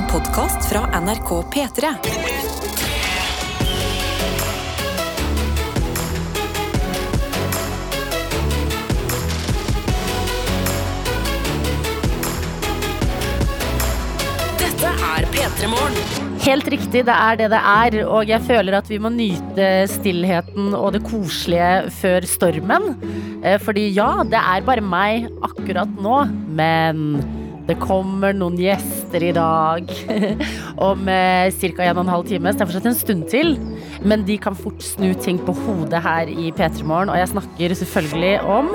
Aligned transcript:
En 0.00 0.06
podkast 0.08 0.64
fra 0.70 1.00
NRK 1.00 1.30
P3. 1.52 1.88
Dette 14.56 14.88
er 14.88 15.26
P3 15.28 15.68
Morgen. 15.68 15.98
Helt 16.40 16.70
riktig, 16.72 17.04
det 17.04 17.12
er 17.12 17.36
det 17.36 17.50
det 17.52 17.60
er. 17.60 17.98
Og 18.06 18.24
jeg 18.24 18.40
føler 18.48 18.78
at 18.78 18.88
vi 18.88 18.96
må 18.96 19.12
nyte 19.12 19.68
stillheten 19.98 20.72
og 20.78 20.94
det 20.96 21.02
koselige 21.10 21.90
før 21.98 22.24
stormen. 22.24 22.94
Eh, 23.44 23.60
Fordi 23.60 23.90
ja, 23.92 24.24
det 24.24 24.40
er 24.40 24.64
bare 24.64 24.80
meg 24.80 25.28
akkurat 25.44 25.92
nå, 26.00 26.22
men 26.56 27.20
det 27.70 27.78
kommer 27.78 28.34
noen 28.34 28.58
gjester 28.58 29.22
i 29.22 29.32
dag 29.36 29.90
om 30.90 31.06
ca. 31.06 31.84
en 31.86 31.96
og 31.96 32.02
en 32.02 32.12
halv 32.14 32.30
time. 32.30 32.50
Så 32.50 32.58
det 32.58 32.64
er 32.64 32.70
fortsatt 32.72 32.88
en 32.90 32.98
stund 32.98 33.26
til. 33.30 33.52
Men 34.02 34.24
de 34.26 34.38
kan 34.42 34.58
fort 34.58 34.82
snu 34.84 35.12
ting 35.22 35.38
på 35.44 35.54
hodet 35.64 36.02
her 36.02 36.30
i 36.30 36.50
P3 36.50 36.82
Morgen. 36.82 37.12
Og 37.12 37.20
jeg 37.20 37.30
snakker 37.34 37.76
selvfølgelig 37.82 38.34
om 38.42 38.72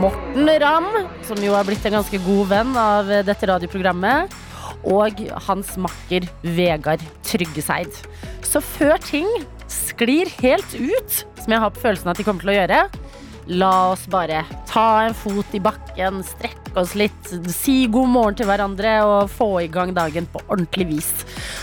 Morten 0.00 0.48
Ramm, 0.62 0.88
som 1.26 1.40
jo 1.42 1.56
har 1.56 1.66
blitt 1.68 1.84
en 1.88 1.98
ganske 1.98 2.20
god 2.24 2.50
venn 2.52 2.76
av 2.78 3.10
dette 3.26 3.48
radioprogrammet 3.50 4.38
og 4.88 5.18
hans 5.48 5.74
makker 5.82 6.28
Vegard 6.56 7.02
Tryggeseid. 7.26 7.92
Så 8.46 8.62
før 8.64 8.96
ting 9.04 9.28
sklir 9.70 10.30
helt 10.40 10.76
ut, 10.78 11.24
som 11.42 11.52
jeg 11.52 11.62
har 11.62 11.74
på 11.74 11.82
følelsen 11.82 12.12
at 12.12 12.20
de 12.20 12.26
kommer 12.26 12.46
til 12.46 12.54
å 12.54 12.56
gjøre, 12.56 12.84
la 13.48 13.92
oss 13.92 14.06
bare 14.10 14.44
ta 14.68 15.06
en 15.06 15.16
fot 15.16 15.54
i 15.56 15.62
bakken, 15.62 16.20
strekke 16.26 16.74
oss 16.80 16.94
litt, 16.98 17.32
si 17.50 17.84
god 17.90 18.12
morgen 18.12 18.38
til 18.38 18.48
hverandre 18.50 19.00
og 19.06 19.32
få 19.32 19.50
i 19.64 19.70
gang 19.72 19.94
dagen 19.96 20.28
på 20.30 20.42
ordentlig 20.46 20.88
vis. 20.94 21.10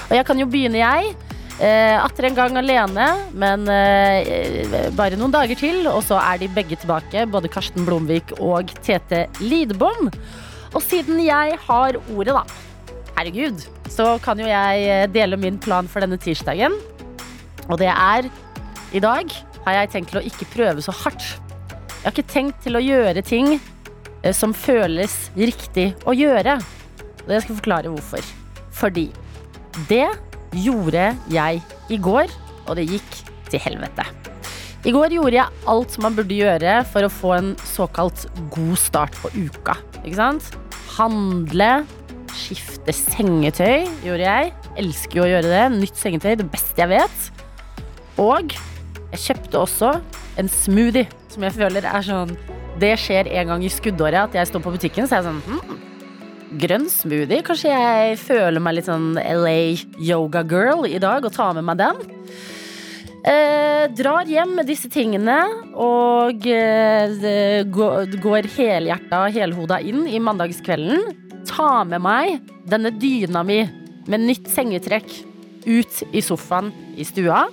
Og 0.09 0.17
jeg 0.17 0.27
kan 0.27 0.40
jo 0.41 0.50
begynne, 0.50 0.81
jeg. 0.81 1.16
Eh, 1.58 1.95
atter 1.98 2.28
en 2.28 2.36
gang 2.38 2.58
alene, 2.59 3.05
men 3.33 3.64
eh, 3.73 4.92
bare 4.94 5.17
noen 5.17 5.33
dager 5.33 5.58
til, 5.58 5.88
og 5.89 6.03
så 6.05 6.20
er 6.22 6.44
de 6.44 6.52
begge 6.53 6.78
tilbake, 6.78 7.25
både 7.33 7.50
Karsten 7.50 7.88
Blomvik 7.88 8.36
og 8.38 8.70
Tete 8.86 9.25
Lidbom. 9.42 10.11
Og 10.75 10.83
siden 10.86 11.23
jeg 11.25 11.58
har 11.64 11.98
ordet, 12.14 12.36
da, 12.36 12.44
herregud, 13.17 13.66
så 13.89 14.20
kan 14.22 14.38
jo 14.38 14.45
jeg 14.45 14.86
eh, 14.86 15.08
dele 15.09 15.39
min 15.42 15.58
plan 15.58 15.89
for 15.89 16.05
denne 16.05 16.22
tirsdagen. 16.22 16.78
Og 17.67 17.81
det 17.81 17.89
er 17.89 18.30
I 18.94 19.02
dag 19.03 19.33
har 19.66 19.81
jeg 19.81 19.92
tenkt 19.95 20.14
til 20.14 20.22
å 20.22 20.28
ikke 20.30 20.52
prøve 20.53 20.86
så 20.86 20.94
hardt. 20.95 21.25
Jeg 22.08 22.13
har 22.13 22.22
ikke 22.22 22.31
tenkt 22.31 22.61
til 22.63 22.77
å 22.77 22.80
gjøre 22.80 23.19
ting 23.19 23.50
eh, 23.58 24.31
som 24.31 24.53
føles 24.55 25.11
riktig 25.36 25.89
å 26.08 26.14
gjøre. 26.16 26.53
Og 27.25 27.31
jeg 27.36 27.44
skal 27.44 27.58
forklare 27.58 27.89
hvorfor. 27.91 28.30
Fordi 28.72 29.09
det 29.89 30.05
gjorde 30.55 31.09
jeg 31.27 31.59
i 31.91 31.97
går, 31.99 32.31
og 32.64 32.77
det 32.80 32.86
gikk 32.88 33.17
til 33.52 33.59
helvete. 33.59 34.05
I 34.88 34.94
går 34.95 35.17
gjorde 35.17 35.36
jeg 35.36 35.67
alt 35.67 35.97
som 35.97 36.08
man 36.08 36.16
burde 36.16 36.38
gjøre 36.38 36.77
for 36.88 37.03
å 37.03 37.11
få 37.11 37.33
en 37.36 37.49
såkalt 37.67 38.23
god 38.55 38.80
start 38.80 39.17
på 39.19 39.33
uka. 39.36 39.75
Ikke 40.05 40.21
sant? 40.21 40.47
Handle, 40.95 41.73
skifte 42.31 42.95
sengetøy 42.95 43.83
gjorde 44.05 44.23
jeg. 44.23 44.53
Elsker 44.80 45.19
jo 45.19 45.25
å 45.25 45.27
gjøre 45.33 45.52
det. 45.52 45.66
Nytt 45.75 45.99
sengetøy, 45.99 46.38
det 46.39 46.47
beste 46.55 46.86
jeg 46.86 46.94
vet. 46.94 47.44
Og 48.16 48.55
jeg 48.55 49.25
kjøpte 49.25 49.66
også 49.66 49.92
en 50.38 50.49
smoothie, 50.52 51.07
som 51.33 51.45
jeg 51.45 51.57
føler 51.57 51.85
er 51.88 52.05
sånn 52.05 52.35
Det 52.81 52.93
skjer 53.02 53.30
en 53.39 53.53
gang 53.53 53.63
i 53.66 53.71
skuddåret 53.73 54.27
at 54.27 54.38
jeg 54.38 54.49
står 54.52 54.63
på 54.63 54.73
butikken, 54.75 55.07
så 55.09 55.17
er 55.17 55.23
jeg 55.23 55.31
sånn 55.31 55.41
hm, 55.47 55.80
Grønn 56.61 56.85
smoothie. 56.88 57.43
Kanskje 57.43 57.73
jeg 57.73 58.19
føler 58.21 58.63
meg 58.63 58.77
litt 58.77 58.88
sånn 58.88 59.17
LA 59.17 59.75
yoga 59.99 60.45
girl 60.47 60.85
i 60.88 61.02
dag 61.03 61.25
og 61.27 61.33
tar 61.35 61.58
med 61.58 61.67
meg 61.67 61.81
den. 61.81 61.99
Eh, 63.27 63.89
drar 63.91 64.30
hjem 64.30 64.53
med 64.55 64.69
disse 64.69 64.88
tingene 64.88 65.35
og 65.75 66.45
eh, 66.47 67.11
går, 67.67 68.47
helhjerta 68.55 69.26
helhoda 69.36 69.81
inn 69.83 70.05
i 70.08 70.21
mandagskvelden. 70.23 71.03
Tar 71.49 71.83
med 71.92 72.05
meg 72.05 72.37
denne 72.71 72.93
dyna 72.95 73.43
mi 73.43 73.65
med 74.08 74.23
nytt 74.23 74.47
sengetrekk 74.53 75.11
ut 75.67 76.03
i 76.15 76.23
sofaen 76.23 76.71
i 76.95 77.03
stua. 77.08 77.49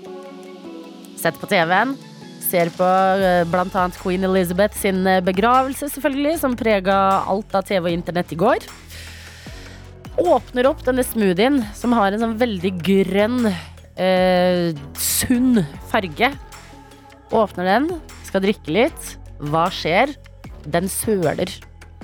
Setter 1.18 1.40
på 1.40 1.50
TV-en. 1.50 1.96
Ser 2.54 2.70
på 2.70 2.86
bl.a. 2.86 3.30
blant 3.50 3.74
annet 3.74 3.96
Queen 3.98 4.22
Elizabeth 4.28 4.78
sin 4.78 5.00
eh, 5.10 5.18
begravelse, 5.26 5.88
selvfølgelig, 5.90 6.36
som 6.38 6.52
prega 6.54 6.94
alt 7.26 7.56
av 7.58 7.64
TV 7.66 7.88
og 7.88 7.96
internett 7.96 8.30
i 8.30 8.38
går. 8.38 8.66
Åpner 10.22 10.68
opp 10.70 10.84
denne 10.86 11.02
smoothien, 11.02 11.58
som 11.74 11.96
har 11.98 12.14
en 12.14 12.22
sånn 12.22 12.36
veldig 12.38 12.72
grønn, 12.86 13.50
eh, 13.98 14.70
sunn 14.94 15.64
farge. 15.90 16.30
Åpner 17.34 17.70
den, 17.72 17.90
skal 18.30 18.46
drikke 18.46 18.78
litt. 18.78 19.10
Hva 19.50 19.66
skjer? 19.74 20.14
Den 20.62 20.86
søler 20.86 21.50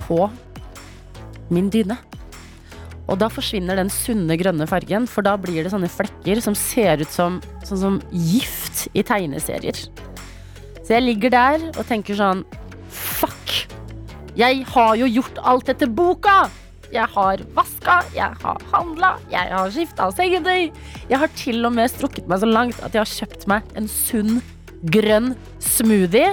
på 0.03 0.25
min 1.55 1.71
dyne. 1.71 1.94
Og 3.06 3.22
da 3.22 3.31
forsvinner 3.31 3.78
den 3.78 3.94
sunne 3.94 4.34
grønne 4.38 4.67
fargen, 4.71 5.06
for 5.06 5.22
da 5.22 5.38
blir 5.38 5.62
det 5.62 5.71
sånne 5.71 5.94
flekker 5.94 6.43
som 6.43 6.59
ser 6.59 7.06
ut 7.06 7.15
som, 7.15 7.38
sånn 7.62 7.84
som 7.87 8.05
gift 8.11 8.88
i 8.99 9.06
tegneserier. 9.06 9.87
Så 10.90 10.96
jeg 10.96 11.04
ligger 11.04 11.30
der 11.30 11.64
og 11.78 11.84
tenker 11.86 12.16
sånn 12.18 12.40
Fuck! 12.90 13.52
Jeg 14.34 14.64
har 14.72 14.96
jo 14.98 15.06
gjort 15.06 15.36
alt 15.46 15.68
etter 15.70 15.86
boka! 15.86 16.48
Jeg 16.90 17.06
har 17.12 17.44
vaska, 17.54 18.00
jeg 18.10 18.34
har 18.40 18.64
handla, 18.72 19.12
jeg 19.30 19.52
har 19.52 19.70
skifta 19.70 20.08
sengetøy. 20.10 20.72
Jeg 21.06 21.20
har 21.22 21.30
til 21.38 21.62
og 21.68 21.76
med 21.76 21.92
strukket 21.92 22.26
meg 22.26 22.42
så 22.42 22.48
langt 22.50 22.82
at 22.82 22.98
jeg 22.98 23.04
har 23.04 23.12
kjøpt 23.20 23.46
meg 23.52 23.70
en 23.78 23.86
sunn, 23.86 24.40
grønn 24.90 25.36
smoothie. 25.62 26.32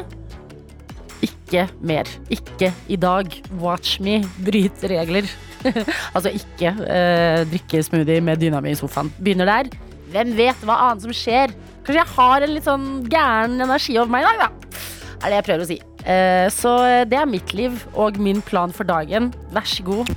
Ikke 1.30 1.68
mer. 1.78 2.10
Ikke 2.34 2.72
i 2.90 2.98
dag. 2.98 3.30
Watch 3.62 4.02
me 4.02 4.24
bryte 4.42 4.90
regler. 4.90 5.30
altså 6.16 6.34
ikke 6.34 6.74
eh, 6.82 7.46
drikke 7.54 7.86
smoothie 7.86 8.26
med 8.26 8.42
dyna 8.42 8.66
mi 8.66 8.74
i 8.74 8.82
sofaen. 8.82 9.14
Begynner 9.22 9.54
der. 9.54 9.70
Hvem 10.10 10.34
vet 10.42 10.66
hva 10.66 10.82
annet 10.88 11.06
som 11.06 11.14
skjer? 11.14 11.54
Kanskje 11.88 12.02
jeg 12.02 12.16
har 12.18 12.44
en 12.44 12.52
litt 12.52 12.66
sånn 12.68 12.88
gæren 13.08 13.62
energi 13.64 13.94
over 13.96 14.12
meg 14.12 14.26
i 14.26 14.28
dag, 14.28 14.42
da. 14.42 14.88
Er 15.24 15.32
det 15.32 15.38
jeg 15.38 15.46
prøver 15.48 15.64
å 15.64 15.68
si. 15.70 15.78
Eh, 16.04 16.48
så 16.52 16.74
det 17.08 17.16
er 17.16 17.30
mitt 17.32 17.54
liv 17.56 17.78
og 17.96 18.20
min 18.20 18.42
plan 18.44 18.76
for 18.76 18.84
dagen. 18.88 19.30
Vær 19.56 19.64
så 19.72 19.86
god. 19.88 20.12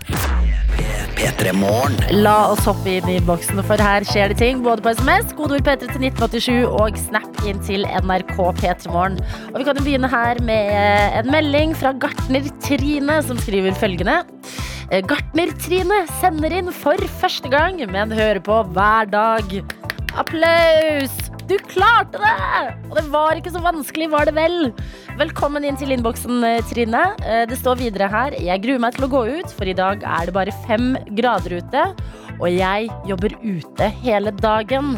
La 2.11 2.35
oss 2.51 2.67
hoppe 2.67 2.97
inn 2.97 3.07
i 3.07 3.21
innboksen, 3.21 3.63
for 3.69 3.79
her 3.87 4.03
skjer 4.09 4.35
det 4.35 4.41
ting. 4.43 4.65
Både 4.67 4.83
på 4.83 4.97
SMS, 4.99 5.31
kodeord 5.39 5.63
P3 5.63 5.93
til 5.93 6.09
1987 6.11 6.67
og 6.67 6.99
Snap 6.99 7.41
inn 7.47 7.63
til 7.63 7.87
NRK 8.03 8.35
P3morgen. 8.59 9.23
Og 9.53 9.63
vi 9.63 9.71
kan 9.71 9.79
jo 9.79 9.87
begynne 9.87 10.11
her 10.11 10.43
med 10.43 10.75
en 11.23 11.31
melding 11.31 11.79
fra 11.79 11.95
gartner 12.03 12.51
Trine, 12.67 13.23
som 13.23 13.39
skriver 13.39 13.79
følgende. 13.79 14.25
Eh, 14.91 15.07
Gartner 15.07 15.55
Trine 15.63 16.03
sender 16.19 16.59
inn 16.59 16.75
for 16.75 16.99
første 17.23 17.53
gang, 17.53 17.79
men 17.95 18.11
hører 18.11 18.43
på 18.43 18.65
hver 18.75 19.15
dag. 19.15 19.61
Applaus! 20.19 21.30
Du 21.51 21.57
klarte 21.67 22.15
det! 22.23 22.75
Og 22.87 22.93
det 22.95 23.09
var 23.11 23.35
ikke 23.35 23.51
så 23.51 23.59
vanskelig, 23.65 24.07
var 24.13 24.29
det 24.29 24.37
vel? 24.37 24.69
Velkommen 25.19 25.65
inn 25.67 25.75
til 25.81 25.91
innboksen, 25.91 26.45
eh, 26.47 26.61
Trine. 26.69 27.01
Eh, 27.27 27.43
Det 27.51 27.59
står 27.59 27.81
videre 27.81 28.07
her. 28.07 28.37
Jeg 28.39 28.63
gruer 28.63 28.79
meg 28.79 28.95
til 28.95 29.09
å 29.09 29.11
gå 29.11 29.23
ut, 29.41 29.51
for 29.51 29.67
i 29.67 29.75
dag 29.75 30.05
er 30.07 30.27
det 30.27 30.35
bare 30.37 30.55
fem 30.69 30.95
grader 31.19 31.59
ute. 31.59 31.83
Og 32.39 32.47
jeg 32.55 32.87
jobber 33.05 33.35
ute 33.43 33.91
hele 33.99 34.31
dagen. 34.31 34.95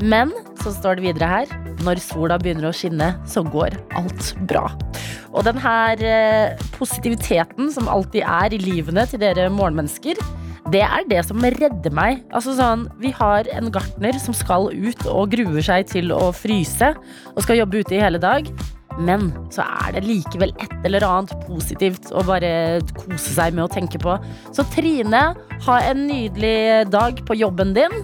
Men 0.00 0.32
så 0.62 0.72
står 0.72 0.96
det 0.96 1.12
videre 1.12 1.28
her. 1.28 1.46
Når 1.84 2.00
sola 2.00 2.38
begynner 2.40 2.70
å 2.70 2.72
skinne, 2.72 3.12
så 3.28 3.44
går 3.44 3.76
alt 3.92 4.32
bra. 4.48 4.70
Og 5.34 5.44
den 5.44 5.60
her 5.60 6.00
eh, 6.00 6.56
positiviteten 6.72 7.68
som 7.70 7.92
alltid 7.92 8.24
er 8.24 8.48
i 8.48 8.64
livene 8.64 9.04
til 9.10 9.20
dere 9.20 9.50
morgenmennesker, 9.52 10.16
det 10.72 10.82
er 10.86 11.08
det 11.10 11.22
som 11.28 11.42
redder 11.42 11.94
meg. 11.94 12.22
Altså 12.32 12.56
sånn, 12.56 12.86
Vi 13.00 13.12
har 13.16 13.48
en 13.52 13.70
gartner 13.72 14.16
som 14.22 14.36
skal 14.36 14.70
ut 14.72 15.06
og 15.10 15.32
gruer 15.34 15.64
seg 15.64 15.90
til 15.90 16.12
å 16.14 16.30
fryse 16.34 16.94
og 17.34 17.42
skal 17.44 17.60
jobbe 17.62 17.82
ute 17.82 17.98
i 17.98 18.02
hele 18.02 18.20
dag. 18.22 18.48
Men 19.00 19.30
så 19.52 19.64
er 19.64 19.94
det 19.96 20.04
likevel 20.04 20.52
et 20.60 20.72
eller 20.84 21.04
annet 21.06 21.32
positivt 21.46 22.10
å 22.12 22.24
bare 22.28 22.82
kose 22.98 23.32
seg 23.32 23.56
med 23.56 23.64
å 23.64 23.72
tenke 23.72 24.00
på. 24.00 24.18
Så 24.52 24.66
Trine, 24.74 25.22
ha 25.66 25.78
en 25.88 26.06
nydelig 26.08 26.90
dag 26.92 27.22
på 27.24 27.38
jobben 27.40 27.72
din. 27.76 28.02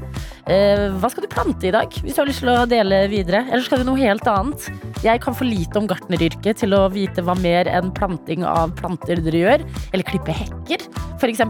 Eh, 0.49 0.87
hva 0.97 1.11
skal 1.13 1.27
du 1.27 1.29
plante 1.29 1.67
i 1.69 1.73
dag, 1.75 1.93
hvis 1.93 2.15
du 2.17 2.23
har 2.23 2.29
lyst 2.29 2.41
til 2.41 2.49
å 2.49 2.65
dele 2.69 3.03
videre? 3.13 3.43
Eller 3.51 3.65
skal 3.67 3.83
du 3.83 3.89
noe 3.91 4.01
helt 4.01 4.25
annet? 4.33 4.69
Jeg 5.05 5.21
kan 5.21 5.37
for 5.37 5.45
lite 5.45 5.77
om 5.77 5.89
gartneryrket 5.91 6.63
til 6.63 6.73
å 6.73 6.87
vite 6.93 7.21
hva 7.25 7.35
mer 7.37 7.69
enn 7.69 7.91
planting 7.93 8.47
av 8.49 8.73
planter 8.79 9.21
dere 9.27 9.43
gjør. 9.43 9.65
Eller 9.93 10.07
klippe 10.09 10.33
hekker, 10.33 10.87
f.eks. 11.19 11.43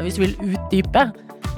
Hvis 0.00 0.16
du 0.16 0.22
vil 0.22 0.32
utdype, 0.54 1.02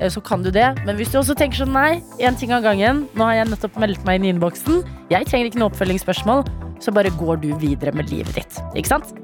eh, 0.00 0.10
så 0.10 0.22
kan 0.26 0.42
du 0.42 0.50
det. 0.50 0.72
Men 0.88 0.98
hvis 0.98 1.12
du 1.12 1.20
også 1.20 1.36
tenker 1.38 1.62
sånn 1.62 1.76
nei, 1.76 2.00
én 2.18 2.34
ting 2.38 2.50
av 2.56 2.64
gangen. 2.66 3.04
Nå 3.14 3.28
har 3.28 3.38
jeg 3.38 3.52
nettopp 3.52 3.78
meldt 3.78 4.02
meg 4.08 4.18
inn 4.18 4.26
i 4.26 4.32
innboksen. 4.34 4.80
Jeg 5.12 5.28
trenger 5.30 5.52
ikke 5.52 5.60
noe 5.62 5.70
oppfølgingsspørsmål. 5.70 6.42
Så 6.82 6.92
bare 6.94 7.10
går 7.18 7.40
du 7.42 7.48
videre 7.58 7.90
med 7.94 8.10
livet 8.10 8.36
ditt. 8.38 8.58
Ikke 8.78 8.90
sant? 8.90 9.14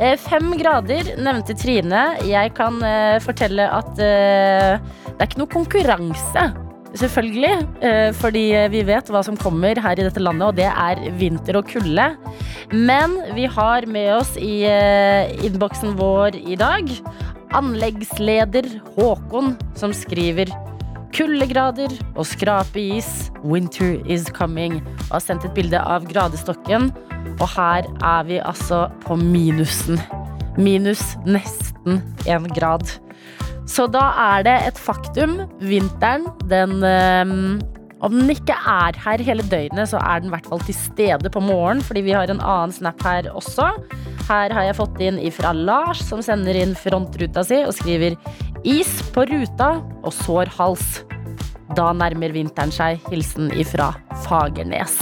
Eh, 0.00 0.18
Fem 0.20 0.52
grader 0.60 1.14
nevnte 1.16 1.56
Trine. 1.56 2.04
Jeg 2.28 2.52
kan 2.60 2.76
fortelle 3.24 3.70
at 3.72 3.96
Det 3.96 5.16
er 5.16 5.28
ikke 5.28 5.42
noe 5.42 5.52
konkurranse, 5.52 6.44
selvfølgelig. 6.94 7.68
eh, 7.82 8.12
Fordi 8.12 8.44
vi 8.70 8.82
vet 8.86 9.08
hva 9.12 9.22
som 9.24 9.36
kommer 9.36 9.80
her 9.80 9.98
i 9.98 10.06
dette 10.06 10.20
landet, 10.20 10.48
og 10.48 10.56
det 10.56 10.68
er 10.70 11.10
vinter 11.18 11.56
og 11.56 11.68
kulde. 11.68 12.16
Men 12.72 13.18
vi 13.34 13.46
har 13.46 13.86
med 13.86 14.14
oss 14.16 14.36
i 14.36 14.64
eh, 14.68 15.32
innboksen 15.44 15.96
vår 15.98 16.36
i 16.40 16.56
dag 16.56 16.88
anleggsleder 17.52 18.68
Håkon, 18.96 19.56
som 19.76 19.92
skriver 19.92 20.50
Kuldegrader 21.12 21.92
og 22.16 22.24
skrapeis, 22.24 23.30
winter 23.44 23.98
is 24.08 24.30
coming. 24.32 24.78
Og 25.10 25.18
har 25.18 25.24
sendt 25.26 25.44
et 25.44 25.54
bilde 25.56 25.80
av 25.80 26.06
gradestokken, 26.08 26.88
og 27.36 27.48
her 27.52 27.88
er 28.00 28.24
vi 28.28 28.40
altså 28.40 28.86
på 29.04 29.18
minusen. 29.20 30.00
Minus 30.56 31.02
nesten 31.28 32.00
én 32.24 32.48
grad. 32.56 32.88
Så 33.68 33.86
da 33.90 34.08
er 34.18 34.46
det 34.46 34.56
et 34.66 34.80
faktum. 34.80 35.36
Vinteren, 35.62 36.26
den 36.50 36.82
øhm, 36.82 37.60
Om 38.02 38.16
den 38.18 38.32
ikke 38.34 38.56
er 38.66 38.96
her 38.98 39.22
hele 39.22 39.44
døgnet, 39.46 39.92
så 39.92 40.00
er 40.02 40.18
den 40.18 40.26
i 40.26 40.34
hvert 40.34 40.48
fall 40.50 40.62
til 40.66 40.74
stede 40.74 41.30
på 41.30 41.38
morgenen, 41.40 41.84
fordi 41.86 42.00
vi 42.02 42.16
har 42.16 42.26
en 42.26 42.40
annen 42.42 42.74
snap 42.74 42.98
her 43.06 43.28
også. 43.30 43.68
Her 44.26 44.50
har 44.50 44.66
jeg 44.66 44.74
fått 44.74 44.98
inn 44.98 45.20
ifra 45.22 45.52
Lars, 45.54 46.02
som 46.02 46.18
sender 46.18 46.58
inn 46.58 46.74
frontruta 46.74 47.44
si 47.46 47.60
og 47.62 47.76
skriver 47.78 48.18
Is 48.66 48.90
på 49.14 49.22
ruta 49.30 49.76
og 50.02 50.10
sår 50.18 50.50
hals. 50.58 51.04
Da 51.78 51.92
nærmer 51.94 52.34
vinteren 52.34 52.74
seg. 52.74 52.98
Hilsen 53.06 53.54
ifra 53.54 53.92
Fagernes. 54.26 54.98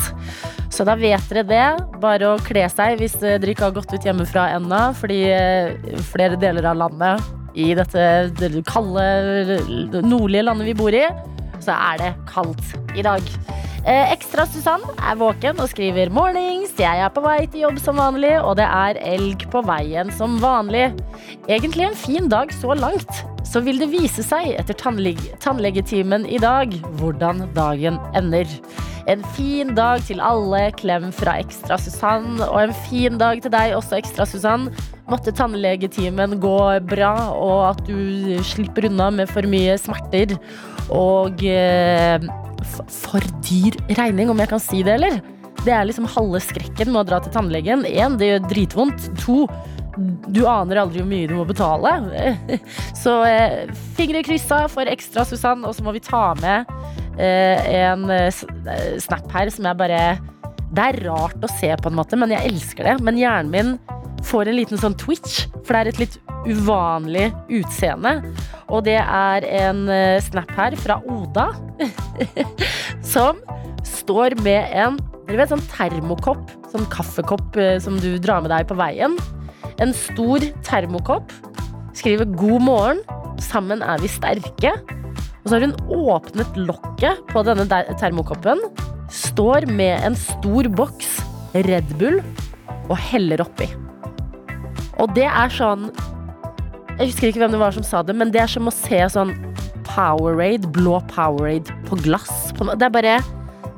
Så 0.68 0.84
da 0.84 0.92
vet 1.00 1.24
dere 1.32 1.48
det. 1.48 1.66
Bare 2.04 2.34
å 2.34 2.38
kle 2.44 2.68
seg 2.68 3.00
hvis 3.00 3.16
dere 3.24 3.52
ikke 3.52 3.70
har 3.70 3.76
gått 3.80 3.96
ut 3.96 4.06
hjemmefra 4.06 4.50
ennå, 4.60 4.90
fordi 5.00 5.24
eh, 5.32 6.00
flere 6.12 6.36
deler 6.40 6.68
av 6.68 6.84
landet 6.84 7.39
i 7.54 7.72
dette 7.74 8.62
kalde, 8.68 9.60
nordlige 10.04 10.44
landet 10.46 10.70
vi 10.70 10.76
bor 10.78 10.94
i, 10.94 11.06
så 11.60 11.76
er 11.76 12.00
det 12.00 12.12
kaldt 12.30 12.76
i 12.96 13.04
dag. 13.06 13.24
Eh, 13.80 14.12
Ekstra 14.12 14.44
Susann 14.44 14.82
er 14.98 15.16
våken 15.16 15.60
og 15.60 15.70
skriver 15.70 16.10
'Mornings, 16.12 16.76
jeg 16.78 17.00
er 17.00 17.08
på 17.08 17.22
vei 17.24 17.46
til 17.46 17.64
jobb 17.64 17.78
som 17.80 17.96
vanlig', 17.96 18.42
og 18.44 18.56
det 18.56 18.66
er 18.68 19.00
elg 19.00 19.48
på 19.50 19.62
veien 19.64 20.12
som 20.12 20.36
vanlig. 20.40 20.92
Egentlig 21.48 21.88
en 21.88 21.96
fin 21.96 22.28
dag 22.28 22.52
så 22.52 22.74
langt. 22.76 23.08
Så 23.50 23.58
vil 23.66 23.80
det 23.82 23.88
vise 23.90 24.22
seg 24.22 24.52
etter 24.54 24.76
tannlege 24.78 25.34
tannlegetimen 25.42 26.22
i 26.30 26.38
dag 26.38 26.76
hvordan 27.00 27.48
dagen 27.56 27.96
ender. 28.14 28.46
En 29.10 29.24
fin 29.34 29.72
dag 29.74 30.04
til 30.06 30.20
alle. 30.22 30.68
Klem 30.78 31.08
fra 31.14 31.34
Ekstra 31.42 31.74
Susann. 31.80 32.38
Og 32.46 32.60
en 32.60 32.74
fin 32.86 33.18
dag 33.18 33.40
til 33.42 33.50
deg 33.50 33.74
også, 33.74 33.98
Ekstra 33.98 34.26
Susann. 34.28 34.68
Måtte 35.10 35.34
tannlegetimen 35.34 36.38
gå 36.42 36.60
bra, 36.92 37.14
og 37.34 37.72
at 37.72 37.82
du 37.88 38.38
slipper 38.46 38.86
unna 38.86 39.10
med 39.18 39.32
for 39.32 39.48
mye 39.50 39.74
smerter. 39.82 40.36
Og 40.94 41.42
eh, 41.42 42.22
for 43.02 43.26
dyr 43.48 43.80
regning, 43.98 44.30
om 44.30 44.38
jeg 44.38 44.52
kan 44.52 44.62
si 44.62 44.84
det, 44.86 45.00
eller? 45.00 45.18
Det 45.64 45.74
er 45.74 45.88
liksom 45.88 46.06
halve 46.08 46.38
skrekken 46.40 46.94
med 46.94 47.02
å 47.02 47.08
dra 47.08 47.18
til 47.24 47.34
tannlegen. 47.34 47.82
Én, 47.88 48.14
det 48.20 48.30
gjør 48.30 48.46
dritvondt. 48.52 49.10
To, 49.26 49.42
du 49.96 50.44
aner 50.48 50.82
aldri 50.82 51.02
hvor 51.02 51.10
mye 51.10 51.28
du 51.30 51.36
må 51.38 51.44
betale. 51.48 51.92
Så 53.02 53.20
eh, 53.26 53.70
fingre 53.98 54.22
kryssa 54.26 54.64
for 54.70 54.90
ekstra, 54.90 55.24
Susann. 55.28 55.64
Og 55.66 55.76
så 55.76 55.84
må 55.86 55.94
vi 55.96 56.02
ta 56.04 56.30
med 56.40 56.70
eh, 57.18 57.70
en 57.82 58.08
eh, 58.10 58.28
eh, 58.30 58.98
snap 59.02 59.30
her 59.34 59.50
som 59.52 59.68
jeg 59.68 59.80
bare 59.80 60.02
Det 60.70 60.84
er 60.84 61.00
rart 61.08 61.42
å 61.42 61.50
se 61.58 61.72
på 61.74 61.90
en 61.90 61.98
måte, 61.98 62.18
men 62.18 62.32
jeg 62.34 62.52
elsker 62.52 62.86
det. 62.86 62.98
Men 63.04 63.18
hjernen 63.18 63.52
min 63.54 63.76
får 64.26 64.50
en 64.50 64.58
liten 64.58 64.80
sånn 64.80 64.96
twitch, 65.00 65.46
for 65.64 65.74
det 65.74 65.80
er 65.80 65.90
et 65.90 66.02
litt 66.02 66.18
uvanlig 66.46 67.30
utseende. 67.60 68.20
Og 68.70 68.84
det 68.86 69.00
er 69.00 69.46
en 69.64 69.86
eh, 69.90 70.20
snap 70.22 70.52
her 70.56 70.76
fra 70.78 71.00
Oda, 71.10 71.50
som 73.14 73.40
står 73.86 74.38
med 74.44 74.70
en 74.76 75.00
dere 75.30 75.44
vet, 75.44 75.52
sånn 75.52 75.66
termokopp, 75.70 76.48
sånn 76.72 76.88
kaffekopp 76.90 77.54
som 77.82 78.00
du 78.02 78.16
drar 78.18 78.42
med 78.42 78.50
deg 78.50 78.66
på 78.66 78.74
veien. 78.78 79.14
En 79.80 79.94
stor 79.96 80.44
termokopp. 80.66 81.32
Skriver 81.96 82.24
'God 82.24 82.62
morgen'. 82.62 83.04
Sammen 83.40 83.82
er 83.82 84.00
vi 84.00 84.08
sterke. 84.08 84.72
Og 85.40 85.48
så 85.48 85.56
har 85.56 85.64
hun 85.64 85.76
åpnet 85.88 86.56
lokket 86.56 87.22
på 87.32 87.42
denne 87.42 87.64
termokoppen. 88.00 88.60
Står 89.08 89.66
med 89.66 90.04
en 90.04 90.14
stor 90.14 90.68
boks 90.68 91.18
Red 91.54 91.96
Bull 91.98 92.20
og 92.90 92.96
heller 93.10 93.40
oppi. 93.42 93.66
Og 95.00 95.14
det 95.16 95.26
er 95.26 95.52
sånn 95.54 95.90
Jeg 96.98 97.08
husker 97.08 97.30
ikke 97.30 97.40
hvem 97.40 97.54
det 97.54 97.60
var 97.62 97.72
som 97.72 97.84
sa 97.86 98.02
det, 98.04 98.12
men 98.12 98.28
det 98.28 98.42
er 98.42 98.50
som 98.50 98.68
å 98.68 98.74
se 98.74 98.98
sånn 99.08 99.32
Powerade, 99.88 100.68
blå 100.68 101.00
Powerade 101.08 101.72
på 101.88 101.96
glass. 102.04 102.52
Det 102.52 102.84
er 102.84 102.92
bare 102.92 103.18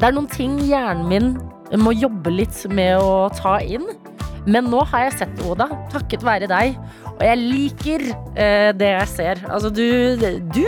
Det 0.00 0.08
er 0.08 0.16
noen 0.16 0.26
ting 0.26 0.58
hjernen 0.66 1.06
min 1.06 1.36
må 1.78 1.94
jobbe 1.94 2.28
litt 2.34 2.58
med 2.68 2.98
å 3.00 3.30
ta 3.32 3.54
inn. 3.64 3.86
Men 4.46 4.66
nå 4.72 4.82
har 4.90 5.06
jeg 5.06 5.18
sett 5.20 5.44
Oda, 5.46 5.68
takket 5.92 6.24
være 6.26 6.50
deg. 6.50 6.76
Og 7.12 7.22
jeg 7.26 7.40
liker 7.40 8.08
eh, 8.10 8.70
det 8.74 8.90
jeg 8.96 9.08
ser. 9.12 9.46
Altså, 9.48 9.70
du, 9.70 9.86
du 10.52 10.66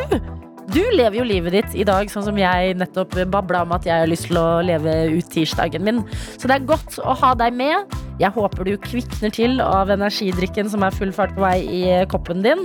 du 0.65 0.81
lever 0.97 1.19
jo 1.19 1.25
livet 1.29 1.53
ditt 1.53 1.75
i 1.77 1.85
dag 1.85 2.09
sånn 2.09 2.25
som 2.25 2.39
jeg 2.41 2.77
nettopp 2.81 3.19
babla 3.29 3.65
om 3.67 3.75
at 3.77 3.85
jeg 3.85 4.01
har 4.01 4.09
lyst 4.09 4.31
til 4.31 4.39
å 4.41 4.63
leve 4.65 4.95
ut 5.13 5.29
tirsdagen 5.33 5.85
min. 5.85 6.01
Så 6.39 6.49
det 6.49 6.57
er 6.57 6.69
godt 6.71 6.97
å 7.05 7.17
ha 7.21 7.35
deg 7.37 7.53
med. 7.59 7.93
Jeg 8.23 8.33
håper 8.33 8.71
du 8.71 8.75
kvikner 8.81 9.35
til 9.35 9.61
av 9.61 9.93
energidrikken 9.93 10.71
som 10.73 10.87
er 10.87 10.97
full 10.97 11.13
fart 11.13 11.37
på 11.37 11.45
vei 11.45 11.59
i 11.69 11.83
koppen 12.09 12.45
din. 12.47 12.65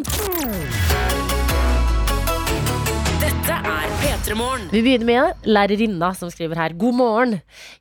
Dette 3.19 3.59
er 3.59 3.59
P3 3.59 3.67
Morgen. 3.67 3.98
Vi 4.19 4.81
begynner 4.83 5.07
med 5.07 5.45
lærerinna 5.47 6.09
som 6.17 6.27
skriver 6.27 6.59
her. 6.59 6.73
God 6.75 6.95
morgen. 6.97 7.37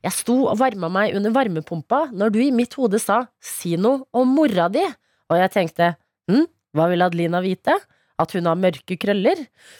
Jeg 0.06 0.14
sto 0.14 0.36
og 0.46 0.60
varma 0.60 0.86
meg 0.92 1.16
under 1.18 1.32
varmepumpa 1.34 2.12
når 2.14 2.30
du 2.30 2.38
i 2.44 2.52
mitt 2.54 2.76
hode 2.78 3.00
sa 3.02 3.26
'si 3.42 3.74
noe 3.76 4.06
om 4.14 4.28
mora 4.36 4.68
di'. 4.70 4.94
Og 5.30 5.36
jeg 5.36 5.50
tenkte 5.50 5.96
hm, 6.30 6.46
hva 6.74 6.86
vil 6.90 7.02
Adelina 7.02 7.40
vite? 7.42 7.74
At 8.18 8.32
hun 8.32 8.46
har 8.46 8.54
mørke 8.54 8.94
krøller? 8.96 9.34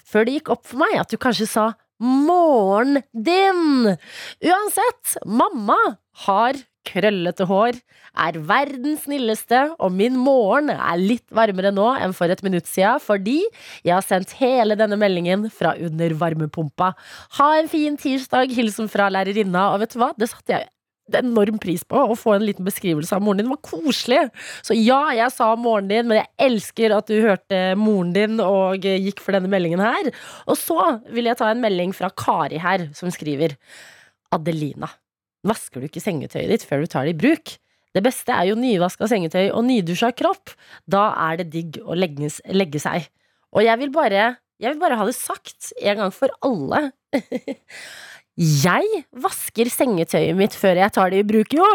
Før 0.05 0.27
det 0.27 0.35
gikk 0.35 0.51
opp 0.51 0.67
for 0.67 0.83
meg 0.83 0.99
at 0.99 1.09
du 1.09 1.17
kanskje 1.17 1.47
sa 1.47 1.75
'morgen 2.03 3.05
din'. 3.15 3.97
Uansett, 4.43 5.17
mamma 5.27 5.79
har 6.27 6.55
krøllete 6.89 7.47
hår, 7.49 7.79
er 8.19 8.39
verdens 8.49 9.05
snilleste, 9.07 9.61
og 9.79 9.93
min 9.95 10.17
morgen 10.19 10.73
er 10.75 11.01
litt 11.01 11.27
varmere 11.35 11.73
nå 11.75 11.91
enn 12.01 12.17
for 12.17 12.33
et 12.33 12.43
minutt 12.47 12.69
siden, 12.71 13.03
fordi 13.05 13.43
jeg 13.87 13.95
har 13.95 14.07
sendt 14.07 14.35
hele 14.41 14.79
denne 14.79 14.99
meldingen 15.01 15.47
fra 15.55 15.75
under 15.77 16.17
varmepumpa. 16.19 16.95
Ha 17.39 17.53
en 17.59 17.71
fin 17.71 18.01
tirsdag, 18.01 18.55
hilsen 18.57 18.91
fra 18.91 19.11
lærerinna, 19.13 19.71
og 19.75 19.85
vet 19.85 19.95
du 19.95 20.03
hva, 20.03 20.13
det 20.19 20.33
satte 20.33 20.57
jeg 20.57 20.69
enorm 21.17 21.59
pris 21.61 21.85
på, 21.89 21.97
å 21.97 22.17
få 22.19 22.35
en 22.37 22.47
liten 22.47 22.67
beskrivelse 22.67 23.17
av 23.17 23.25
moren 23.25 23.41
din. 23.41 23.49
Det 23.49 23.55
var 23.57 23.65
koselig. 23.65 24.21
Så 24.67 24.77
ja, 24.77 25.01
jeg 25.17 25.33
sa 25.35 25.51
moren 25.57 25.89
din, 25.91 26.09
men 26.11 26.21
jeg 26.21 26.31
elsker 26.49 26.95
at 26.97 27.09
du 27.11 27.17
hørte 27.25 27.63
moren 27.81 28.13
din 28.17 28.43
og 28.45 28.85
gikk 28.85 29.23
for 29.25 29.37
denne 29.37 29.51
meldingen 29.53 29.83
her. 29.83 30.11
Og 30.47 30.59
så 30.61 30.99
vil 31.15 31.31
jeg 31.31 31.41
ta 31.41 31.51
en 31.53 31.63
melding 31.65 31.95
fra 31.97 32.13
Kari 32.13 32.61
her, 32.63 32.89
som 32.99 33.13
skriver 33.15 33.57
Adelina, 34.35 34.91
vasker 35.47 35.81
du 35.81 35.89
ikke 35.89 36.03
sengetøyet 36.03 36.51
ditt 36.53 36.67
før 36.67 36.83
du 36.83 36.91
tar 36.91 37.09
det 37.09 37.17
i 37.17 37.21
bruk? 37.21 37.55
Det 37.97 38.03
beste 38.05 38.35
er 38.35 38.51
jo 38.51 38.59
nyvaska 38.59 39.09
sengetøy 39.11 39.49
og 39.49 39.65
nydusja 39.67 40.13
kropp. 40.17 40.53
Da 40.87 41.09
er 41.29 41.41
det 41.41 41.49
digg 41.55 41.81
å 41.83 41.97
legge, 41.97 42.31
legge 42.53 42.83
seg. 42.83 43.09
Og 43.57 43.65
jeg 43.65 43.81
vil 43.81 43.95
bare 43.95 44.37
jeg 44.59 44.75
vil 44.75 44.81
bare 44.83 44.97
ha 44.99 45.05
det 45.07 45.15
sagt 45.15 45.71
en 45.79 46.01
gang 46.01 46.15
for 46.15 46.33
alle. 46.45 46.91
jeg 48.67 49.05
vasker 49.23 49.71
sengetøyet 49.71 50.35
mitt 50.39 50.57
før 50.59 50.83
jeg 50.83 50.95
tar 50.97 51.15
det 51.15 51.23
i 51.23 51.29
bruk, 51.29 51.55
jo! 51.55 51.69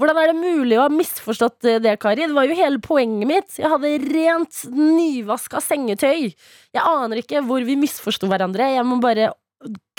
Hvordan 0.00 0.16
er 0.16 0.30
det 0.30 0.38
mulig 0.38 0.78
å 0.78 0.86
ha 0.86 0.92
misforstått 0.92 1.66
eh, 1.68 1.80
det, 1.84 1.98
Kari? 2.00 2.24
Det 2.24 2.32
var 2.32 2.46
jo 2.48 2.56
hele 2.56 2.80
poenget 2.80 3.28
mitt. 3.28 3.58
Jeg 3.58 3.68
hadde 3.68 3.90
rent, 4.06 4.62
nyvaska 4.72 5.60
sengetøy. 5.60 6.30
Jeg 6.72 6.80
aner 6.80 7.20
ikke 7.20 7.42
hvor 7.44 7.66
vi 7.66 7.76
misforsto 7.76 8.30
hverandre. 8.30 8.70
Jeg 8.78 8.86
må 8.88 8.96
bare 9.02 9.34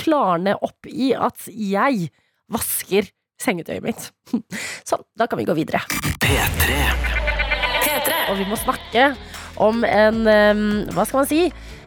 klarne 0.01 0.55
opp 0.65 0.89
i 0.89 1.11
at 1.13 1.45
jeg 1.53 2.09
vasker 2.51 3.09
sengetøyet 3.41 3.83
mitt. 3.85 4.07
Sånn, 4.89 5.03
da 5.17 5.27
kan 5.29 5.41
vi 5.41 5.47
gå 5.49 5.55
videre. 5.57 5.81
P3. 6.21 6.79
Og 8.31 8.37
vi 8.39 8.47
må 8.47 8.55
snakke 8.59 9.11
om 9.61 9.83
en 9.83 10.23
Hva 10.93 11.03
skal 11.03 11.19
man 11.19 11.27
si? 11.29 11.41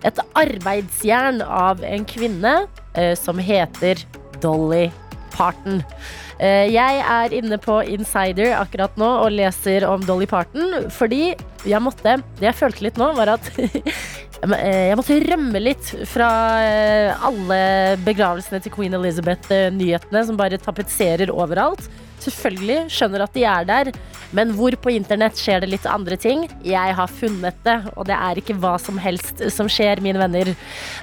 Et 0.05 0.19
arbeidsjern 0.37 1.41
av 1.47 1.81
en 1.87 2.05
kvinne 2.05 2.53
eh, 2.93 3.15
som 3.17 3.41
heter 3.41 4.03
Dolly 4.43 4.91
Parton. 5.33 5.81
Eh, 6.39 6.67
jeg 6.73 7.01
er 7.01 7.35
inne 7.37 7.59
på 7.63 7.79
Insider 7.89 8.57
akkurat 8.59 8.97
nå 9.01 9.09
og 9.23 9.35
leser 9.35 9.87
om 9.89 10.03
Dolly 10.05 10.27
Parton 10.31 10.91
fordi 10.93 11.35
jeg 11.65 11.81
måtte 11.81 12.19
Det 12.41 12.49
jeg 12.51 12.59
følte 12.59 12.85
litt 12.85 12.99
nå, 13.01 13.13
var 13.17 13.37
at 13.37 13.47
Jeg 14.45 14.97
måtte 14.99 15.17
rømme 15.25 15.61
litt 15.63 15.91
fra 16.11 16.31
eh, 16.61 17.25
alle 17.25 17.61
begravelsene 18.05 18.61
til 18.61 18.75
Queen 18.75 18.97
Elizabeth-nyhetene 18.99 20.25
som 20.29 20.37
bare 20.37 20.61
tapetserer 20.61 21.33
overalt. 21.33 21.87
Selvfølgelig 22.25 22.91
skjønner 22.93 23.25
at 23.25 23.35
de 23.37 23.45
er 23.49 23.69
der, 23.69 23.91
men 24.37 24.53
hvor 24.57 24.75
på 24.81 24.93
internett 24.95 25.39
skjer 25.41 25.65
det 25.65 25.71
litt 25.73 25.89
andre 25.89 26.19
ting? 26.21 26.47
Jeg 26.65 26.97
har 26.97 27.11
funnet 27.21 27.57
det, 27.67 27.77
og 27.95 28.09
det 28.09 28.17
er 28.17 28.41
ikke 28.41 28.57
hva 28.61 28.75
som 28.81 29.01
helst 29.01 29.43
som 29.55 29.71
skjer, 29.71 30.03
mine 30.05 30.21
venner. 30.21 30.53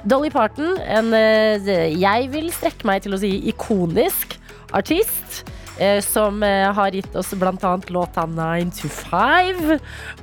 Dolly 0.08 0.30
Parton, 0.34 0.76
en 0.82 1.12
eh, 1.16 1.90
jeg 1.98 2.30
vil 2.32 2.50
strekke 2.54 2.88
meg 2.88 3.04
til 3.06 3.16
å 3.16 3.22
si 3.22 3.34
ikonisk 3.52 4.38
artist. 4.72 5.42
Eh, 5.78 6.00
Som 6.04 6.42
eh, 6.42 6.68
har 6.72 6.94
gitt 6.94 7.14
oss 7.16 7.32
bl.a. 7.38 7.72
låta 7.88 8.26
9 8.26 8.70
to 8.76 8.88
5. 8.88 9.78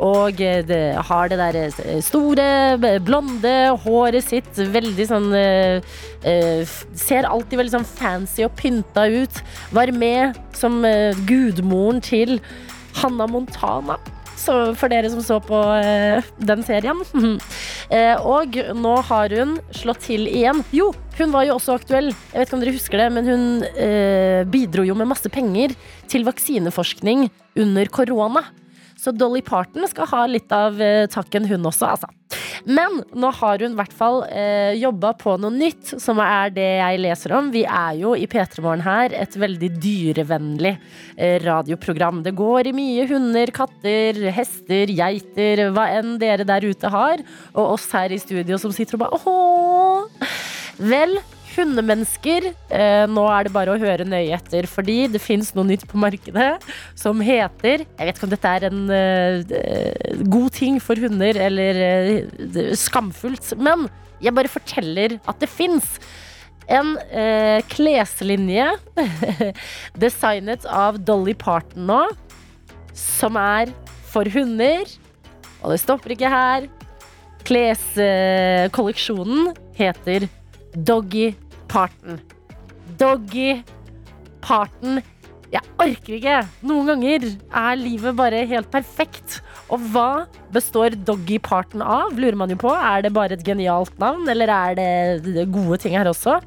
Og 0.06 0.41
eh, 0.41 0.62
det 0.65 0.84
har 1.10 1.29
det 1.32 1.39
der 1.39 2.01
store, 2.06 3.00
blonde 3.06 3.56
håret 3.86 4.27
sitt. 4.27 4.51
Veldig 4.58 5.08
sånn 5.10 5.29
Ser 7.00 7.27
alltid 7.29 7.62
veldig 7.62 7.75
sånn 7.77 7.88
fancy 7.88 8.44
og 8.48 8.56
pynta 8.60 9.08
ut. 9.08 9.41
Var 9.75 9.94
med 9.96 10.39
som 10.58 10.82
gudmoren 11.29 12.01
til 12.03 12.39
Hanna 13.00 13.27
Montana. 13.29 14.00
Så 14.39 14.55
for 14.79 14.91
dere 14.91 15.10
som 15.12 15.22
så 15.24 15.39
på 15.43 15.58
eh, 15.79 16.31
den 16.39 16.65
serien. 16.67 17.03
Eh, 17.89 18.22
og 18.22 18.53
nå 18.77 18.91
har 19.08 19.34
hun 19.34 19.55
slått 19.74 20.03
til 20.05 20.27
igjen. 20.29 20.60
Jo, 20.69 20.91
hun 21.17 21.31
var 21.34 21.48
jo 21.48 21.55
også 21.55 21.74
aktuell. 21.79 22.12
Jeg 22.12 22.38
vet 22.38 22.46
ikke 22.46 22.58
om 22.60 22.62
dere 22.62 22.74
husker 22.75 23.01
det, 23.01 23.08
men 23.15 23.25
hun 23.25 23.46
eh, 23.72 24.43
bidro 24.46 24.86
jo 24.86 24.93
med 25.00 25.10
masse 25.10 25.31
penger 25.34 25.74
til 26.12 26.27
vaksineforskning 26.27 27.25
under 27.58 27.89
korona. 27.89 28.43
Så 29.00 29.13
Dolly 29.15 29.39
Parton 29.46 29.88
skal 29.88 30.10
ha 30.12 30.25
litt 30.27 30.51
av 30.51 30.79
eh, 30.84 31.06
takken, 31.12 31.48
hun 31.48 31.68
også, 31.70 31.94
altså. 31.94 32.10
Men 32.68 33.00
nå 33.15 33.29
har 33.38 33.62
hun 33.63 33.72
i 33.72 33.77
hvert 33.77 33.94
fall 33.96 34.20
eh, 34.27 34.75
jobba 34.75 35.13
på 35.22 35.38
noe 35.39 35.53
nytt, 35.56 35.94
som 36.03 36.20
er 36.20 36.51
det 36.51 36.68
jeg 36.82 37.00
leser 37.00 37.34
om. 37.38 37.48
Vi 37.53 37.63
er 37.63 37.96
jo 38.01 38.12
i 38.20 38.27
P3 38.29 38.60
Morgen 38.65 38.84
her 38.84 39.15
et 39.15 39.38
veldig 39.39 39.72
dyrevennlig 39.79 40.75
eh, 41.15 41.39
radioprogram. 41.46 42.22
Det 42.25 42.36
går 42.38 42.70
i 42.70 42.75
mye 42.75 43.08
hunder, 43.10 43.53
katter, 43.56 44.20
hester, 44.36 44.91
geiter, 44.91 45.70
hva 45.72 45.88
enn 45.96 46.18
dere 46.20 46.48
der 46.48 46.68
ute 46.68 46.91
har. 46.91 47.24
Og 47.56 47.77
oss 47.77 47.88
her 47.96 48.12
i 48.12 48.20
studio 48.20 48.60
som 48.60 48.75
sitter 48.75 49.00
og 49.00 49.06
bare 49.06 49.24
åh. 49.24 50.29
Vel, 50.91 51.18
hundemennesker, 51.60 52.42
eh, 52.72 53.06
nå 53.12 53.24
er 53.30 53.42
det 53.46 53.56
bare 53.56 53.74
å 53.75 53.82
høre 53.82 54.08
nøye 54.08 54.36
etter, 54.38 54.63
fordi 54.70 55.08
det 55.12 55.22
fins 55.22 55.54
noe 55.56 55.68
nytt 55.68 55.86
på 55.89 56.00
markedet 56.00 56.54
som 56.98 57.22
heter 57.24 57.78
Jeg 57.84 58.06
vet 58.08 58.16
ikke 58.16 58.28
om 58.28 58.34
dette 58.34 58.54
er 58.56 58.62
en 58.70 58.82
eh, 58.96 59.36
eh, 59.60 60.24
god 60.32 60.51
ting 60.56 60.75
for 60.84 60.96
hunder 61.00 61.34
eller 61.50 61.74
eh, 61.86 62.74
skamfullt, 62.80 63.48
men 63.60 63.80
jeg 64.20 64.36
bare 64.36 64.51
forteller 64.51 65.20
at 65.30 65.38
det 65.39 65.50
fins. 65.51 65.86
En 66.70 66.98
eh, 67.10 67.60
kleslinje 67.72 68.78
designet 70.04 70.66
av 70.70 71.00
Dolly 71.01 71.34
Parton 71.34 71.88
nå, 71.89 72.10
som 72.94 73.36
er 73.39 73.72
for 74.12 74.25
hunder. 74.34 74.86
Og 75.63 75.72
det 75.74 75.80
stopper 75.82 76.12
ikke 76.16 76.30
her. 76.32 76.68
Kleskolleksjonen 77.48 79.54
heter 79.80 80.28
Doggy 80.75 81.34
Parton. 81.69 82.19
Doggy 82.99 83.61
Parton. 84.41 84.99
Jeg 85.49 85.65
orker 85.81 86.15
ikke. 86.19 86.35
Noen 86.69 86.91
ganger 86.91 87.25
er 87.29 87.79
livet 87.79 88.17
bare 88.17 88.43
helt 88.49 88.69
perfekt. 88.73 89.39
Og 89.73 89.81
hva 89.93 90.25
består 90.53 90.97
Doggy 91.07 91.39
Parton 91.41 91.81
av, 91.85 92.13
lurer 92.17 92.38
man 92.38 92.53
jo 92.53 92.59
på. 92.61 92.73
Er 92.73 93.05
det 93.05 93.13
bare 93.15 93.38
et 93.38 93.45
genialt 93.45 93.95
navn, 94.01 94.27
eller 94.29 94.53
er 94.53 94.77
det 94.77 95.49
gode 95.53 95.79
ting 95.81 95.97
her 95.97 96.09
også? 96.09 96.39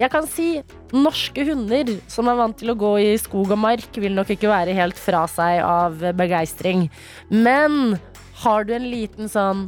Jeg 0.00 0.08
kan 0.12 0.24
si 0.24 0.62
norske 0.96 1.44
hunder 1.44 1.90
som 2.08 2.30
er 2.32 2.38
vant 2.38 2.56
til 2.56 2.72
å 2.72 2.78
gå 2.80 2.94
i 3.04 3.10
skog 3.20 3.52
og 3.52 3.60
mark, 3.60 3.90
vil 4.00 4.16
nok 4.16 4.32
ikke 4.32 4.48
være 4.48 4.76
helt 4.78 4.96
fra 4.96 5.26
seg 5.28 5.60
av 5.60 6.00
begeistring. 6.16 6.86
Men 7.28 7.98
har 8.40 8.64
du 8.64 8.72
en 8.72 8.88
liten 8.88 9.28
sånn 9.28 9.66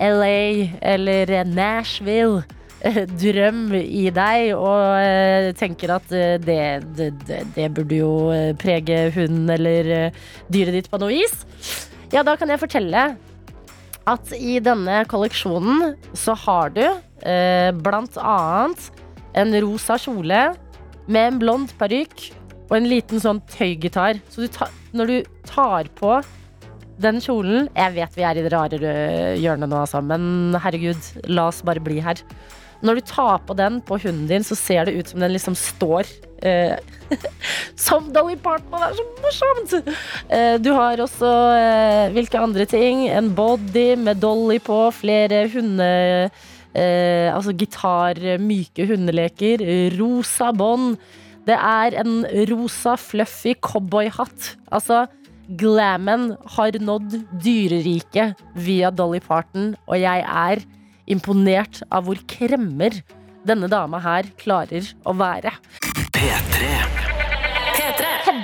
LA 0.00 0.72
eller 0.80 1.36
Nashville 1.52 2.40
drøm 3.24 3.68
i 3.78 4.08
deg 4.12 4.52
og 4.56 4.98
eh, 5.00 5.50
tenker 5.56 5.94
at 5.96 6.12
eh, 6.12 6.36
det, 6.42 6.58
det, 6.96 7.10
det, 7.54 7.68
burde 7.72 8.00
jo 8.00 8.12
eh, 8.34 8.52
prege 8.60 9.06
hunden 9.14 9.48
eller 9.54 9.92
eh, 9.98 10.18
dyret 10.52 10.76
ditt 10.76 10.90
på 10.92 11.00
noe 11.00 11.14
vis, 11.14 11.32
ja, 12.12 12.22
da 12.22 12.36
kan 12.38 12.52
jeg 12.52 12.60
fortelle 12.60 13.06
at 14.04 14.34
i 14.36 14.58
denne 14.60 15.00
kolleksjonen 15.08 15.94
så 16.12 16.36
har 16.44 16.74
du 16.76 16.84
eh, 16.84 17.70
blant 17.72 18.18
annet 18.20 18.90
en 19.34 19.56
rosa 19.64 19.96
kjole 19.98 20.46
med 21.08 21.30
en 21.30 21.40
blond 21.40 21.72
parykk 21.80 22.28
og 22.68 22.76
en 22.78 22.88
liten 22.88 23.20
sånn 23.20 23.40
tøygitar. 23.50 24.20
Så 24.32 24.44
du 24.44 24.52
tar, 24.52 24.72
når 24.96 25.10
du 25.10 25.16
tar 25.48 25.88
på 25.98 26.18
den 27.02 27.18
kjolen 27.18 27.66
Jeg 27.74 27.90
vet 27.96 28.12
vi 28.14 28.22
er 28.22 28.38
i 28.38 28.42
det 28.44 28.52
rare 28.54 28.78
hjørnet 29.40 29.66
nå, 29.66 29.80
altså, 29.82 29.98
men 30.04 30.54
herregud, 30.62 31.08
la 31.26 31.48
oss 31.50 31.64
bare 31.66 31.82
bli 31.82 31.98
her. 32.04 32.20
Når 32.84 33.00
du 33.00 33.06
tar 33.08 33.40
på 33.48 33.56
den 33.56 33.80
på 33.84 33.98
hunden 34.02 34.28
din, 34.28 34.44
så 34.44 34.56
ser 34.58 34.86
det 34.86 34.96
ut 34.98 35.10
som 35.10 35.22
den 35.22 35.32
liksom 35.32 35.56
står 35.56 36.08
eh, 36.44 36.76
Som 37.86 38.10
Dolly 38.12 38.36
Parton, 38.40 38.74
det 38.76 38.90
er 38.90 38.98
så 38.98 39.06
morsomt! 39.24 39.92
Eh, 40.28 40.56
du 40.60 40.70
har 40.76 41.00
også 41.00 41.30
eh, 41.56 42.12
hvilke 42.14 42.40
andre 42.40 42.68
ting? 42.68 43.06
En 43.08 43.32
body 43.36 43.94
med 44.00 44.20
Dolly 44.24 44.60
på, 44.62 44.86
flere 44.96 45.46
hunde... 45.52 45.94
Altså 46.74 47.52
gitar, 47.54 48.18
myke 48.42 48.82
hundeleker, 48.88 49.62
rosa 49.94 50.48
bånd. 50.50 50.96
Det 51.46 51.54
er 51.54 51.94
en 52.00 52.24
rosa, 52.50 52.96
fluffy 52.98 53.52
cowboyhatt. 53.62 54.48
Altså, 54.74 55.04
glammen 55.60 56.32
har 56.56 56.80
nådd 56.82 57.14
dyreriket 57.44 58.42
via 58.58 58.90
Dolly 58.90 59.20
Parton, 59.22 59.76
og 59.86 60.02
jeg 60.02 60.26
er 60.26 60.64
imponert 61.10 61.82
av 61.90 62.08
hvor 62.08 62.20
kremmer 62.30 63.00
denne 63.44 63.68
dama 63.68 64.00
her 64.04 64.30
klarer 64.40 64.92
å 65.04 65.16
være. 65.18 65.52
P3. 66.14 66.73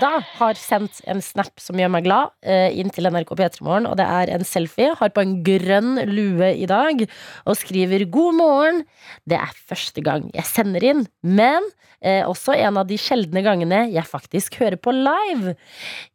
P3. 0.00 0.06
Hedda 0.10 0.24
har 0.38 0.56
sendt 0.56 1.00
en 1.04 1.20
snap 1.20 1.60
som 1.60 1.76
gjør 1.76 1.90
meg 1.92 2.06
glad, 2.06 2.30
eh, 2.42 2.72
inn 2.72 2.88
til 2.90 3.04
NRK 3.04 3.34
P3 3.36 3.60
Morgen, 3.62 3.86
og 3.86 3.98
det 3.98 4.06
er 4.06 4.30
en 4.32 4.44
selfie. 4.44 4.94
Har 4.96 5.10
på 5.10 5.20
en 5.20 5.42
grønn 5.44 6.00
lue 6.08 6.56
i 6.56 6.66
dag 6.66 7.06
og 7.46 7.56
skriver 7.56 8.08
'God 8.08 8.34
morgen'. 8.34 8.84
Det 9.28 9.36
er 9.36 9.52
første 9.68 10.00
gang 10.00 10.30
jeg 10.32 10.44
sender 10.44 10.82
inn, 10.82 11.06
men 11.22 11.62
eh, 12.00 12.24
også 12.24 12.56
en 12.56 12.78
av 12.78 12.86
de 12.86 12.96
sjeldne 12.96 13.42
gangene 13.42 13.92
jeg 13.92 14.04
faktisk 14.04 14.54
hører 14.54 14.80
på 14.80 14.90
live. 14.90 15.54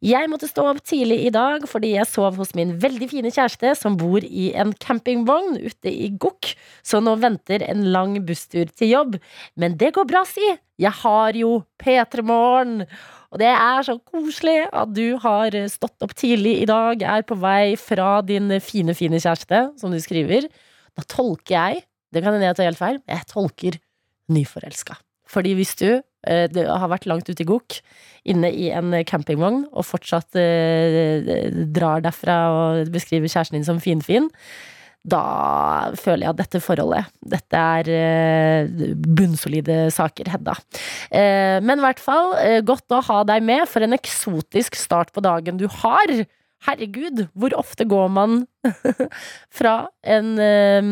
Jeg 0.02 0.28
måtte 0.28 0.50
stå 0.50 0.66
opp 0.72 0.82
tidlig 0.82 1.26
i 1.26 1.30
dag 1.30 1.62
fordi 1.68 1.94
jeg 1.94 2.10
sov 2.10 2.34
hos 2.36 2.54
min 2.54 2.78
veldig 2.80 3.08
fine 3.08 3.30
kjæreste 3.30 3.76
som 3.76 3.96
bor 3.96 4.20
i 4.24 4.52
en 4.54 4.72
campingvogn 4.72 5.62
ute 5.62 5.92
i 5.92 6.10
Gokk, 6.10 6.56
så 6.82 6.98
nå 6.98 7.14
venter 7.22 7.62
en 7.62 7.92
lang 7.92 8.18
busstur 8.26 8.66
til 8.66 8.88
jobb. 8.88 9.20
Men 9.54 9.76
det 9.76 9.94
går 9.94 10.06
bra, 10.10 10.24
si. 10.24 10.58
Jeg 10.76 10.92
har 10.92 11.32
jo 11.32 11.62
P3 11.80 12.22
Morgen. 12.22 12.82
Og 13.32 13.40
det 13.42 13.48
er 13.50 13.86
så 13.86 13.96
koselig 13.98 14.58
at 14.70 14.92
du 14.94 15.16
har 15.22 15.56
stått 15.72 16.04
opp 16.04 16.14
tidlig 16.18 16.58
i 16.62 16.68
dag, 16.68 17.02
er 17.02 17.26
på 17.26 17.38
vei 17.40 17.74
fra 17.80 18.20
din 18.26 18.52
fine, 18.62 18.94
fine 18.96 19.20
kjæreste, 19.22 19.62
som 19.80 19.94
du 19.94 19.98
skriver. 20.02 20.46
Da 20.96 21.04
tolker 21.10 21.56
jeg, 21.56 21.86
det 22.14 22.22
kan 22.22 22.36
hende 22.36 22.48
jeg 22.48 22.58
tar 22.58 22.70
helt 22.70 22.80
feil, 22.80 23.00
jeg 23.10 23.28
tolker 23.32 23.80
nyforelska. 24.32 24.96
Fordi 25.26 25.56
hvis 25.58 25.74
du 25.78 25.88
det 26.26 26.64
har 26.66 26.90
vært 26.90 27.06
langt 27.06 27.28
ute 27.30 27.44
i 27.44 27.46
gokk, 27.46 27.76
inne 28.26 28.48
i 28.50 28.70
en 28.74 28.90
campingvogn, 29.06 29.66
og 29.70 29.86
fortsatt 29.86 30.34
eh, 30.40 31.52
drar 31.70 32.02
derfra 32.02 32.38
og 32.50 32.90
beskriver 32.90 33.30
kjæresten 33.30 33.60
din 33.60 33.68
som 33.68 33.78
finfin, 33.82 34.26
da 35.06 35.92
føler 35.98 36.26
jeg 36.26 36.34
at 36.34 36.40
dette 36.40 36.60
forholdet 36.62 37.10
Dette 37.26 37.60
er 37.80 37.90
eh, 37.94 38.94
bunnsolide 39.16 39.86
saker, 39.94 40.30
Hedda. 40.34 40.56
Eh, 41.10 41.58
men 41.62 41.78
i 41.78 41.84
hvert 41.84 42.02
fall, 42.02 42.32
eh, 42.42 42.58
godt 42.66 42.94
å 42.94 43.02
ha 43.06 43.20
deg 43.28 43.44
med 43.46 43.66
for 43.70 43.86
en 43.86 43.96
eksotisk 43.96 44.78
start 44.78 45.12
på 45.14 45.22
dagen 45.24 45.60
du 45.60 45.66
har. 45.82 46.12
Herregud, 46.64 47.26
hvor 47.36 47.52
ofte 47.54 47.84
går 47.86 48.08
man 48.10 48.38
fra 49.58 49.74
en, 50.02 50.32
eh, 50.40 50.86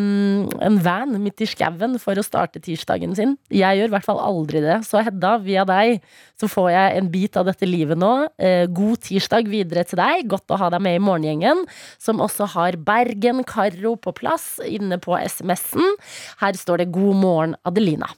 en 0.66 0.76
van 0.85 1.16
midt 1.23 1.40
i 1.42 1.49
skauen 1.49 1.97
for 2.02 2.21
å 2.21 2.25
starte 2.26 2.61
tirsdagen 2.62 3.16
sin? 3.16 3.33
Jeg 3.49 3.80
gjør 3.80 3.88
i 3.88 3.94
hvert 3.97 4.06
fall 4.06 4.21
aldri 4.23 4.61
det. 4.62 4.76
Så 4.87 5.02
Hedda, 5.02 5.35
via 5.42 5.64
deg 5.66 6.04
så 6.38 6.50
får 6.52 6.68
jeg 6.75 6.99
en 7.00 7.11
bit 7.11 7.38
av 7.40 7.49
dette 7.49 7.66
livet 7.66 7.99
nå. 7.99 8.12
Eh, 8.38 8.66
God 8.71 9.02
tirsdag 9.09 9.49
videre 9.50 9.87
til 9.88 9.99
deg. 10.02 10.28
Godt 10.30 10.54
å 10.54 10.61
ha 10.61 10.68
deg 10.75 10.85
med 10.85 11.00
i 11.00 11.02
Morgengjengen, 11.02 11.64
som 11.99 12.23
også 12.23 12.50
har 12.54 12.78
Bergen 12.78 13.42
Karo 13.49 13.97
på 13.97 14.14
plass 14.21 14.59
inne 14.68 15.00
på 15.02 15.16
SMS-en. 15.16 15.97
Her 16.44 16.61
står 16.61 16.85
det 16.85 16.92
'God 16.92 17.16
morgen, 17.25 17.56
Adelina'. 17.66 18.12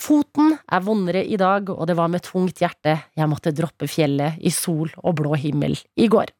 Foten 0.00 0.56
er 0.72 0.84
vondere 0.84 1.22
i 1.24 1.36
dag, 1.40 1.70
og 1.70 1.86
det 1.86 1.96
var 1.98 2.10
med 2.12 2.24
tungt 2.24 2.62
hjerte 2.62 2.96
jeg 3.16 3.30
måtte 3.30 3.54
droppe 3.54 3.88
fjellet 3.90 4.40
i 4.40 4.52
sol 4.54 4.90
og 5.02 5.18
blå 5.20 5.36
himmel 5.38 5.76
i 6.00 6.08
går. 6.10 6.32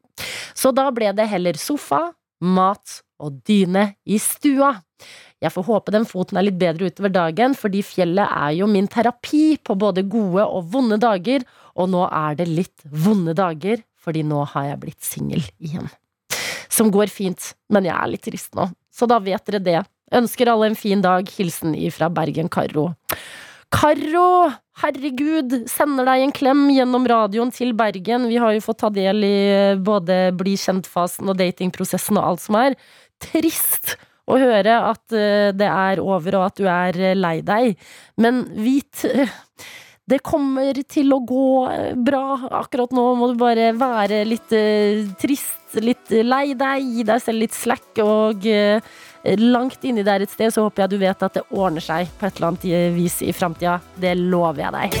Så 0.57 0.73
da 0.75 0.89
ble 0.93 1.11
det 1.17 1.29
heller 1.31 1.59
sofa, 1.59 2.11
mat 2.41 3.01
og 3.21 3.41
dyne 3.47 3.91
i 4.05 4.17
stua. 4.21 4.73
Jeg 5.41 5.53
får 5.53 5.65
håpe 5.65 5.93
den 5.93 6.05
foten 6.05 6.37
er 6.37 6.45
litt 6.45 6.59
bedre 6.61 6.89
utover 6.91 7.13
dagen, 7.13 7.55
fordi 7.57 7.81
fjellet 7.85 8.29
er 8.29 8.53
jo 8.59 8.67
min 8.69 8.89
terapi 8.91 9.57
på 9.63 9.77
både 9.77 10.03
gode 10.09 10.45
og 10.45 10.69
vonde 10.73 10.99
dager, 11.01 11.45
og 11.73 11.89
nå 11.93 12.03
er 12.07 12.37
det 12.37 12.49
litt 12.49 12.85
vonde 12.85 13.33
dager, 13.37 13.81
fordi 14.01 14.25
nå 14.27 14.43
har 14.53 14.71
jeg 14.71 14.81
blitt 14.83 15.05
singel 15.05 15.45
igjen. 15.61 15.89
Som 16.71 16.91
går 16.93 17.11
fint, 17.13 17.53
men 17.73 17.87
jeg 17.89 17.95
er 17.97 18.11
litt 18.11 18.25
trist 18.25 18.53
nå. 18.57 18.69
Så 18.93 19.07
da 19.09 19.17
vet 19.23 19.43
dere 19.47 19.63
det. 19.63 19.79
Ønsker 20.13 20.49
alle 20.51 20.71
en 20.71 20.77
fin 20.77 21.01
dag. 21.03 21.27
Hilsen 21.37 21.75
ifra 21.77 22.09
Bergen-Karro. 22.11 22.91
Karro, 23.71 24.51
herregud, 24.81 25.53
sender 25.71 26.07
deg 26.09 26.25
en 26.25 26.33
klem 26.35 26.65
gjennom 26.75 27.05
radioen 27.07 27.53
til 27.55 27.71
Bergen. 27.77 28.27
Vi 28.27 28.39
har 28.41 28.53
jo 28.55 28.63
fått 28.65 28.81
ta 28.83 28.91
del 28.93 29.23
i 29.23 29.35
både 29.79 30.33
bli 30.37 30.57
kjent-fasen 30.59 31.31
og 31.31 31.39
datingprosessen 31.39 32.19
og 32.19 32.33
alt 32.33 32.43
som 32.43 32.59
er. 32.59 32.75
Trist 33.21 33.95
å 34.31 34.39
høre 34.39 34.79
at 34.91 35.15
eh, 35.15 35.51
det 35.55 35.69
er 35.69 36.01
over 36.03 36.39
og 36.39 36.49
at 36.49 36.59
du 36.59 36.67
er 36.69 36.99
eh, 36.99 37.17
lei 37.17 37.37
deg. 37.45 37.77
Men 38.21 38.43
vit 38.59 39.05
eh, 39.07 39.31
det 40.11 40.19
kommer 40.27 40.75
til 40.91 41.13
å 41.15 41.21
gå 41.23 41.47
bra. 42.03 42.25
Akkurat 42.59 42.91
nå 42.95 43.05
må 43.15 43.31
du 43.31 43.37
bare 43.39 43.69
være 43.77 44.25
litt 44.27 44.51
trist, 45.21 45.77
litt 45.79 46.11
lei 46.11 46.51
deg, 46.59 46.83
gi 46.83 47.05
deg 47.07 47.21
selv 47.23 47.45
litt 47.45 47.55
slack 47.55 48.01
og 48.03 48.43
langt 49.23 49.83
inni 49.85 50.03
der 50.05 50.23
et 50.25 50.31
sted, 50.33 50.53
så 50.53 50.65
håper 50.65 50.85
jeg 50.85 50.93
du 50.93 51.01
vet 51.01 51.25
at 51.27 51.37
det 51.37 51.43
ordner 51.49 51.83
seg 51.83 52.09
på 52.17 52.27
et 52.27 52.39
eller 52.39 52.51
annet 52.51 52.95
vis 52.95 53.21
i 53.21 53.33
framtida. 53.35 53.79
Det 54.01 54.15
lover 54.17 54.63
jeg 54.65 54.73
deg. 54.77 54.95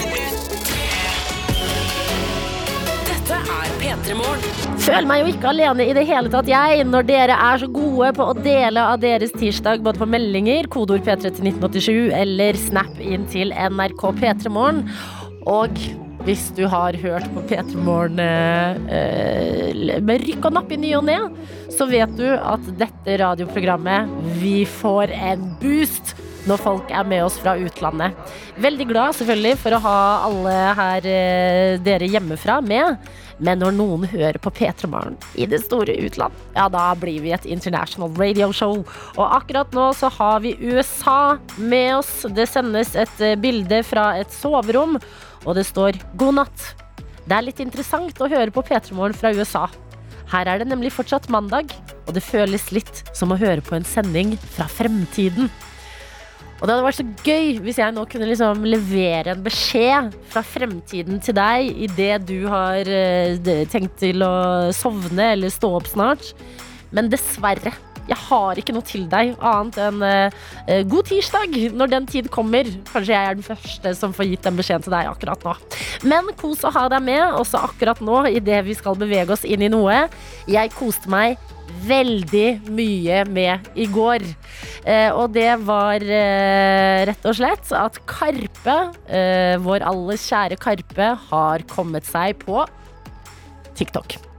Dette 3.07 3.39
er 3.57 3.71
P3 3.81 4.17
Morgen. 4.19 4.51
Føler 4.81 5.07
meg 5.09 5.21
jo 5.21 5.31
ikke 5.33 5.49
alene 5.51 5.85
i 5.85 5.93
det 5.93 6.03
hele 6.09 6.29
tatt, 6.33 6.49
jeg, 6.49 6.85
når 6.89 7.05
dere 7.05 7.35
er 7.37 7.61
så 7.61 7.67
gode 7.69 8.11
på 8.17 8.25
å 8.31 8.37
dele 8.37 8.81
av 8.93 9.01
deres 9.03 9.33
tirsdag 9.35 9.83
både 9.85 10.01
på 10.01 10.09
meldinger, 10.09 10.69
kodeord 10.73 11.05
P3 11.05 11.29
til 11.29 11.49
1987 11.51 12.13
eller 12.17 12.57
snap 12.57 13.01
inn 13.01 13.27
til 13.29 13.53
NRK 13.53 14.07
P3 14.21 14.53
Morgen. 14.53 14.85
Og 15.49 15.77
hvis 16.25 16.49
du 16.57 16.67
har 16.69 16.97
hørt 17.01 17.29
på 17.33 17.43
P3 17.49 17.77
Morgen 17.81 18.19
eh, 18.21 18.77
med 20.01 20.25
rykk 20.25 20.49
og 20.49 20.57
napp 20.57 20.73
i 20.73 20.79
ny 20.79 20.91
og 20.97 21.05
ne, 21.07 21.19
så 21.71 21.87
vet 21.89 22.11
du 22.17 22.27
at 22.35 22.67
dette 22.79 23.17
radioprogrammet, 23.21 24.11
vi 24.41 24.61
får 24.69 25.13
en 25.15 25.47
boost 25.61 26.15
når 26.49 26.61
folk 26.61 26.91
er 26.93 27.05
med 27.05 27.23
oss 27.25 27.37
fra 27.41 27.53
utlandet. 27.59 28.15
Veldig 28.61 28.87
glad 28.89 29.17
selvfølgelig 29.17 29.57
for 29.61 29.77
å 29.77 29.81
ha 29.83 29.97
alle 30.27 30.55
her 30.77 31.09
eh, 31.09 31.75
dere 31.85 32.09
hjemmefra 32.09 32.59
med. 32.65 32.97
Men 33.41 33.61
når 33.61 33.73
noen 33.73 34.05
hører 34.09 34.37
på 34.41 34.51
P3 34.53 34.89
Morgen 34.89 35.15
i 35.33 35.47
det 35.49 35.63
store 35.63 35.95
utland, 36.05 36.33
ja, 36.53 36.67
da 36.69 36.91
blir 36.97 37.23
vi 37.23 37.33
et 37.33 37.47
international 37.49 38.13
radio 38.17 38.51
show. 38.53 38.83
Og 39.17 39.23
akkurat 39.25 39.73
nå 39.73 39.87
så 39.97 40.11
har 40.13 40.43
vi 40.45 40.57
USA 40.61 41.37
med 41.57 42.01
oss. 42.01 42.13
Det 42.29 42.49
sendes 42.49 42.93
et 42.93 43.25
eh, 43.25 43.37
bilde 43.41 43.81
fra 43.85 44.11
et 44.21 44.33
soverom 44.33 44.99
og 45.45 45.57
det 45.57 45.65
står 45.65 45.97
'God 46.15 46.37
natt'. 46.37 46.80
Det 47.31 47.37
er 47.37 47.45
litt 47.45 47.61
interessant 47.63 48.17
å 48.19 48.27
høre 48.27 48.51
på 48.51 48.59
P3 48.67 48.91
Morgen 48.91 49.15
fra 49.15 49.29
USA. 49.31 49.61
Her 50.33 50.49
er 50.51 50.59
det 50.59 50.65
nemlig 50.67 50.89
fortsatt 50.91 51.29
mandag, 51.31 51.69
og 52.03 52.09
det 52.17 52.25
føles 52.25 52.65
litt 52.75 52.97
som 53.15 53.31
å 53.31 53.37
høre 53.39 53.63
på 53.63 53.77
en 53.77 53.87
sending 53.87 54.33
fra 54.51 54.65
fremtiden. 54.67 55.47
Og 56.57 56.65
det 56.67 56.73
hadde 56.73 56.83
vært 56.89 56.99
så 56.99 57.05
gøy 57.23 57.61
hvis 57.63 57.79
jeg 57.79 57.95
nå 57.95 58.03
kunne 58.11 58.27
liksom 58.27 58.67
levere 58.67 59.31
en 59.31 59.45
beskjed 59.45 60.11
fra 60.33 60.43
fremtiden 60.43 61.23
til 61.23 61.37
deg 61.39 61.71
idet 61.87 62.19
du 62.27 62.35
har 62.51 62.91
eh, 62.91 63.39
tenkt 63.71 63.95
til 64.03 64.27
å 64.27 64.35
sovne 64.75 65.31
eller 65.37 65.55
stå 65.55 65.71
opp 65.79 65.87
snart. 65.87 66.33
Men 66.91 67.07
dessverre 67.15 67.71
jeg 68.11 68.19
har 68.27 68.59
ikke 68.59 68.75
noe 68.75 68.87
til 68.87 69.07
deg 69.11 69.33
annet 69.39 69.79
enn 69.81 70.03
uh, 70.03 70.81
god 70.91 71.09
tirsdag 71.09 71.55
når 71.77 71.93
den 71.93 72.09
tid 72.11 72.29
kommer. 72.33 72.67
Kanskje 72.91 73.15
jeg 73.15 73.29
er 73.29 73.39
den 73.39 73.47
første 73.47 73.95
som 73.97 74.15
får 74.15 74.29
gitt 74.31 74.45
den 74.47 74.59
beskjeden 74.59 74.85
til 74.85 74.95
deg 74.95 75.09
akkurat 75.11 75.47
nå. 75.47 75.55
Men 76.07 76.31
kos 76.39 76.65
å 76.67 76.73
ha 76.75 76.87
deg 76.91 77.03
med, 77.07 77.23
også 77.39 77.63
akkurat 77.69 78.01
nå 78.03 78.25
idet 78.31 78.61
vi 78.67 78.77
skal 78.77 78.99
bevege 78.99 79.35
oss 79.35 79.47
inn 79.47 79.63
i 79.65 79.71
noe. 79.71 80.05
Jeg 80.51 80.73
koste 80.77 81.11
meg 81.11 81.39
veldig 81.87 82.47
mye 82.75 83.21
med 83.29 83.69
i 83.79 83.87
går. 83.91 84.25
Eh, 84.85 85.09
og 85.13 85.31
det 85.35 85.51
var 85.65 86.03
eh, 86.03 87.03
rett 87.09 87.29
og 87.29 87.37
slett 87.37 87.71
at 87.77 88.01
Karpe, 88.09 88.79
eh, 89.07 89.55
vår 89.61 89.87
alles 89.91 90.25
kjære 90.29 90.59
Karpe, 90.61 91.13
har 91.29 91.69
kommet 91.71 92.07
seg 92.09 92.41
på 92.43 92.65
TikTok 93.77 94.30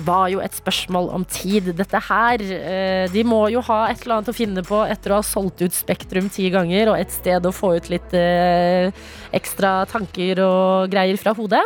var 0.00 0.28
jo 0.32 0.40
et 0.42 0.54
spørsmål 0.56 1.10
om 1.14 1.24
tid. 1.28 1.72
Dette 1.76 2.00
her 2.08 2.42
eh, 2.42 3.04
De 3.12 3.24
må 3.26 3.44
jo 3.52 3.62
ha 3.68 3.84
et 3.90 4.02
eller 4.02 4.18
annet 4.18 4.32
å 4.32 4.36
finne 4.36 4.64
på 4.66 4.80
etter 4.88 5.12
å 5.12 5.20
ha 5.20 5.26
solgt 5.26 5.62
ut 5.62 5.76
Spektrum 5.76 6.30
ti 6.32 6.48
ganger, 6.52 6.92
og 6.92 7.00
et 7.00 7.12
sted 7.12 7.44
å 7.46 7.54
få 7.54 7.74
ut 7.76 7.90
litt 7.92 8.14
eh, 8.16 8.92
ekstra 9.36 9.82
tanker 9.90 10.42
og 10.44 10.92
greier 10.92 11.18
fra 11.20 11.34
hodet. 11.36 11.62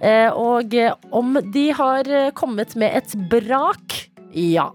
Eh, 0.00 0.28
og 0.32 0.74
om 1.14 1.38
de 1.52 1.68
har 1.76 2.12
kommet 2.38 2.76
med 2.78 2.96
et 3.00 3.16
brak? 3.30 3.98
Ja. 4.36 4.70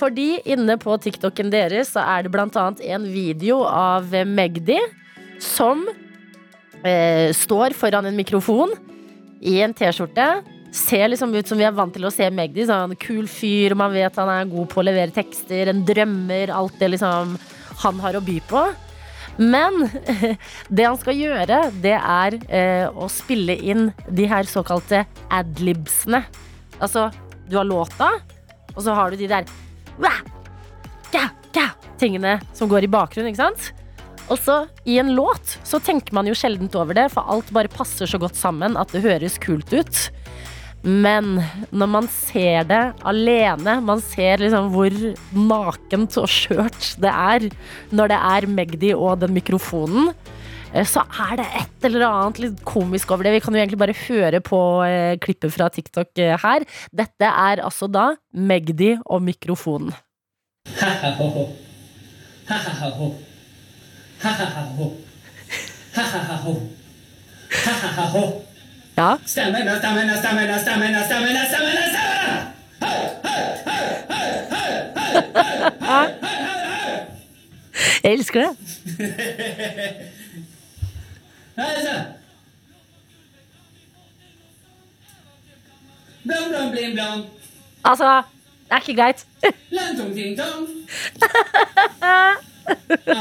Fordi 0.00 0.40
inne 0.48 0.78
på 0.80 0.96
TikToken 1.02 1.50
deres 1.52 1.92
så 1.94 2.04
er 2.04 2.24
det 2.24 2.32
blant 2.32 2.56
annet 2.56 2.80
en 2.88 3.04
video 3.12 3.60
av 3.64 4.14
Magdi 4.28 4.78
som 5.40 5.84
står 6.80 7.74
foran 7.76 8.06
en 8.08 8.16
mikrofon 8.16 8.70
i 9.44 9.58
en 9.60 9.74
T-skjorte 9.76 10.28
ser 10.72 11.08
liksom 11.08 11.34
ut 11.34 11.48
som 11.48 11.58
vi 11.58 11.66
er 11.66 11.74
vant 11.74 11.94
til 11.94 12.06
å 12.06 12.12
se 12.14 12.28
Magdi. 12.34 12.66
Sånn 12.68 12.96
kul 13.00 13.26
fyr, 13.30 13.74
man 13.78 13.94
vet 13.94 14.18
han 14.20 14.30
er 14.32 14.50
god 14.50 14.70
på 14.72 14.82
å 14.82 14.86
levere 14.86 15.14
tekster, 15.14 15.70
en 15.72 15.84
drømmer, 15.86 16.52
alt 16.54 16.78
det 16.80 16.92
liksom 16.94 17.34
han 17.80 18.02
har 18.04 18.18
å 18.18 18.24
by 18.24 18.38
på. 18.50 18.64
Men 19.40 19.86
det 20.76 20.86
han 20.86 21.00
skal 21.00 21.16
gjøre, 21.16 21.62
det 21.82 21.96
er 21.96 22.38
eh, 22.48 22.86
å 22.90 23.08
spille 23.12 23.56
inn 23.56 23.88
de 24.08 24.28
her 24.30 24.48
såkalte 24.48 25.04
adlibsene. 25.32 26.22
Altså, 26.80 27.08
du 27.48 27.58
har 27.58 27.68
låta, 27.68 28.12
og 28.74 28.84
så 28.84 28.94
har 28.96 29.10
du 29.10 29.20
de 29.20 29.30
der 29.30 29.48
tingene 32.00 32.38
som 32.56 32.70
går 32.70 32.86
i 32.86 32.90
bakgrunnen, 32.90 33.32
ikke 33.32 33.44
sant? 33.44 33.70
Og 34.30 34.38
så 34.38 34.62
i 34.88 34.98
en 35.02 35.12
låt 35.16 35.58
så 35.66 35.80
tenker 35.82 36.14
man 36.16 36.28
jo 36.28 36.36
sjeldent 36.38 36.76
over 36.78 36.96
det, 36.96 37.08
for 37.14 37.26
alt 37.32 37.50
bare 37.54 37.72
passer 37.72 38.08
så 38.10 38.20
godt 38.22 38.38
sammen 38.38 38.78
at 38.80 38.92
det 38.94 39.04
høres 39.04 39.40
kult 39.42 39.72
ut. 39.74 40.04
Men 40.82 41.34
når 41.76 41.88
man 41.92 42.06
ser 42.08 42.64
det 42.68 42.80
alene, 43.04 43.76
man 43.84 44.00
ser 44.00 44.40
liksom 44.40 44.70
hvor 44.72 44.94
nakent 45.36 46.16
og 46.22 46.28
skjørt 46.32 46.94
det 47.02 47.12
er 47.12 47.48
når 47.92 48.12
det 48.12 48.20
er 48.30 48.46
Magdi 48.48 48.92
og 48.96 49.20
den 49.20 49.34
mikrofonen, 49.36 50.14
eh, 50.72 50.86
så 50.88 51.04
er 51.28 51.36
det 51.42 51.48
et 51.60 51.88
eller 51.90 52.06
annet 52.08 52.40
litt 52.46 52.64
komisk 52.64 53.12
over 53.12 53.28
det. 53.28 53.36
Vi 53.36 53.42
kan 53.44 53.56
jo 53.56 53.60
egentlig 53.60 53.82
bare 53.82 53.98
høre 54.06 54.40
på 54.44 54.60
eh, 54.86 55.18
klippet 55.20 55.52
fra 55.52 55.68
TikTok 55.68 56.24
eh, 56.24 56.38
her. 56.40 56.64
Dette 56.96 57.28
er 57.28 57.64
altså 57.66 57.90
da 57.90 58.14
Magdi 58.32 58.94
og 59.04 59.20
mikrofonen. 59.28 59.92
Ha-ha-ho. 66.00 66.56
Ja. 69.00 69.16
Stamina, 69.26 69.78
stamina, 69.78 70.16
stamina, 70.16 70.58
stamina, 70.58 71.04
stamina, 71.04 71.44
stamina, 71.48 71.84
stamina! 71.88 72.20
Jeg 78.02 78.12
elsker 78.12 78.40
det. 78.40 78.56
Blom, 86.24 86.44
blom, 86.48 86.70
blim, 86.70 86.92
blom. 86.92 87.24
Altså, 87.84 88.22
det 88.64 88.72
er 88.72 88.76
ikke 88.88 89.02
greit. 89.02 89.26
Langtung, 89.70 90.14
ting, 90.14 90.38
tong. 90.40 90.68
Det 92.84 93.16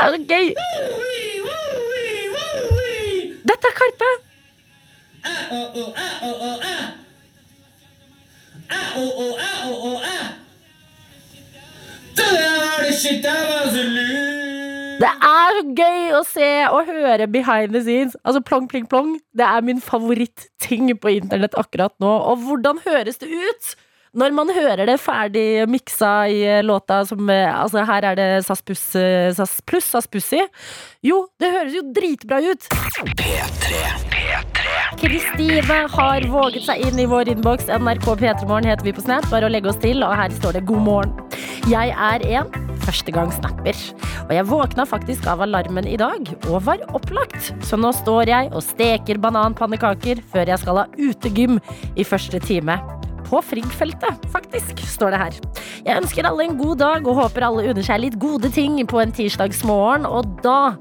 er 0.00 0.08
så 0.10 0.18
gøy. 0.28 0.54
Dette 3.42 3.66
er 3.68 3.74
Karpe! 3.74 4.10
Det 15.02 15.10
er 15.26 15.58
gøy 15.74 16.12
å 16.14 16.22
se 16.26 16.48
og 16.68 16.86
høre 16.86 17.26
behind 17.26 17.74
the 17.74 17.82
scenes. 17.82 18.16
Altså 18.22 18.42
Plong, 18.46 18.68
pling, 18.70 18.86
plong. 18.86 19.16
Det 19.34 19.46
er 19.46 19.64
min 19.66 19.80
favorittting 19.82 20.92
på 21.02 21.16
internett 21.16 21.56
akkurat 21.58 21.94
nå. 22.02 22.12
Og 22.30 22.44
hvordan 22.46 22.82
høres 22.86 23.18
det 23.22 23.30
ut 23.32 23.74
Når 24.12 24.34
man 24.36 24.50
hører 24.52 24.84
det 24.84 24.98
ferdig 25.00 25.64
miksa 25.72 26.26
i 26.28 26.42
eh, 26.44 26.58
låta 26.60 26.98
som 27.08 27.30
eh, 27.32 27.48
Altså, 27.48 27.80
her 27.88 28.04
er 28.10 28.18
det 28.18 28.26
SAS 28.44 28.60
pluss 28.60 28.82
eh, 29.00 29.30
SAS 29.32 29.54
pluss 29.64 29.86
SAS 29.88 30.08
Pussy. 30.12 30.42
Jo, 31.00 31.22
det 31.40 31.48
høres 31.54 31.72
jo 31.78 31.80
dritbra 31.96 32.42
ut! 32.44 32.66
Kristine 35.00 35.78
har 35.94 36.26
våget 36.28 36.66
seg 36.66 36.84
inn 36.84 37.00
i 37.00 37.08
vår 37.08 37.32
innboks. 37.32 37.70
NRK 37.72 38.04
P3morgen 38.20 38.68
heter 38.68 38.84
vi 38.84 38.92
på 38.92 39.04
Snap. 39.06 39.24
Bare 39.32 39.48
å 39.48 39.52
legge 39.52 39.72
oss 39.72 39.80
til, 39.80 40.04
og 40.04 40.12
her 40.20 40.34
står 40.36 40.58
det 40.58 40.66
'God 40.68 40.84
morgen'. 40.84 41.40
Jeg 41.72 41.96
er 41.96 42.26
en 42.36 42.52
førstegangssnapper. 42.84 43.78
Og 44.26 44.34
jeg 44.36 44.48
våkna 44.50 44.84
faktisk 44.92 45.24
av 45.32 45.40
alarmen 45.46 45.88
i 45.88 45.96
dag, 45.96 46.28
og 46.50 46.66
var 46.68 46.84
opplagt. 46.92 47.54
Så 47.64 47.80
nå 47.80 47.94
står 47.96 48.28
jeg 48.28 48.52
og 48.52 48.60
steker 48.66 49.22
bananpannekaker 49.24 50.20
før 50.34 50.52
jeg 50.52 50.60
skal 50.60 50.82
ha 50.82 50.90
utegym 51.00 51.62
i 51.96 52.04
første 52.04 52.42
time. 52.44 52.76
På 53.32 53.40
Frigg-feltet, 53.40 54.26
faktisk, 54.28 54.82
står 54.84 55.14
det 55.14 55.20
her. 55.22 55.36
Jeg 55.86 56.00
ønsker 56.02 56.26
alle 56.28 56.44
en 56.44 56.58
god 56.58 56.82
dag 56.82 57.06
og 57.08 57.16
håper 57.16 57.46
alle 57.46 57.70
unner 57.70 57.86
seg 57.86 58.02
litt 58.02 58.18
gode 58.20 58.50
ting 58.52 58.76
på 58.84 59.00
en 59.00 59.14
tirsdagsmorgen, 59.16 60.04
og 60.04 60.34
da 60.44 60.74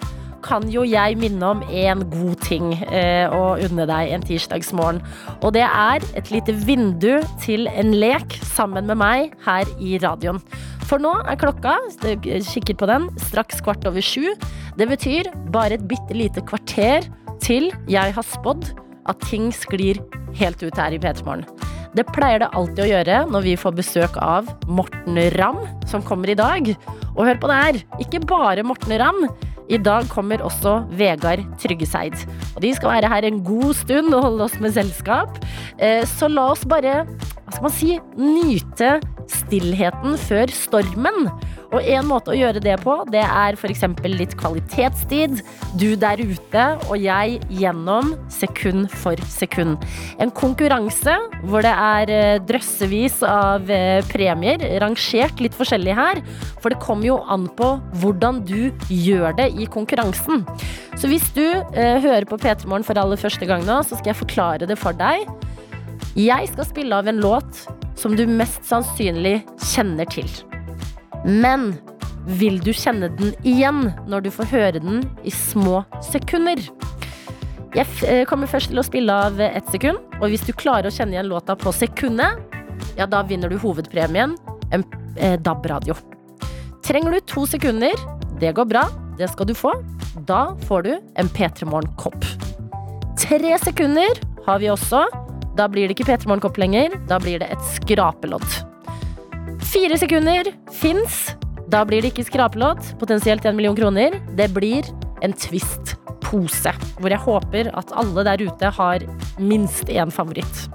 kan 0.44 0.66
jo 0.74 0.84
jeg 0.84 1.16
minne 1.22 1.48
om 1.48 1.62
en 1.64 2.02
god 2.12 2.44
ting 2.44 2.74
eh, 2.90 3.32
å 3.32 3.56
unne 3.62 3.86
deg 3.88 4.12
en 4.12 4.26
tirsdagsmorgen. 4.26 5.00
Og 5.40 5.54
det 5.56 5.64
er 5.64 6.04
et 6.18 6.34
lite 6.34 6.58
vindu 6.68 7.22
til 7.40 7.70
en 7.72 7.96
lek 7.96 8.36
sammen 8.52 8.90
med 8.90 9.00
meg 9.00 9.38
her 9.46 9.70
i 9.80 9.96
radioen. 10.04 10.44
For 10.90 11.00
nå 11.00 11.14
er 11.24 11.40
klokka, 11.40 11.78
kikker 12.04 12.76
på 12.76 12.92
den, 12.92 13.08
straks 13.30 13.64
kvart 13.64 13.88
over 13.88 14.04
sju. 14.04 14.34
Det 14.76 14.92
betyr 14.92 15.32
bare 15.56 15.80
et 15.80 15.88
bitte 15.88 16.18
lite 16.18 16.44
kvarter 16.44 17.08
til 17.40 17.72
jeg 17.88 18.18
har 18.18 18.32
spådd 18.36 18.74
at 19.08 19.24
ting 19.32 19.54
sklir 19.56 20.04
helt 20.36 20.60
ut 20.60 20.76
her 20.76 20.92
i 20.92 21.00
P3 21.00 21.24
Morgen. 21.24 21.48
Det 21.96 22.06
pleier 22.16 22.40
det 22.40 22.52
alltid 22.56 22.86
å 22.86 22.90
gjøre 22.92 23.16
når 23.32 23.44
vi 23.50 23.54
får 23.60 23.74
besøk 23.76 24.18
av 24.24 24.48
Morten 24.72 25.18
Ramm, 25.36 25.60
som 25.92 26.04
kommer 26.08 26.32
i 26.32 26.38
dag. 26.40 26.70
Og 27.18 27.26
hør 27.28 27.40
på 27.42 27.50
det 27.52 27.58
her, 27.62 27.80
ikke 28.06 28.22
bare 28.30 28.64
Morten 28.64 28.96
Ramm. 29.02 29.26
I 29.72 29.78
dag 29.80 30.08
kommer 30.12 30.42
også 30.44 30.82
Vegard 31.00 31.44
Tryggeseid. 31.62 32.16
Og 32.56 32.62
de 32.64 32.72
skal 32.76 32.92
være 32.96 33.12
her 33.12 33.28
en 33.28 33.42
god 33.48 33.74
stund 33.80 34.12
og 34.16 34.26
holde 34.26 34.48
oss 34.48 34.58
med 34.64 34.74
selskap. 34.76 35.38
Eh, 35.80 36.04
Så 36.08 36.28
la 36.32 36.50
oss 36.52 36.64
bare, 36.68 37.06
hva 37.52 37.58
skal 37.58 37.68
man 37.68 37.74
si, 37.76 37.96
nyte 38.16 38.92
stillheten 39.32 40.16
før 40.20 40.52
stormen. 40.56 41.28
Og 41.72 41.86
en 41.88 42.08
måte 42.08 42.34
å 42.34 42.36
gjøre 42.36 42.60
det 42.64 42.76
på, 42.84 42.98
det 43.12 43.24
er 43.24 43.56
f.eks. 43.56 43.84
litt 44.12 44.34
kvalitetstid. 44.40 45.40
Du 45.80 45.94
der 46.00 46.20
ute 46.20 46.66
og 46.90 46.98
jeg 47.00 47.40
gjennom 47.48 48.14
sekund 48.32 48.90
for 48.92 49.20
sekund. 49.32 49.80
En 50.20 50.34
konkurranse 50.36 51.16
hvor 51.48 51.64
det 51.64 51.72
er 51.72 52.12
eh, 52.12 52.42
drøssevis 52.44 53.22
av 53.28 53.72
eh, 53.72 54.04
premier, 54.12 54.64
rangert 54.84 55.44
litt 55.44 55.56
forskjellig 55.56 55.96
her. 55.96 56.24
For 56.60 56.74
det 56.74 56.82
kommer 56.84 57.08
jo 57.08 57.22
an 57.32 57.48
på 57.56 57.74
hvordan 58.04 58.44
du 58.48 58.72
gjør 58.92 59.36
det 59.40 59.52
i 59.56 59.68
konkurransen. 59.72 60.44
Så 61.00 61.12
hvis 61.12 61.32
du 61.36 61.46
eh, 61.46 61.98
hører 62.04 62.28
på 62.28 62.40
P3 62.40 62.68
Morgen 62.68 62.88
for 62.88 63.00
aller 63.00 63.20
første 63.20 63.48
gang 63.48 63.64
nå, 63.68 63.80
så 63.88 63.96
skal 63.96 64.12
jeg 64.12 64.24
forklare 64.26 64.68
det 64.68 64.80
for 64.80 64.96
deg. 64.96 65.28
Jeg 66.18 66.50
skal 66.52 66.68
spille 66.68 66.98
av 66.98 67.08
en 67.08 67.22
låt 67.24 67.64
som 68.00 68.16
du 68.18 68.26
mest 68.28 68.66
sannsynlig 68.68 69.42
kjenner 69.72 70.10
til. 70.12 70.28
Men 71.26 71.74
vil 72.28 72.60
du 72.62 72.72
kjenne 72.76 73.10
den 73.18 73.34
igjen 73.48 73.90
når 74.10 74.26
du 74.26 74.32
får 74.34 74.50
høre 74.52 74.82
den 74.84 75.04
i 75.26 75.34
små 75.34 75.82
sekunder? 76.12 76.62
Jeg 77.72 77.88
eh, 78.04 78.24
kommer 78.28 78.52
først 78.52 78.74
til 78.74 78.82
å 78.82 78.86
spille 78.86 79.16
av 79.28 79.40
ett 79.42 79.70
sekund, 79.72 80.02
og 80.20 80.28
hvis 80.32 80.44
du 80.44 80.52
klarer 80.52 80.90
å 80.90 80.94
kjenne 80.94 81.16
igjen 81.16 81.30
låta 81.32 81.56
på 81.56 81.72
sekundet, 81.72 82.42
ja, 82.98 83.08
da 83.08 83.22
vinner 83.24 83.52
du 83.52 83.56
hovedpremien, 83.62 84.36
en 84.76 84.84
eh, 85.16 85.38
DAB-radio. 85.40 85.96
Trenger 86.84 87.16
du 87.16 87.22
to 87.32 87.46
sekunder, 87.48 87.96
det 88.42 88.52
går 88.58 88.68
bra, 88.68 88.84
det 89.18 89.32
skal 89.32 89.48
du 89.48 89.56
få. 89.56 89.72
Da 90.28 90.50
får 90.68 90.84
du 90.84 90.92
en 91.00 91.32
P3 91.32 91.70
Morgen-kopp. 91.70 92.26
Tre 93.22 93.58
sekunder 93.64 94.20
har 94.48 94.60
vi 94.60 94.72
også. 94.74 95.06
Da 95.58 95.68
blir 95.68 95.90
det 95.90 95.98
ikke 95.98 96.08
P3 96.08 96.30
Morgenkopp 96.30 96.60
lenger, 96.62 96.96
da 97.10 97.20
blir 97.22 97.42
det 97.42 97.50
et 97.52 97.70
skrapelodd. 97.76 98.48
Fire 99.72 99.98
sekunder 100.00 100.52
fins. 100.72 101.32
Da 101.72 101.84
blir 101.88 102.04
det 102.04 102.12
ikke 102.12 102.28
skrapelodd, 102.28 102.84
potensielt 103.00 103.46
en 103.48 103.56
million 103.56 103.76
kroner. 103.78 104.18
Det 104.36 104.50
blir 104.56 104.88
en 105.24 105.36
Twist-pose, 105.38 106.74
hvor 107.00 107.14
jeg 107.14 107.24
håper 107.24 107.72
at 107.80 107.94
alle 108.00 108.26
der 108.28 108.44
ute 108.48 108.72
har 108.76 109.06
minst 109.40 109.92
én 109.92 110.12
favoritt. 110.12 110.68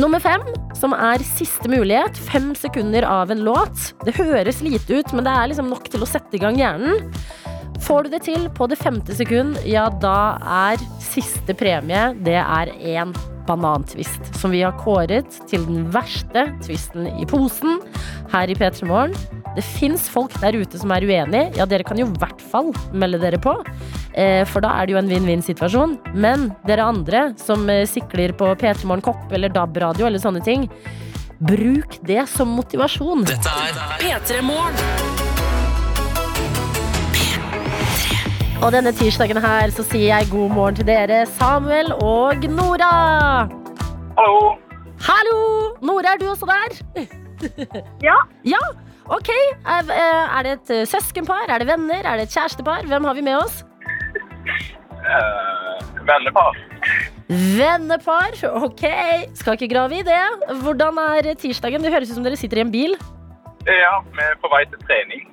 Nummer 0.00 0.18
fem, 0.18 0.42
som 0.74 0.92
er 0.96 1.22
siste 1.22 1.70
mulighet. 1.70 2.18
Fem 2.28 2.50
sekunder 2.58 3.06
av 3.06 3.30
en 3.30 3.44
låt. 3.46 3.92
Det 4.04 4.16
høres 4.18 4.58
lite 4.64 4.98
ut, 4.98 5.12
men 5.14 5.24
det 5.24 5.32
er 5.32 5.52
liksom 5.52 5.70
nok 5.70 5.86
til 5.92 6.02
å 6.02 6.08
sette 6.08 6.34
i 6.34 6.42
gang 6.42 6.58
hjernen. 6.58 7.12
Får 7.84 8.06
du 8.06 8.14
det 8.16 8.24
til 8.26 8.48
på 8.56 8.66
det 8.70 8.80
femte 8.80 9.14
sekund, 9.14 9.60
ja, 9.68 9.86
da 10.02 10.40
er 10.40 10.82
siste 11.04 11.52
premie 11.58 12.14
Det 12.24 12.38
er 12.40 12.70
en 12.96 13.12
banantvist. 13.48 14.30
Som 14.40 14.54
vi 14.54 14.62
har 14.64 14.76
kåret 14.80 15.38
til 15.50 15.64
den 15.68 15.86
verste 15.94 16.46
tvisten 16.64 17.08
i 17.20 17.26
posen 17.28 17.80
her 18.32 18.50
i 18.50 18.56
P3 18.58 18.88
Morgen. 18.88 19.14
Det 19.54 19.62
fins 19.64 20.08
folk 20.10 20.34
der 20.42 20.56
ute 20.58 20.80
som 20.80 20.90
er 20.94 21.04
uenig. 21.06 21.44
Ja, 21.58 21.66
dere 21.70 21.86
kan 21.86 21.98
jo 22.00 22.08
i 22.08 22.18
hvert 22.18 22.40
fall 22.50 22.72
melde 22.92 23.20
dere 23.22 23.38
på. 23.42 23.54
Eh, 24.14 24.42
For 24.50 24.64
da 24.64 24.72
er 24.80 24.86
det 24.86 24.96
jo 24.96 25.02
en 25.02 25.12
vinn-vinn-situasjon. 25.12 25.96
Men 26.14 26.48
dere 26.66 26.88
andre 26.90 27.28
som 27.40 27.68
eh, 27.70 27.84
sikler 27.86 28.34
på 28.38 28.50
P3 28.58 28.84
Morgen 28.90 29.04
Kopp 29.06 29.32
eller 29.34 29.52
DAB-radio 29.54 30.08
eller 30.08 30.22
sånne 30.22 30.42
ting, 30.44 30.66
bruk 31.44 31.98
det 32.06 32.24
som 32.30 32.50
motivasjon. 32.56 33.26
Dette 33.30 33.54
er 33.68 33.78
P3 34.02 34.42
Morgen. 34.46 35.23
Og 38.64 38.70
denne 38.72 38.94
tirsdagen 38.96 39.36
her 39.44 39.72
så 39.76 39.84
sier 39.84 40.06
jeg 40.08 40.30
god 40.30 40.52
morgen 40.56 40.76
til 40.78 40.86
dere, 40.88 41.26
Samuel 41.36 41.90
og 42.00 42.46
Nora. 42.48 42.92
Hallo. 44.16 44.38
Hallo! 45.04 45.40
Nora, 45.84 46.14
er 46.14 46.22
du 46.22 46.30
også 46.32 46.48
der? 46.48 46.78
Ja. 48.02 48.16
Ja, 48.54 48.60
ok. 49.12 49.28
Er 49.68 49.90
er 49.92 50.46
det 50.46 50.52
et 50.54 50.72
eh, 50.78 50.86
søskenpar? 50.88 51.44
Er 51.48 51.60
det 51.60 51.68
venner? 51.68 52.00
Er 52.08 52.16
det 52.16 52.24
et 52.30 52.36
kjærestepar? 52.38 52.86
Hvem 52.88 53.04
har 53.04 53.14
vi 53.14 53.26
med 53.26 53.36
oss? 53.36 53.60
Uh, 55.04 55.84
vennepar. 56.08 56.56
Vennepar, 57.28 58.32
ok. 58.64 58.84
Skal 59.34 59.58
ikke 59.58 59.74
grave 59.74 60.00
i 60.00 60.08
det. 60.08 60.24
Hvordan 60.62 61.02
er 61.04 61.34
tirsdagen? 61.34 61.84
Det 61.84 61.92
høres 61.92 62.08
ut 62.08 62.16
som 62.16 62.24
dere 62.24 62.40
sitter 62.40 62.62
i 62.62 62.64
en 62.64 62.72
bil. 62.72 62.96
Ja, 63.68 63.94
vi 64.08 64.24
er 64.24 64.40
på 64.40 64.48
vei 64.56 64.64
til 64.72 64.80
trening. 64.88 65.28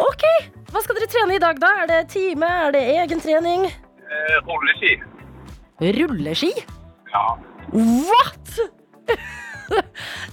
Ok, 0.00 0.24
hva 0.72 0.80
skal 0.80 0.96
dere 0.96 1.08
trene 1.12 1.36
i 1.36 1.42
dag 1.42 1.58
da? 1.60 1.70
Er 1.82 1.90
det 1.90 2.00
time? 2.12 2.48
Er 2.66 2.72
det 2.72 2.82
egen 3.02 3.20
trening? 3.20 3.66
Eh, 3.68 4.36
rulleski. 4.46 4.94
Rulleski? 5.98 6.52
Ja. 7.12 7.24
What?! 7.72 8.54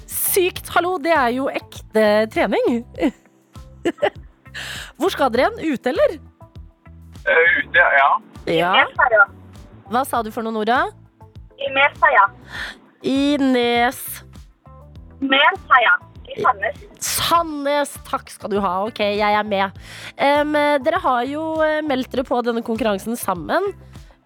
Sykt. 0.07 0.71
Hallo, 0.75 0.95
det 1.03 1.11
er 1.15 1.33
jo 1.35 1.49
ekte 1.51 2.05
trening. 2.31 2.81
Hvor 4.99 5.11
skal 5.11 5.31
dere 5.33 5.49
hen? 5.49 5.59
Ute, 5.73 5.91
eller? 5.91 6.15
Eh, 7.19 7.59
ute, 7.59 7.85
ja. 7.99 8.09
Ja. 8.49 8.73
Hva 9.89 10.05
sa 10.07 10.23
du 10.23 10.31
for 10.31 10.45
noe, 10.45 10.55
Nora? 10.55 10.85
I 11.59 11.71
Nesheia. 11.75 12.27
I 13.03 13.19
Nes 13.39 13.99
Mesøya 15.19 16.08
i 16.29 16.41
Sandnes. 16.43 16.79
Sandnes. 17.03 17.93
Takk 18.07 18.31
skal 18.33 18.53
du 18.53 18.59
ha. 18.63 18.73
Ok, 18.87 19.01
jeg 19.03 19.37
er 19.41 19.47
med. 19.47 19.77
Um, 20.15 20.55
dere 20.85 21.01
har 21.03 21.23
jo 21.29 21.45
eh, 21.65 21.79
meldt 21.85 22.11
dere 22.13 22.25
på 22.27 22.41
denne 22.45 22.63
konkurransen 22.65 23.19
sammen. 23.19 23.71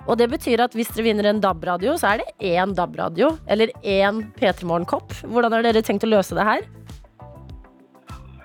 Og 0.03 0.17
det 0.19 0.27
betyr 0.33 0.65
at 0.65 0.73
hvis 0.75 0.91
dere 0.91 1.07
vinner 1.07 1.29
en 1.29 1.39
DAB-radio, 1.43 1.95
så 1.99 2.13
er 2.13 2.23
det 2.23 2.53
én 2.53 2.75
DAB-radio. 2.75 3.33
Eller 3.47 3.71
én 3.81 4.25
P3 4.35 4.67
Morgen-kopp. 4.67 5.15
Hvordan 5.23 5.55
har 5.55 5.65
dere 5.65 5.83
tenkt 5.85 6.03
å 6.03 6.11
løse 6.11 6.35
det 6.35 6.47
her? 6.47 6.67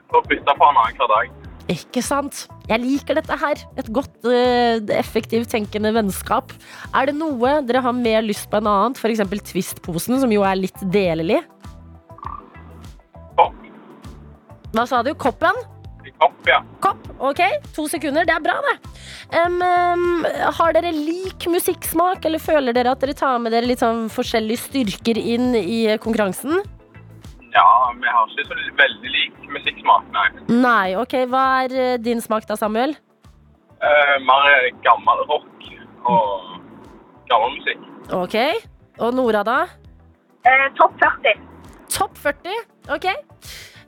Får 0.08 0.24
bytte 0.30 0.54
på 0.54 0.70
den 0.70 0.96
hver 1.00 1.12
dag. 1.16 1.34
Ikke 1.68 2.00
sant? 2.00 2.46
Jeg 2.70 2.80
liker 2.80 3.18
dette 3.18 3.36
her. 3.36 3.60
Et 3.76 3.88
godt, 3.92 4.14
eh, 4.24 4.80
effektivt 4.96 5.50
tenkende 5.52 5.92
vennskap. 5.92 6.54
Er 6.94 7.06
det 7.10 7.16
noe 7.18 7.60
dere 7.66 7.82
har 7.84 7.92
mer 7.92 8.22
lyst 8.22 8.48
på 8.48 8.56
enn 8.56 8.70
annet? 8.70 8.96
F.eks. 8.96 9.20
Twist-posen, 9.50 10.20
som 10.20 10.32
jo 10.32 10.46
er 10.48 10.56
litt 10.56 10.80
delelig. 10.90 11.42
Hva 14.74 14.84
sa 14.88 15.02
du? 15.02 15.14
Koppen? 15.16 15.56
Kopp, 16.18 16.38
ja. 16.48 16.58
Kopp, 16.82 17.04
ok. 17.22 17.40
To 17.76 17.86
sekunder, 17.90 18.26
det 18.26 18.34
er 18.34 18.42
bra, 18.42 18.56
det. 18.64 18.74
Um, 19.38 19.60
um, 19.62 20.26
har 20.58 20.74
dere 20.74 20.90
lik 20.94 21.46
musikksmak, 21.50 22.24
eller 22.26 22.42
føler 22.42 22.74
dere 22.74 22.94
at 22.94 23.04
dere 23.04 23.14
tar 23.18 23.38
med 23.42 23.54
dere 23.54 23.68
litt 23.68 23.82
sånn 23.84 24.08
forskjellige 24.12 24.64
styrker 24.64 25.20
inn 25.20 25.52
i 25.58 25.84
konkurransen? 26.02 26.64
Ja, 27.54 27.66
vi 27.96 28.10
har 28.12 28.32
ikke 28.32 28.46
så 28.48 28.58
veldig 28.80 29.12
lik 29.14 29.36
musikksmak, 29.54 30.08
nei. 30.14 30.26
Nei, 30.52 30.88
ok. 31.00 31.14
Hva 31.30 31.44
er 31.64 31.76
eh, 31.76 32.00
din 32.02 32.20
smak 32.24 32.48
da, 32.48 32.58
Samuel? 32.60 32.96
Uh, 33.78 34.16
mer 34.26 34.68
gammel 34.84 35.22
rock 35.30 35.68
og 36.10 36.58
gammel 37.30 37.56
musikk. 37.60 37.86
Ok. 38.18 38.36
Og 38.98 39.14
Nora, 39.14 39.44
da? 39.46 39.58
Uh, 40.44 40.66
topp 40.78 40.98
40. 41.04 41.46
Topp 41.94 42.20
40. 42.26 42.64
Ok. 42.96 43.12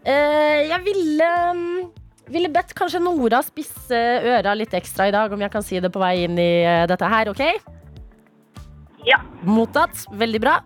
Eh, 0.00 0.68
jeg 0.70 0.80
ville 0.86 1.26
mm, 1.56 1.90
ville 2.32 2.50
bedt 2.52 2.72
kanskje 2.78 3.02
Nora 3.02 3.42
spisse 3.44 3.98
øra 4.32 4.54
litt 4.56 4.72
ekstra 4.76 5.10
i 5.10 5.12
dag, 5.14 5.32
om 5.32 5.42
jeg 5.44 5.52
kan 5.52 5.64
si 5.66 5.80
det 5.82 5.90
på 5.92 6.00
vei 6.00 6.22
inn 6.24 6.38
i 6.40 6.52
eh, 6.64 6.86
dette 6.88 7.10
her, 7.10 7.32
ok? 7.32 7.42
Ja. 9.08 9.18
Mottatt. 9.48 10.04
Veldig 10.20 10.40
bra. 10.42 10.58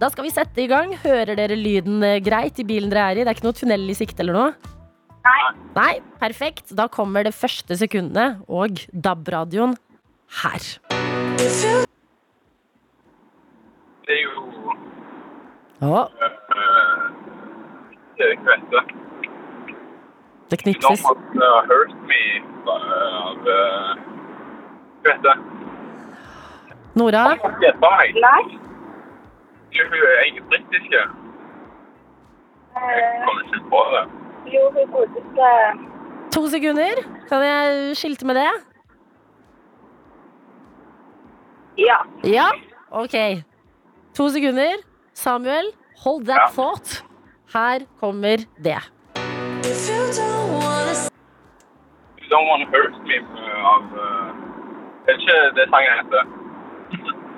Da 0.00 0.10
skal 0.12 0.26
vi 0.26 0.32
sette 0.32 0.60
i 0.60 0.68
gang. 0.70 0.92
Hører 1.04 1.36
dere 1.38 1.56
lyden 1.56 2.02
eh, 2.04 2.20
greit 2.24 2.60
i 2.60 2.66
bilen 2.68 2.92
dere 2.92 3.06
er 3.10 3.20
i? 3.20 3.24
Det 3.24 3.32
er 3.32 3.38
ikke 3.38 3.48
noe 3.48 3.56
tunnel 3.56 3.88
i 3.88 3.96
sikte 3.96 4.24
eller 4.24 4.36
noe? 4.36 4.74
Nei. 5.28 5.38
Nei, 5.76 5.92
perfekt. 6.20 6.72
Da 6.76 6.88
kommer 6.92 7.24
det 7.26 7.34
første 7.36 7.76
sekundet 7.80 8.40
og 8.48 8.84
DAB-radioen 8.92 9.76
her. 10.42 10.68
Det 14.08 14.16
er 14.16 14.22
jo 14.24 14.46
Å, 15.84 16.08
det 18.18 18.26
er 18.32 18.36
kvette. 18.44 18.80
det 20.50 20.58
knipses. 20.62 21.04
one 21.10 21.42
uh, 21.44 21.60
hurt 21.70 21.94
me 22.08 22.22
uh, 22.66 23.28
av 23.28 23.38
uh. 23.46 23.96
Nora, 26.94 27.24
Nei. 27.28 28.44
Hun 29.78 29.92
er 29.94 30.24
ikke 30.26 30.42
britiske. 30.50 31.00
Jeg 31.00 31.08
Eh, 32.78 33.24
kommer 33.24 33.42
ikke 33.44 33.60
på 33.70 33.80
det. 33.92 34.02
jo, 34.54 34.60
hun 34.74 34.86
godeste 34.92 35.48
to 36.34 36.46
sekunder. 36.48 36.94
Kan 37.28 37.42
jeg 37.42 37.96
skilte 37.96 38.26
med 38.26 38.34
det? 38.36 38.50
Ja. 41.78 41.96
Ja? 42.24 42.48
Ok. 42.90 43.14
To 44.14 44.28
sekunder. 44.28 44.74
Samuel, 45.14 45.72
hold 46.04 46.26
that 46.26 46.38
Ja. 46.40 46.46
thought. 46.52 47.04
Her 47.54 47.84
kommer 48.00 48.36
det. 48.64 48.80
You 52.20 52.28
don't 52.30 52.48
want 52.50 52.60
to 52.64 52.68
hurt 52.74 52.94
me 53.08 53.16
uh, 53.20 53.72
av 53.72 53.82
uh, 53.96 54.28
Det 55.06 55.14
er 55.14 55.18
ikke 55.22 55.38
det 55.56 55.64
sangen 55.72 55.92
heter. 56.02 56.22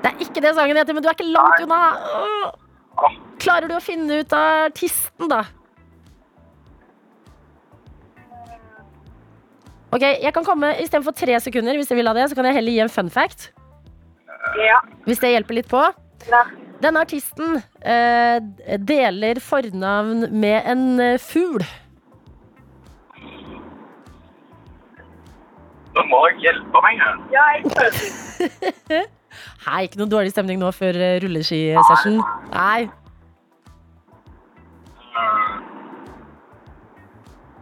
Det 0.02 0.10
er 0.10 0.24
ikke 0.24 0.42
det 0.42 0.54
sangen 0.56 0.76
heter, 0.80 0.96
men 0.96 1.02
du 1.04 1.08
er 1.08 1.14
ikke 1.14 1.30
langt 1.30 1.62
unna. 1.62 1.80
Åh, 2.98 3.14
Klarer 3.40 3.70
du 3.70 3.76
å 3.76 3.82
finne 3.84 4.20
ut 4.20 4.34
av 4.36 4.66
artisten, 4.66 5.30
da? 5.30 5.44
Ok, 9.90 10.04
jeg 10.06 10.30
kan 10.34 10.46
komme 10.46 10.74
Istedenfor 10.82 11.14
tre 11.18 11.38
sekunder, 11.42 11.78
hvis 11.78 11.90
jeg 11.90 11.98
vil 11.98 12.10
ha 12.10 12.14
det, 12.14 12.28
så 12.30 12.38
kan 12.38 12.46
jeg 12.46 12.58
heller 12.58 12.74
gi 12.74 12.82
en 12.84 12.92
fun 12.92 13.10
fact. 13.10 13.50
Ja. 14.58 14.78
Hvis 15.06 15.22
det 15.22 15.32
hjelper 15.34 15.58
litt 15.60 15.70
på. 15.70 15.82
Ja. 16.28 16.42
Denne 16.80 17.02
artisten 17.04 17.60
eh, 17.84 18.40
deler 18.88 19.40
fornavn 19.44 20.26
med 20.32 20.68
en 20.72 20.84
eh, 21.00 21.16
fugl. 21.20 21.64
Nå 25.90 26.04
må 26.08 26.20
jeg 26.30 26.46
hjelpe 26.46 26.82
meg 26.84 27.00
her. 27.02 27.16
Ja, 27.34 27.46
jeg. 27.56 27.64
Hei, 29.66 29.82
ikke 29.86 30.00
noe 30.00 30.10
dårlig 30.10 30.32
stemning 30.32 30.60
nå 30.60 30.70
før 30.72 30.96
eh, 30.96 31.18
rulleskisession. 31.24 32.20
Nei. 32.54 32.88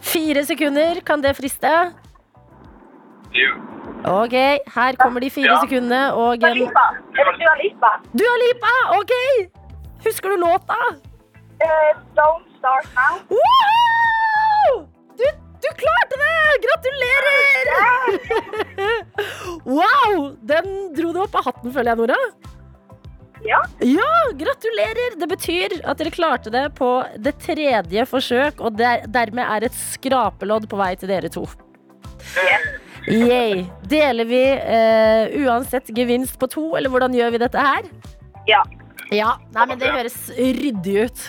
Fire 0.09 0.45
sekunder, 0.47 1.03
kan 1.05 1.25
det 1.25 1.35
friste? 1.37 1.73
you. 3.35 3.88
Ok, 4.07 4.35
her 4.75 4.97
kommer 5.01 5.21
de 5.21 5.31
fire 5.31 5.57
sekundene 5.65 6.13
og 6.15 6.39
Dua 6.41 6.53
Lipa. 6.55 6.85
Dua 7.17 7.55
Lipa? 7.63 7.91
Dua 8.15 8.35
Lipa! 8.45 8.75
Ok! 8.99 9.13
Husker 10.05 10.29
du 10.31 10.37
låta? 10.45 10.79
Uh, 11.59 11.91
don't 12.15 12.47
start 12.59 12.87
now. 12.95 13.19
Wow! 13.35 14.87
Du, 15.19 15.27
du 15.65 15.69
klarte 15.83 16.21
det! 16.23 16.39
Gratulerer! 16.67 17.65
wow! 19.79 20.31
Den 20.47 20.95
dro 20.95 21.13
du 21.13 21.25
opp 21.25 21.35
av 21.35 21.51
hatten, 21.51 21.75
føler 21.75 21.93
jeg, 21.93 21.99
Nora. 21.99 22.21
Ja. 23.47 23.59
Ja, 23.83 24.13
gratulerer! 24.39 25.19
Det 25.19 25.29
betyr 25.31 25.81
at 25.83 25.99
dere 25.99 26.15
klarte 26.15 26.55
det 26.55 26.69
på 26.79 26.93
det 27.19 27.35
tredje 27.43 28.07
forsøk, 28.07 28.63
og 28.63 28.79
der, 28.79 29.09
dermed 29.11 29.43
er 29.43 29.67
et 29.67 29.79
skrapelodd 29.91 30.71
på 30.71 30.79
vei 30.79 30.93
til 30.99 31.11
dere 31.11 31.31
to. 31.35 31.49
Yay. 33.09 33.65
Deler 33.89 34.29
vi 34.29 34.43
eh, 34.45 35.37
uansett 35.45 35.89
gevinst 35.97 36.39
på 36.41 36.49
to, 36.51 36.71
eller 36.79 36.93
hvordan 36.93 37.15
gjør 37.17 37.35
vi 37.35 37.43
dette 37.45 37.69
her? 37.71 37.89
Ja. 38.49 38.65
Ja, 39.15 39.39
nei, 39.55 39.65
men 39.71 39.79
det 39.81 39.93
høres 39.95 40.17
ryddig 40.37 41.07
ut. 41.09 41.23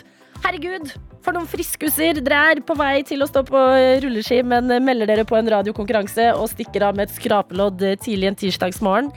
Herregud, 0.43 0.91
for 1.23 1.35
noen 1.35 1.47
friskuser. 1.47 2.19
Dere 2.23 2.39
er 2.51 2.61
på 2.65 2.75
vei 2.79 3.01
til 3.07 3.23
å 3.23 3.27
stå 3.29 3.43
på 3.47 3.61
rulleski, 4.03 4.41
men 4.43 4.71
melder 4.83 5.07
dere 5.09 5.25
på 5.27 5.37
en 5.39 5.51
radiokonkurranse 5.51 6.29
og 6.35 6.49
stikker 6.51 6.89
av 6.89 6.99
med 6.99 7.07
et 7.07 7.15
skrapelodd 7.15 7.83
tidlig 8.03 8.31
en 8.31 8.39
tirsdagsmorgen. 8.39 9.11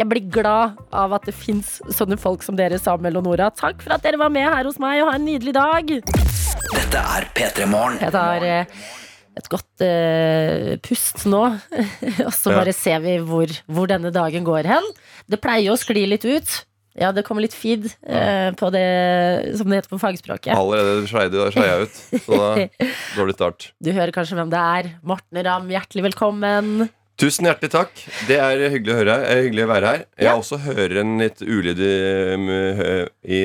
Jeg 0.00 0.08
blir 0.10 0.28
glad 0.32 0.80
av 0.92 1.16
at 1.16 1.28
det 1.28 1.36
fins 1.36 1.78
sånne 1.96 2.18
folk 2.20 2.44
som 2.46 2.56
dere, 2.58 2.80
Samuel 2.80 3.20
og 3.20 3.28
Nora. 3.28 3.50
Takk 3.56 3.84
for 3.84 3.96
at 3.96 4.04
dere 4.04 4.20
var 4.20 4.32
med 4.32 4.48
her 4.48 4.68
hos 4.68 4.80
meg, 4.82 5.02
og 5.02 5.12
ha 5.12 5.18
en 5.20 5.28
nydelig 5.28 5.56
dag. 5.56 5.96
Dette 6.72 7.08
er 7.16 7.28
P3 7.36 7.68
Morgen. 7.68 8.00
Et 9.36 9.48
godt 9.52 9.82
uh, 9.84 10.70
pust 10.86 11.26
nå, 11.28 11.42
og 12.26 12.32
så 12.32 12.54
Ja. 12.54 12.60
bare 12.62 12.72
ser 12.72 13.02
vi 13.04 13.18
hvor, 13.20 13.50
hvor 13.68 13.90
denne 13.90 14.08
dagen 14.14 14.46
går 14.48 14.64
hen. 14.70 14.86
Det 15.28 15.40
pleier 15.44 15.74
å 15.74 15.76
skli 15.80 16.06
litt 16.08 16.24
ut. 16.24 16.54
Ja, 16.96 17.10
det 17.12 17.26
kommer 17.26 17.44
litt 17.44 17.52
feed 17.52 17.90
uh, 18.08 18.54
på 18.56 18.70
det 18.72 18.86
som 19.60 19.68
det 19.68 19.82
heter 19.82 19.92
på 19.92 19.98
fagspråket. 20.00 20.54
Allerede 20.56 21.04
skeide 21.10 21.50
skeia 21.52 21.82
ut. 21.84 21.98
Så 22.24 22.38
da, 22.40 22.48
dårlig 23.18 23.36
start. 23.36 23.66
Du 23.84 23.90
hører 23.92 24.14
kanskje 24.16 24.38
hvem 24.38 24.48
det 24.54 24.62
er. 24.80 24.88
Morten 25.04 25.42
Ramm, 25.44 25.68
hjertelig 25.74 26.06
velkommen. 26.08 26.86
Tusen 27.16 27.46
hjertelig 27.48 27.70
takk. 27.72 27.92
Det 28.28 28.36
er 28.36 28.60
hyggelig 28.68 28.92
å 28.92 28.96
høre 28.98 29.14
er 29.24 29.38
hyggelig 29.46 29.64
å 29.64 29.68
være 29.70 29.86
her. 29.92 30.02
Jeg 30.20 30.26
Ja. 30.26 30.34
også 30.36 30.58
hører 30.60 30.98
en 31.00 31.14
litt 31.18 31.40
ulyd 31.40 31.78
i, 31.80 32.34
um, 32.34 32.48
i 33.24 33.38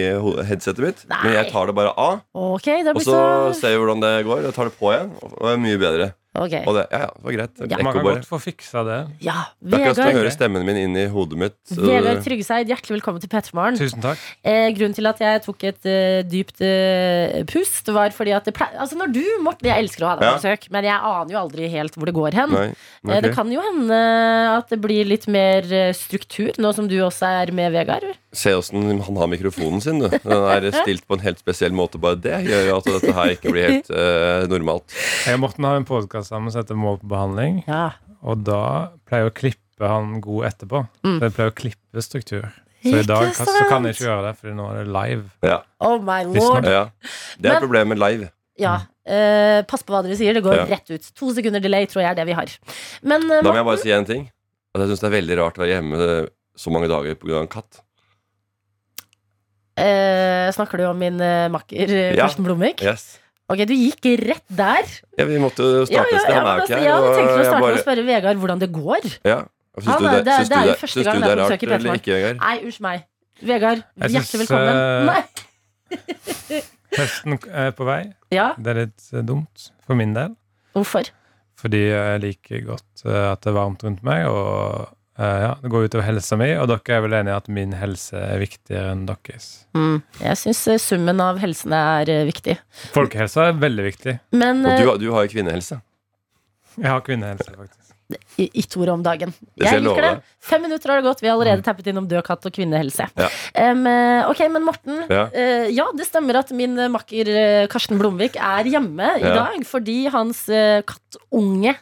headsetet 0.44 0.80
mitt. 0.84 1.06
Nei. 1.08 1.20
Men 1.24 1.34
jeg 1.38 1.52
tar 1.54 1.68
det 1.68 1.76
bare 1.76 1.94
av, 1.96 2.20
Okay, 2.36 2.84
det 2.84 2.92
og 2.96 3.02
så 3.02 3.16
så 3.16 3.56
ser 3.62 3.78
vi 3.78 3.80
hvordan 3.86 4.02
det 4.04 4.26
går. 4.28 4.44
Jeg 4.44 4.54
tar 4.54 4.66
det 4.66 4.76
på 4.78 4.92
igjen, 4.92 5.12
og 5.24 5.40
det 5.40 5.54
er 5.54 5.64
mye 5.64 5.80
bedre. 5.80 6.14
Ok, 6.32 6.54
Og 6.63 6.78
det, 6.78 6.86
ja, 6.94 7.00
ja, 7.04 7.08
det 7.12 7.26
var 7.26 7.34
greit. 7.36 7.58
Ja. 7.60 7.78
Man 7.84 7.91
kan 7.98 8.06
godt 8.06 8.28
få 8.30 8.38
fiksa 8.39 8.86
det. 8.88 9.00
ja. 9.20 9.34
Det 9.60 9.76
er 9.76 9.82
akkurat 9.89 9.98
som 10.00 10.08
å 10.08 10.20
høre 10.22 10.32
stemmen 10.32 10.63
min 10.63 10.78
inn 10.80 10.94
i 10.96 11.04
hodet 11.12 11.39
mitt. 11.41 11.58
Vegard 11.76 12.22
Tryggeseid, 12.24 12.72
hjertelig 12.72 12.96
velkommen 13.02 13.20
til 13.20 13.28
P3morgen. 13.34 13.76
Tusen 13.82 14.00
takk. 14.06 14.22
Eh, 14.48 14.70
grunnen 14.78 14.96
til 14.96 15.10
at 15.12 15.20
jeg 15.20 15.41
tok 15.44 15.65
et 15.67 15.89
uh, 15.91 16.22
dypt 16.32 16.63
uh, 16.63 17.41
pust, 17.52 17.91
var 17.91 18.15
fordi 18.15 18.32
at 18.38 18.48
det 18.48 18.56
ple 18.56 18.70
Altså, 18.80 18.96
når 18.96 19.12
du, 19.12 19.22
Morten 19.44 19.67
Jeg 19.67 19.84
elsker 19.84 20.06
å 20.08 20.13
ha 20.13 20.15
deg 20.15 20.24
på 20.24 20.32
Ja. 20.32 20.39
besøk, 20.39 20.70
men 20.72 20.88
jeg 20.88 20.96
aner 21.12 21.36
jo 21.36 21.41
aldri 21.41 21.67
helt 21.76 22.00
hvor 22.00 22.08
det 22.08 22.15
går 22.15 22.39
hen. 22.39 22.56
Nei, 22.56 22.67
Eh. 23.02 23.22
Det 23.22 23.34
kan 23.36 23.50
jo 23.52 23.60
hende 23.65 23.98
at 24.56 24.70
det 24.70 24.78
blir 24.80 25.08
litt 25.10 25.28
mer 25.28 25.65
eh, 25.74 25.91
struktur, 25.98 26.52
nå 26.62 26.72
som 26.78 26.88
du 26.88 26.96
også 27.02 27.28
er 27.41 27.52
med, 27.52 27.74
Vegard. 27.74 28.06
Se 28.34 28.54
åssen 28.56 29.02
han 29.04 29.17
har 29.20 29.28
mikrofonen 29.28 29.82
sin. 29.84 30.00
Du. 30.00 30.08
Den 30.08 30.46
er 30.48 30.70
stilt 30.84 31.04
på 31.08 31.17
en 31.17 31.24
helt 31.26 31.39
spesiell 31.41 31.74
måte. 31.76 32.00
Bare 32.00 32.15
det 32.15 32.38
gjør 32.48 32.70
jo 32.70 32.78
at 32.78 32.86
dette 32.88 33.12
her 33.17 33.34
ikke 33.36 33.52
blir 33.52 33.67
helt 33.67 33.89
uh, 33.91 34.46
normalt. 34.52 34.88
Jeg 35.28 35.36
og 35.36 35.41
Morten 35.44 35.67
har 35.67 35.76
en 35.82 35.88
podkast 35.89 36.32
sammen 36.32 36.52
som 36.54 36.63
heter 36.63 36.80
Mål 36.80 37.02
på 37.04 37.10
behandling. 37.12 37.60
Ja. 37.67 37.89
Og 38.24 38.44
da 38.48 38.62
pleier 39.10 39.26
jeg 39.28 39.34
å 39.34 39.36
klippe 39.41 39.89
han 39.91 40.22
god 40.24 40.46
etterpå. 40.52 40.84
Mm. 41.04 41.17
Så 41.17 41.26
jeg 41.28 41.36
pleier 41.39 41.52
å 41.52 41.58
klippe 41.58 42.06
struktur. 42.06 42.48
Så 42.82 42.96
i 42.98 43.06
dag 43.06 43.28
kan, 43.36 43.46
så 43.52 43.65
kan 43.70 43.84
jeg 43.86 43.94
ikke 43.98 44.08
gjøre 44.08 44.24
det, 44.30 44.34
Fordi 44.39 44.54
nå 44.58 44.63
er 44.72 44.78
det 44.80 44.88
live. 44.96 45.26
Ja, 45.46 45.60
Oh 45.86 46.00
my 46.02 46.22
lord. 46.32 46.65
ja. 46.65 46.86
Det 47.38 47.52
er 47.52 47.60
Men- 47.60 47.62
problemet 47.67 47.91
med 47.94 48.00
live. 48.02 48.32
Ja. 48.62 48.78
uh, 49.10 49.60
pass 49.70 49.84
på 49.86 49.94
hva 49.94 50.02
dere 50.06 50.15
sier. 50.17 50.34
Det 50.38 50.41
går 50.46 50.56
Ja. 50.63 50.65
rett 50.72 50.89
ut. 50.96 51.12
To 51.20 51.34
sekunder 51.36 51.60
delay 51.62 51.86
tror 51.89 52.02
jeg 52.06 52.12
er 52.13 52.17
det 52.22 52.26
vi 52.32 52.38
har. 52.38 52.50
Men 53.04 53.28
uh, 53.28 53.41
Da 53.41 53.52
må 53.52 53.60
jeg 53.60 53.67
bare 53.70 53.82
si 53.84 53.91
en 53.91 54.06
ting. 54.08 54.28
At 54.74 54.82
jeg 54.86 54.94
syns 54.94 55.04
det 55.04 55.10
er 55.12 55.17
veldig 55.20 55.38
rart 55.44 55.58
å 55.60 55.65
være 55.65 55.76
hjemme 55.82 56.28
så 56.58 56.72
mange 56.74 56.88
dager 56.88 57.15
pga. 57.20 57.41
en 57.41 57.48
katt. 57.52 57.82
Eh, 59.78 60.52
snakker 60.56 60.78
du 60.78 60.86
om 60.90 60.98
min 61.00 61.20
eh, 61.22 61.48
makker 61.54 61.90
eh, 61.90 62.16
Ja. 62.16 62.26
Karsten 62.28 62.44
Blomvik? 62.46 62.82
Yes. 62.84 63.18
Ok, 63.52 63.66
du 63.68 63.74
gikk 63.76 64.06
rett 64.24 64.46
der. 64.48 64.86
Ja, 65.20 65.26
vi 65.28 65.38
måtte 65.44 65.60
jo 65.66 65.86
starte 65.86 66.16
et 66.16 66.22
sted. 66.24 66.36
Han 66.36 66.48
er 66.48 66.62
jo 66.62 66.64
ikke 66.64 66.64
altså, 66.64 66.78
her. 66.78 66.84
jeg 66.84 66.94
hadde 66.96 67.16
tenkt 67.18 67.32
å 67.32 67.38
jeg 67.38 67.46
starte 67.46 67.60
med 67.60 67.66
bare- 67.68 67.80
å 67.80 67.84
spørre 67.84 68.06
Vegard 68.08 68.38
hvordan 68.40 68.60
det 68.60 68.70
går. 68.72 69.08
Ja. 69.28 69.40
Syns 69.76 69.86
Han 69.88 70.02
du 70.02 70.08
er- 70.08 70.12
det, 70.12 70.26
det- 70.26 70.36
syns 70.40 70.50
det 70.50 70.58
er 70.58 70.66
jo 70.66 70.72
det, 70.72 70.80
første 70.82 70.94
syns 71.00 71.06
gang 71.06 71.16
du 71.16 71.22
det 71.22 71.28
det 71.28 71.32
er 71.32 71.36
er 71.36 71.42
rart 71.42 71.52
besøk 71.52 71.64
eller 71.72 72.00
ikke, 72.00 72.14
Vegard? 72.16 72.38
Nei, 72.40 72.56
unnskyld 72.66 72.82
meg. 72.88 73.04
Vegard, 73.42 73.84
Jeg 74.02 74.12
hjertelig 74.12 74.40
velkommen. 74.42 74.76
eh, 74.76 75.06
Nei. 75.12 75.24
Høsten 76.98 77.38
er 77.52 77.72
på 77.76 77.86
vei. 77.88 78.02
Ja, 78.32 78.54
Det 78.60 78.68
er 78.74 78.80
litt 78.86 79.06
eh, 79.14 79.22
dumt 79.24 79.70
for 79.86 79.96
min 80.00 80.14
del. 80.16 80.36
hvorfor? 80.76 81.10
Fordi 81.62 81.82
jeg 81.92 82.22
liker 82.24 82.64
godt 82.66 83.04
eh, 83.06 83.32
at 83.32 83.42
det 83.44 83.52
er 83.52 83.58
varmt 83.60 83.84
rundt 83.86 84.02
meg, 84.04 84.26
og 84.28 84.88
ja, 85.19 85.52
det 85.62 85.69
går 85.74 85.89
utover 85.89 86.06
helsa 86.08 86.38
mi. 86.39 86.47
Og 86.56 86.69
dere 86.71 86.95
er 86.97 87.02
vel 87.04 87.13
enige 87.19 87.34
i 87.36 87.39
at 87.41 87.50
min 87.52 87.74
helse 87.78 88.15
er 88.17 88.39
viktigere 88.41 88.93
enn 88.95 89.04
deres? 89.10 89.50
Mm. 89.78 90.00
Jeg 90.21 90.39
syns 90.39 90.63
summen 90.82 91.19
av 91.24 91.41
helsene 91.43 91.82
er 92.02 92.10
eh, 92.13 92.24
viktig. 92.30 92.58
Folkehelsa 92.95 93.50
er 93.52 93.60
veldig 93.62 93.86
viktig. 93.91 94.17
Men 94.32 94.63
Og 94.65 94.71
eh, 94.71 94.82
du, 94.86 94.93
du 95.06 95.12
har 95.15 95.28
jo 95.28 95.34
kvinnehelse. 95.36 95.82
Jeg 96.80 96.88
har 96.88 97.04
kvinnehelse, 97.04 97.52
faktisk. 97.52 97.78
i 98.39 98.63
to 98.67 98.82
ord 98.84 98.89
om 98.95 99.04
dagen. 99.04 99.34
Jeg 99.60 99.84
liker 99.84 100.02
det. 100.04 100.12
Mm. 100.17 100.24
Fem 100.47 100.62
minutter 100.65 100.91
har 100.91 101.00
det 101.02 101.06
gått. 101.10 101.21
Vi 101.24 101.28
har 101.30 101.36
allerede 101.38 101.63
tappet 101.67 101.88
innom 101.91 102.08
død 102.12 102.24
katt 102.28 102.47
og 102.47 102.56
kvinnehelse. 102.56 103.08
Ja. 103.19 103.30
Eh, 103.54 104.32
ok, 104.32 104.41
men 104.56 104.65
Morten. 104.67 105.04
Ja. 105.12 105.28
Uh, 105.36 105.67
ja, 105.71 105.86
det 105.95 106.08
stemmer 106.08 106.39
at 106.41 106.52
min 106.56 106.80
eh, 106.80 106.89
makker 106.91 107.32
eh, 107.36 107.67
Karsten 107.71 108.00
Blomvik 108.00 108.39
er 108.39 108.67
hjemme 108.71 109.13
i 109.19 109.28
dag 109.28 109.60
fordi 109.67 110.06
hans 110.12 110.47
eh, 110.50 110.80
kattunge 110.88 111.76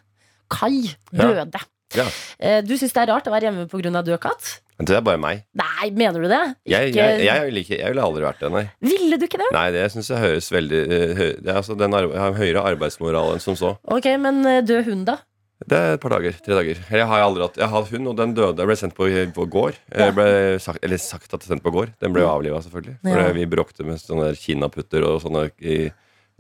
Kai 0.50 0.90
Ja. 1.14 1.30
døde. 1.30 1.62
Ja. 1.98 2.06
Eh, 2.38 2.60
du 2.66 2.76
syns 2.78 2.94
det 2.94 3.02
er 3.02 3.12
rart 3.14 3.28
å 3.30 3.34
være 3.34 3.50
hjemme 3.50 3.68
pga. 3.70 4.02
død 4.06 4.20
katt? 4.22 4.60
Det 4.80 4.96
er 4.96 5.02
bare 5.04 5.20
meg. 5.20 5.42
Nei, 5.60 5.90
mener 5.92 6.24
du 6.24 6.30
det? 6.32 6.44
Jeg, 6.72 6.94
jeg, 6.96 7.24
jeg, 7.26 7.48
ville 7.50 7.64
ikke, 7.66 7.80
jeg 7.82 7.92
ville 7.92 8.04
aldri 8.06 8.24
vært 8.24 8.44
det, 8.46 8.52
nei. 8.54 8.62
Ville 8.80 9.18
du 9.20 9.26
ikke 9.28 9.42
det? 9.42 9.50
Nei, 9.52 9.66
det 9.76 9.88
syns 9.92 10.08
jeg 10.14 10.22
høres 10.24 10.48
veldig 10.54 10.84
eh, 10.86 11.16
hø, 11.18 11.28
det 11.42 11.52
er 11.52 11.60
altså, 11.60 11.76
den 11.80 11.98
arbe 11.98 12.14
Jeg 12.16 12.22
har 12.24 12.38
høyere 12.38 12.64
arbeidsmoral 12.76 13.34
enn 13.34 13.44
som 13.44 13.58
så. 13.60 13.74
Ok, 13.92 14.08
men 14.24 14.40
eh, 14.48 14.62
død 14.64 14.88
hund, 14.88 15.04
da? 15.10 15.18
Det 15.60 15.76
er 15.76 15.98
et 15.98 16.00
par 16.02 16.14
dager. 16.16 16.38
Tre 16.40 16.56
dager. 16.56 16.78
Eller 16.88 17.02
Jeg 17.02 17.10
har 17.12 17.22
aldri 17.26 17.44
hatt 17.44 17.58
Jeg 17.60 17.68
har 17.74 17.90
hund, 17.92 18.08
og 18.08 18.16
den 18.16 18.32
døde. 18.38 18.62
Jeg 18.64 18.70
ble 18.70 18.78
sendt 18.80 18.96
på, 18.96 19.10
på 19.36 19.48
gård. 19.52 19.76
Ja. 19.92 20.08
Ble 20.16 20.30
sagt, 20.64 20.80
eller 20.88 21.02
sagt 21.04 21.34
at 21.36 21.44
jeg 21.44 21.52
sendt 21.52 21.66
på 21.66 21.74
gård. 21.76 21.92
Den 22.00 22.16
ble 22.16 22.24
jo 22.24 22.30
avliva, 22.32 22.62
selvfølgelig. 22.64 22.96
For 23.04 23.20
Ja. 23.20 23.34
vi 23.36 23.44
bråkte 23.52 23.84
med 23.84 24.00
sånne 24.00 24.32
kinaputter 24.40 25.04
og 25.04 25.20
sånne 25.26 25.50
i, 25.60 25.82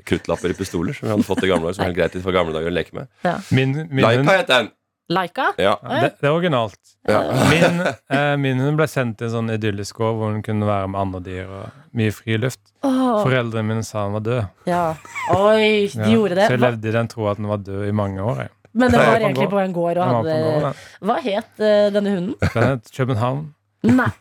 kruttlapper 0.07 0.53
i 0.53 0.55
pistoler 0.55 0.95
som 0.95 1.09
vi 1.09 1.11
hadde 1.17 1.27
fått 1.27 1.43
i 1.43 1.51
gamle 1.51 1.67
dager. 1.67 1.75
Som 1.75 1.83
var 1.83 1.91
helt 1.91 1.99
greit 1.99 2.23
for 2.23 2.37
gamle 2.39 2.55
dager 2.55 2.71
å 2.71 2.77
leke 2.79 2.95
med. 2.95 3.11
Min, 3.51 3.75
min 3.91 4.07
hund 4.07 4.31
het 4.31 4.47
den! 4.47 4.71
Laika? 5.09 5.47
Ja. 5.57 5.73
det, 5.81 6.11
det 6.21 6.27
er 6.29 6.33
originalt. 6.35 6.77
ja. 7.09 7.19
Min, 7.49 7.79
eh, 8.13 8.35
min 8.37 8.59
hund 8.61 8.77
ble 8.77 8.85
sendt 8.87 9.17
til 9.17 9.25
en 9.27 9.33
sånn 9.33 9.49
idyllisk 9.55 9.97
gård 9.97 10.19
hvor 10.19 10.31
hun 10.35 10.43
kunne 10.45 10.67
være 10.69 10.87
med 10.93 10.99
andre 11.01 11.21
dyr 11.25 11.47
og 11.49 11.95
mye 11.97 12.11
friluft. 12.13 12.61
Oh. 12.85 13.23
Foreldrene 13.23 13.65
mine 13.71 13.83
sa 13.87 14.03
han 14.05 14.13
var 14.19 14.25
død. 14.27 14.43
ja. 14.69 14.83
Oi, 15.33 15.87
de 15.89 15.99
Ja. 16.03 16.11
gjorde 16.13 16.35
det. 16.37 16.45
Så 16.47 16.55
jeg 16.57 16.61
levde 16.61 16.87
i 16.89 16.91
den 16.99 17.07
troa 17.09 17.31
at 17.33 17.37
den 17.41 17.47
var 17.49 17.57
død 17.57 17.87
i 17.87 17.91
mange 17.91 18.21
år. 18.21 18.37
Jeg. 18.45 18.49
men 18.73 18.91
det 18.91 18.99
Den 18.99 18.99
var 19.07 19.13
var 19.15 19.19
egentlig 19.25 19.49
på 19.49 19.59
en 19.63 19.73
gård 19.73 19.97
og 19.97 20.05
hadde 20.13 20.37
gård. 20.45 20.85
Hva 21.01 21.17
het 21.25 21.51
uh, 21.57 21.89
denne 21.97 22.09
hunden? 22.15 22.35
Den 22.53 22.63
het 22.69 22.91
København. 22.95 23.43
Nei. 23.83 24.11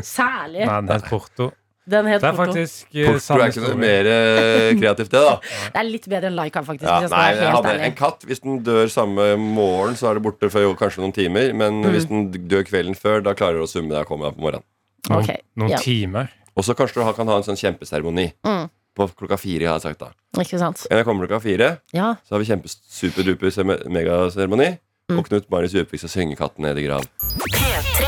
Særlig. 0.00 0.64
Nei, 0.66 0.80
den 0.80 0.88
het 0.96 1.04
Porto. 1.10 1.50
Den 1.88 2.06
het 2.10 2.20
Det 2.20 2.26
er 2.28 2.34
Porto. 2.34 2.52
faktisk 2.52 2.86
eh, 2.96 3.06
Porto 3.06 3.34
er 3.38 3.50
ikke 3.52 3.62
noe 3.62 3.76
mer 3.78 4.06
eh, 4.10 4.72
kreativt, 4.80 5.10
det, 5.12 5.20
da. 5.22 5.34
Det 5.74 5.78
er 5.78 5.86
litt 5.86 6.08
bedre 6.10 6.26
enn 6.32 6.34
Laika, 6.34 6.62
faktisk. 6.66 6.88
Ja, 6.88 6.96
hvis 6.98 7.06
jeg 7.06 7.10
skal 7.12 7.20
nei, 7.20 7.26
være 7.28 7.36
jeg 7.36 7.46
helt 7.46 7.56
hadde 7.56 7.74
ærlig. 7.76 7.84
en 7.86 7.94
katt. 8.00 8.24
Hvis 8.26 8.40
den 8.42 8.56
dør 8.66 8.90
samme 8.90 9.26
morgen, 9.38 9.94
så 10.00 10.08
er 10.10 10.18
det 10.18 10.22
borte 10.26 10.50
for 10.50 10.60
jo, 10.66 10.72
kanskje 10.74 11.04
noen 11.04 11.14
timer. 11.14 11.52
Men 11.54 11.78
Mm. 11.84 11.90
hvis 11.94 12.08
den 12.10 12.24
dør 12.50 12.64
kvelden 12.66 12.96
før, 12.98 13.22
da 13.22 13.34
klarer 13.38 13.60
du 13.60 13.62
å 13.62 13.70
summe 13.70 13.88
deg 13.94 14.00
og 14.02 14.08
komme 14.10 14.26
deg 14.26 14.34
på 14.34 14.42
morgenen. 14.48 14.66
Noen, 15.08 15.22
Ok, 15.22 15.30
noen 15.62 15.70
ja. 15.70 15.78
timer. 15.78 16.32
Og 16.56 16.64
så 16.64 16.74
kanskje 16.74 16.94
du 16.98 17.04
ha- 17.04 17.12
kan 17.12 17.28
ha 17.28 17.36
en 17.36 17.46
sånn 17.46 17.60
kjempeseremoni. 17.60 18.32
Mm. 18.42 18.66
På 18.96 19.06
klokka 19.12 19.36
fire, 19.38 19.66
har 19.68 19.78
jeg 19.78 19.82
sagt 19.92 20.00
da. 20.00 20.10
Ikke 20.40 20.58
sant? 20.58 20.86
Når 20.90 20.96
jeg 21.02 21.04
kommer 21.04 21.26
klokka 21.28 21.42
fire, 21.44 21.78
Ja. 21.92 22.14
så 22.26 22.30
har 22.34 22.38
vi 22.42 22.46
kjempesuperduper 22.50 23.52
megaseremoni. 23.92 24.78
Mm. 25.12 25.18
Og 25.20 25.28
Knut 25.28 25.46
Marius 25.52 25.70
Djupvik 25.76 26.00
skal 26.02 26.10
synge 26.10 26.34
katten 26.36 26.62
ned 26.66 26.78
i 26.78 26.86
grav. 26.88 27.04
P3. 27.46 28.05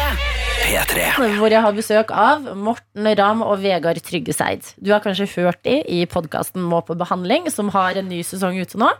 Hvor 1.18 1.50
jeg 1.50 1.62
har 1.64 1.74
besøk 1.74 2.10
av 2.14 2.44
Morten 2.54 3.08
Ramm 3.18 3.40
og 3.42 3.58
Vegard 3.58 3.98
Tryggeseid. 4.06 4.68
Du 4.78 4.92
har 4.92 5.02
kanskje 5.02 5.26
hørt 5.32 5.58
de 5.66 5.80
i 5.90 6.04
podkasten 6.06 6.62
Må 6.62 6.78
på 6.86 6.94
behandling, 6.98 7.48
som 7.50 7.72
har 7.74 7.98
en 7.98 8.06
ny 8.06 8.20
sesong 8.26 8.54
ute 8.60 8.78
nå. 8.78 8.92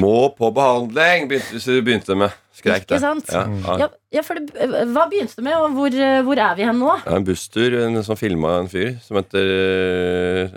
Må 0.00 0.30
på 0.38 0.48
behandling, 0.56 1.28
begynte 1.28 1.60
du 1.60 1.82
begynte 1.84 2.16
med. 2.16 2.32
Skreik 2.56 2.88
det. 2.88 3.02
Ja, 3.04 3.12
ja. 3.76 3.90
Ja, 4.16 4.22
det, 4.24 4.70
Hva 4.88 5.04
begynte 5.10 5.36
du 5.36 5.44
med, 5.44 5.58
og 5.60 5.76
hvor, 5.76 6.00
hvor 6.24 6.40
er 6.46 6.56
vi 6.56 6.64
hen 6.64 6.80
nå? 6.80 6.96
Det 7.04 7.12
er 7.12 7.20
en 7.20 7.28
busstur 7.28 7.78
en 7.82 8.00
som 8.06 8.16
filma 8.16 8.56
en 8.62 8.72
fyr 8.72 8.94
som 9.04 9.20
heter 9.20 9.52
eh, 9.52 10.56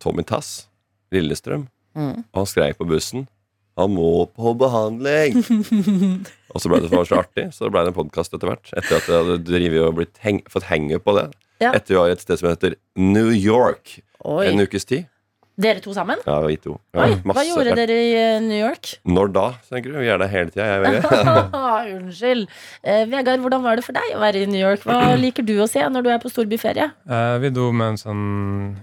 Tommy 0.00 0.24
Tass 0.24 0.70
Lillestrøm. 1.12 1.68
Mm. 1.96 2.24
Og 2.32 2.40
han 2.40 2.48
skreik 2.48 2.80
på 2.80 2.88
bussen. 2.88 3.28
Han 3.76 3.92
må 3.92 4.24
på 4.32 4.56
behandling! 4.56 5.36
og 6.56 6.62
så 6.62 6.70
ble 6.72 6.80
det 6.84 6.90
så 6.92 7.18
artig, 7.20 7.48
så 7.54 7.68
ble 7.72 7.84
det 7.84 7.92
en 7.92 7.98
podkast 7.98 8.32
etter 8.36 8.48
hvert. 8.50 8.70
Etter 8.72 8.96
at 8.98 9.10
jeg 9.10 9.20
hadde 9.20 9.36
drivet 9.44 9.82
og 9.84 9.98
blitt 10.00 10.22
heng, 10.24 10.40
fått 10.52 10.70
henge 10.70 10.98
på 11.04 11.14
det. 11.18 11.28
Ja. 11.62 11.74
Etter 11.76 11.94
vi 11.94 12.00
var 12.00 12.12
et 12.14 12.24
sted 12.24 12.40
som 12.40 12.50
heter 12.50 12.74
New 13.00 13.28
York 13.36 13.98
Oi. 14.24 14.46
en 14.48 14.64
ukes 14.64 14.88
tid. 14.88 15.06
Dere 15.56 15.80
to 15.80 15.94
sammen? 15.96 16.20
Ja, 16.28 16.34
vi 16.44 16.58
to. 16.60 16.74
Ja, 16.92 17.06
Oi, 17.06 17.14
Hva 17.24 17.42
gjorde 17.48 17.72
dere 17.78 17.94
i 17.96 18.08
eh, 18.12 18.42
New 18.44 18.58
York? 18.58 18.90
Når 19.08 19.30
da, 19.32 19.44
tenker 19.70 19.94
du? 19.94 19.96
Vi 20.02 20.10
er 20.12 20.20
der 20.20 20.28
hele 20.28 20.52
tida, 20.52 20.66
jeg 20.68 20.82
og 20.82 20.84
Vegard. 20.84 21.54
Unnskyld. 21.96 22.42
Eh, 22.84 23.04
Vegard, 23.08 23.40
hvordan 23.40 23.64
var 23.64 23.80
det 23.80 23.86
for 23.86 23.96
deg 23.96 24.12
å 24.12 24.20
være 24.20 24.42
i 24.44 24.50
New 24.52 24.60
York? 24.60 24.84
Hva 24.84 25.14
liker 25.24 25.46
du 25.48 25.54
å 25.64 25.68
se 25.70 25.80
når 25.80 26.04
du 26.04 26.10
er 26.12 26.20
på 26.20 26.28
storbyferie? 26.34 26.90
Eh, 27.08 27.36
vi 27.40 27.52
dro 27.56 27.70
med 27.72 27.94
en 27.94 28.00
sånn 28.02 28.26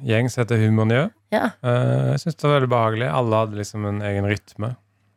gjeng 0.10 0.32
som 0.34 0.42
heter 0.48 0.64
Humornjø. 0.66 1.04
Ja. 1.36 1.44
Eh, 1.62 2.10
jeg 2.16 2.24
syns 2.26 2.42
det 2.42 2.50
var 2.50 2.58
veldig 2.58 2.72
behagelig. 2.74 3.12
Alle 3.22 3.44
hadde 3.44 3.62
liksom 3.62 3.86
en 3.92 4.02
egen 4.10 4.30
rytme. 4.34 4.74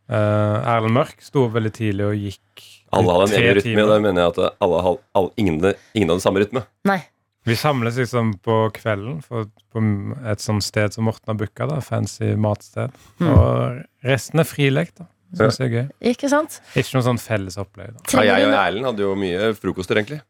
Uh, 0.07 0.63
Erlend 0.63 0.95
Mørk 0.95 1.23
sto 1.25 1.49
veldig 1.51 1.73
tidlig 1.75 2.05
og 2.07 2.15
gikk 2.15 2.65
Alle 2.95 3.15
hadde 3.17 3.27
en 3.27 3.41
egen 3.41 3.57
rytme, 3.59 3.83
og 3.83 3.91
da 3.91 3.97
mener 4.05 4.23
jeg 4.23 4.33
at 4.33 4.61
alle, 4.63 4.83
alle, 5.19 5.33
ingen, 5.43 5.59
ingen 5.99 6.13
hadde 6.13 6.23
samme 6.23 6.43
rytme. 6.45 6.63
Nei. 6.87 7.01
Vi 7.47 7.55
samles 7.59 7.99
liksom 7.99 8.33
på 8.43 8.55
kvelden 8.75 9.21
for, 9.23 9.47
på 9.71 9.83
et 10.27 10.43
sånt 10.43 10.65
sted 10.67 10.95
som 10.95 11.07
Morten 11.07 11.31
har 11.31 11.37
booka. 11.39 11.69
Fancy 11.85 12.33
matsted. 12.43 12.95
Mm. 13.23 13.29
Og 13.31 14.07
resten 14.07 14.43
er 14.43 14.49
frilek. 14.51 14.91
da. 14.99 15.07
Syns 15.37 15.61
jeg 15.61 15.69
er 15.69 15.75
gøy. 15.77 15.85
Ikke 16.13 16.31
sant? 16.31 16.59
Ikke 16.75 16.97
noe 16.97 17.07
sånn 17.07 17.21
felles 17.23 17.59
opplegg. 17.63 17.95
da. 17.95 18.17
Ja, 18.19 18.25
jeg 18.35 18.49
og 18.49 18.57
Erlend 18.59 18.91
hadde 18.91 19.07
jo 19.07 19.13
mye 19.19 19.53
frokoster, 19.59 20.01
egentlig. 20.01 20.21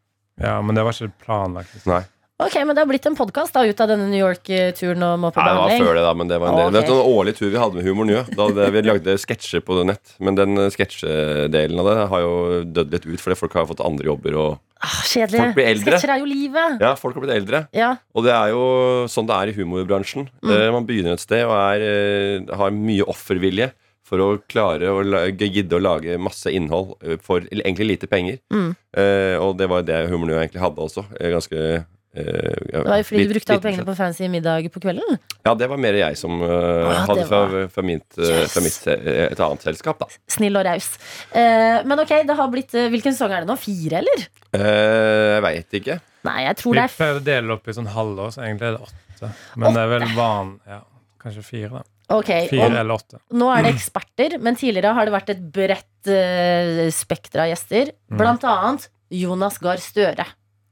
Ja, 0.41 0.59
Men 0.61 0.77
det 0.77 0.85
var 0.85 0.93
ikke 0.93 1.13
planlagt. 1.25 1.73
liksom. 1.73 1.95
Nei. 1.95 2.03
Ok, 2.37 2.53
men 2.61 2.75
det 2.77 2.83
har 2.83 2.85
blitt 2.85 3.05
en 3.09 3.15
podkast 3.17 3.55
ut 3.57 3.79
av 3.81 3.87
denne 3.89 4.05
New 4.11 4.19
York-turen 4.21 5.01
og 5.07 5.15
må 5.23 5.31
på 5.33 5.41
Nei, 5.41 5.47
det 5.49 5.55
var 5.57 5.63
behandling. 5.71 5.85
før 5.87 5.95
det, 5.97 6.03
da, 6.05 6.11
men 6.13 6.27
det 6.29 6.37
var 6.37 6.51
en 6.51 6.57
del. 6.59 6.67
Ok. 6.67 6.73
Det 6.75 6.81
var 6.93 6.99
en 7.01 7.15
årlig 7.17 7.33
tur 7.39 7.47
vi 7.49 7.57
hadde 7.57 7.77
med 7.79 7.87
Humor 7.87 8.05
Njø. 8.05 8.19
Da 8.37 8.45
hadde 8.45 8.67
vi 8.75 8.83
lagde 8.85 9.15
sketsjer 9.23 9.63
på 9.65 9.77
nett. 9.89 10.11
Men 10.21 10.37
den 10.37 10.53
sketsjedelen 10.75 11.81
av 11.81 11.89
det 11.89 11.95
har 12.11 12.21
jo 12.21 12.35
dødd 12.77 12.93
litt 12.93 13.07
ut, 13.09 13.23
fordi 13.23 13.39
folk 13.39 13.57
har 13.57 13.65
fått 13.71 13.81
andre 13.81 14.05
jobber. 14.11 14.37
Og 14.37 14.59
Ah, 14.77 14.99
kjedelig. 15.09 15.39
Folk 15.41 15.55
blir 15.57 15.69
eldre. 15.71 15.95
Sketsjer 15.97 16.13
er 16.13 16.19
jo 16.21 16.29
livet. 16.29 16.77
ja, 16.85 16.93
folk 17.01 17.17
har 17.17 17.25
blitt 17.25 17.33
eldre. 17.39 17.63
Ja. 17.73 17.89
Og 18.13 18.23
det 18.29 18.35
er 18.37 18.53
jo 18.53 18.61
sånn 19.09 19.25
det 19.25 19.33
er 19.41 19.47
i 19.49 19.57
humorbransjen. 19.57 20.29
Mm. 20.45 20.51
Eh, 20.53 20.69
Man 20.77 20.85
begynner 20.85 21.13
et 21.17 21.25
sted 21.25 21.41
og 21.49 21.57
er, 21.57 21.81
eh, 21.81 22.55
har 22.55 22.69
mye 22.69 23.01
offervilje 23.09 23.71
for 24.05 24.19
å 24.21 24.29
klare 24.47 24.85
å 24.93 25.01
lage, 25.03 25.49
gidde 25.49 25.73
å 25.73 25.81
lage 25.81 26.19
masse 26.21 26.45
innhold 26.53 26.93
eh, 27.01 27.17
for 27.17 27.41
egentlig 27.49 27.87
lite 27.97 28.05
penger. 28.07 28.37
Mm. 28.53 28.75
Eh, 28.95 29.35
og 29.41 29.57
det 29.57 29.67
var 29.73 29.81
det 29.81 30.05
Humor 30.13 30.27
Njø 30.29 30.37
egentlig 30.37 30.61
hadde 30.61 30.77
også. 30.85 31.03
Eh, 31.19 31.33
Ganske 31.33 31.85
Det 32.17 32.81
var 32.87 32.99
jo 33.01 33.05
fordi 33.07 33.19
litt- 33.21 33.29
du 33.29 33.33
brukte 33.35 33.53
alle 33.53 33.63
pengene 33.63 33.85
på 33.87 33.95
fancy 33.97 34.27
middag 34.31 34.67
på 34.73 34.81
kvelden. 34.83 35.19
Ja, 35.45 35.53
det 35.59 35.67
var 35.69 35.77
mer 35.81 35.97
jeg 35.99 36.17
som 36.19 36.41
uh, 36.41 36.47
ja, 36.49 37.05
hadde 37.07 37.25
fra, 37.29 37.41
fra, 37.73 37.83
mitt, 37.85 38.07
eh, 38.17 38.31
Yes. 38.43 38.53
fra 38.53 38.63
mitt 38.65 38.87
eh, 38.91 39.23
et 39.27 39.39
annet 39.45 39.65
selskap, 39.67 39.99
da. 40.01 40.07
Snill 40.33 40.57
og 40.59 40.65
raus. 40.67 40.89
Uh, 41.31 41.83
men 41.87 41.99
ok, 42.03 42.13
det 42.27 42.37
har 42.39 42.49
blitt 42.53 42.73
uh, 42.77 42.87
Hvilken 42.93 43.13
sesong 43.15 43.35
er 43.35 43.45
det 43.45 43.51
nå? 43.51 43.57
Fire, 43.61 44.01
eller? 44.01 44.25
Eh, 44.57 45.35
jeg 45.37 45.43
veit 45.45 45.77
ikke. 45.81 45.99
Nei, 46.27 46.39
jeg 46.47 46.57
tror 46.59 46.73
Vi 46.73 46.79
det 46.79 46.85
er 46.87 46.95
pleier 46.97 47.19
å 47.19 47.25
dele 47.27 47.53
opp 47.57 47.67
i 47.69 47.75
sånn 47.77 47.91
halvår, 47.93 48.33
så 48.35 48.43
egentlig 48.47 48.71
er 48.71 48.77
det 48.79 48.87
åtte. 48.87 49.29
Men 49.55 49.77
det 49.77 49.83
er 49.85 49.93
vel 49.93 50.07
van... 50.17 50.49
Ja, 50.67 50.81
kanskje 51.23 51.43
fire, 51.45 51.69
da. 51.79 51.83
Okay, 52.17 52.45
Fire 52.47 52.69
eller 52.71 52.95
åtte. 52.95 53.17
nå 53.35 53.49
er 53.51 53.65
det 53.65 53.73
eksperter, 53.75 54.37
men 54.39 54.55
tidligere 54.55 54.93
har 54.95 55.09
det 55.09 55.11
vært 55.11 55.31
et 55.33 55.41
bredt 55.51 56.07
uh, 56.07 56.85
spekter 56.95 57.41
av 57.43 57.49
gjester. 57.51 57.89
Mm. 58.07 58.19
Blant 58.21 58.45
annet 58.47 58.85
Jonas 59.11 59.57
Gahr 59.59 59.81
Støre. 59.83 60.23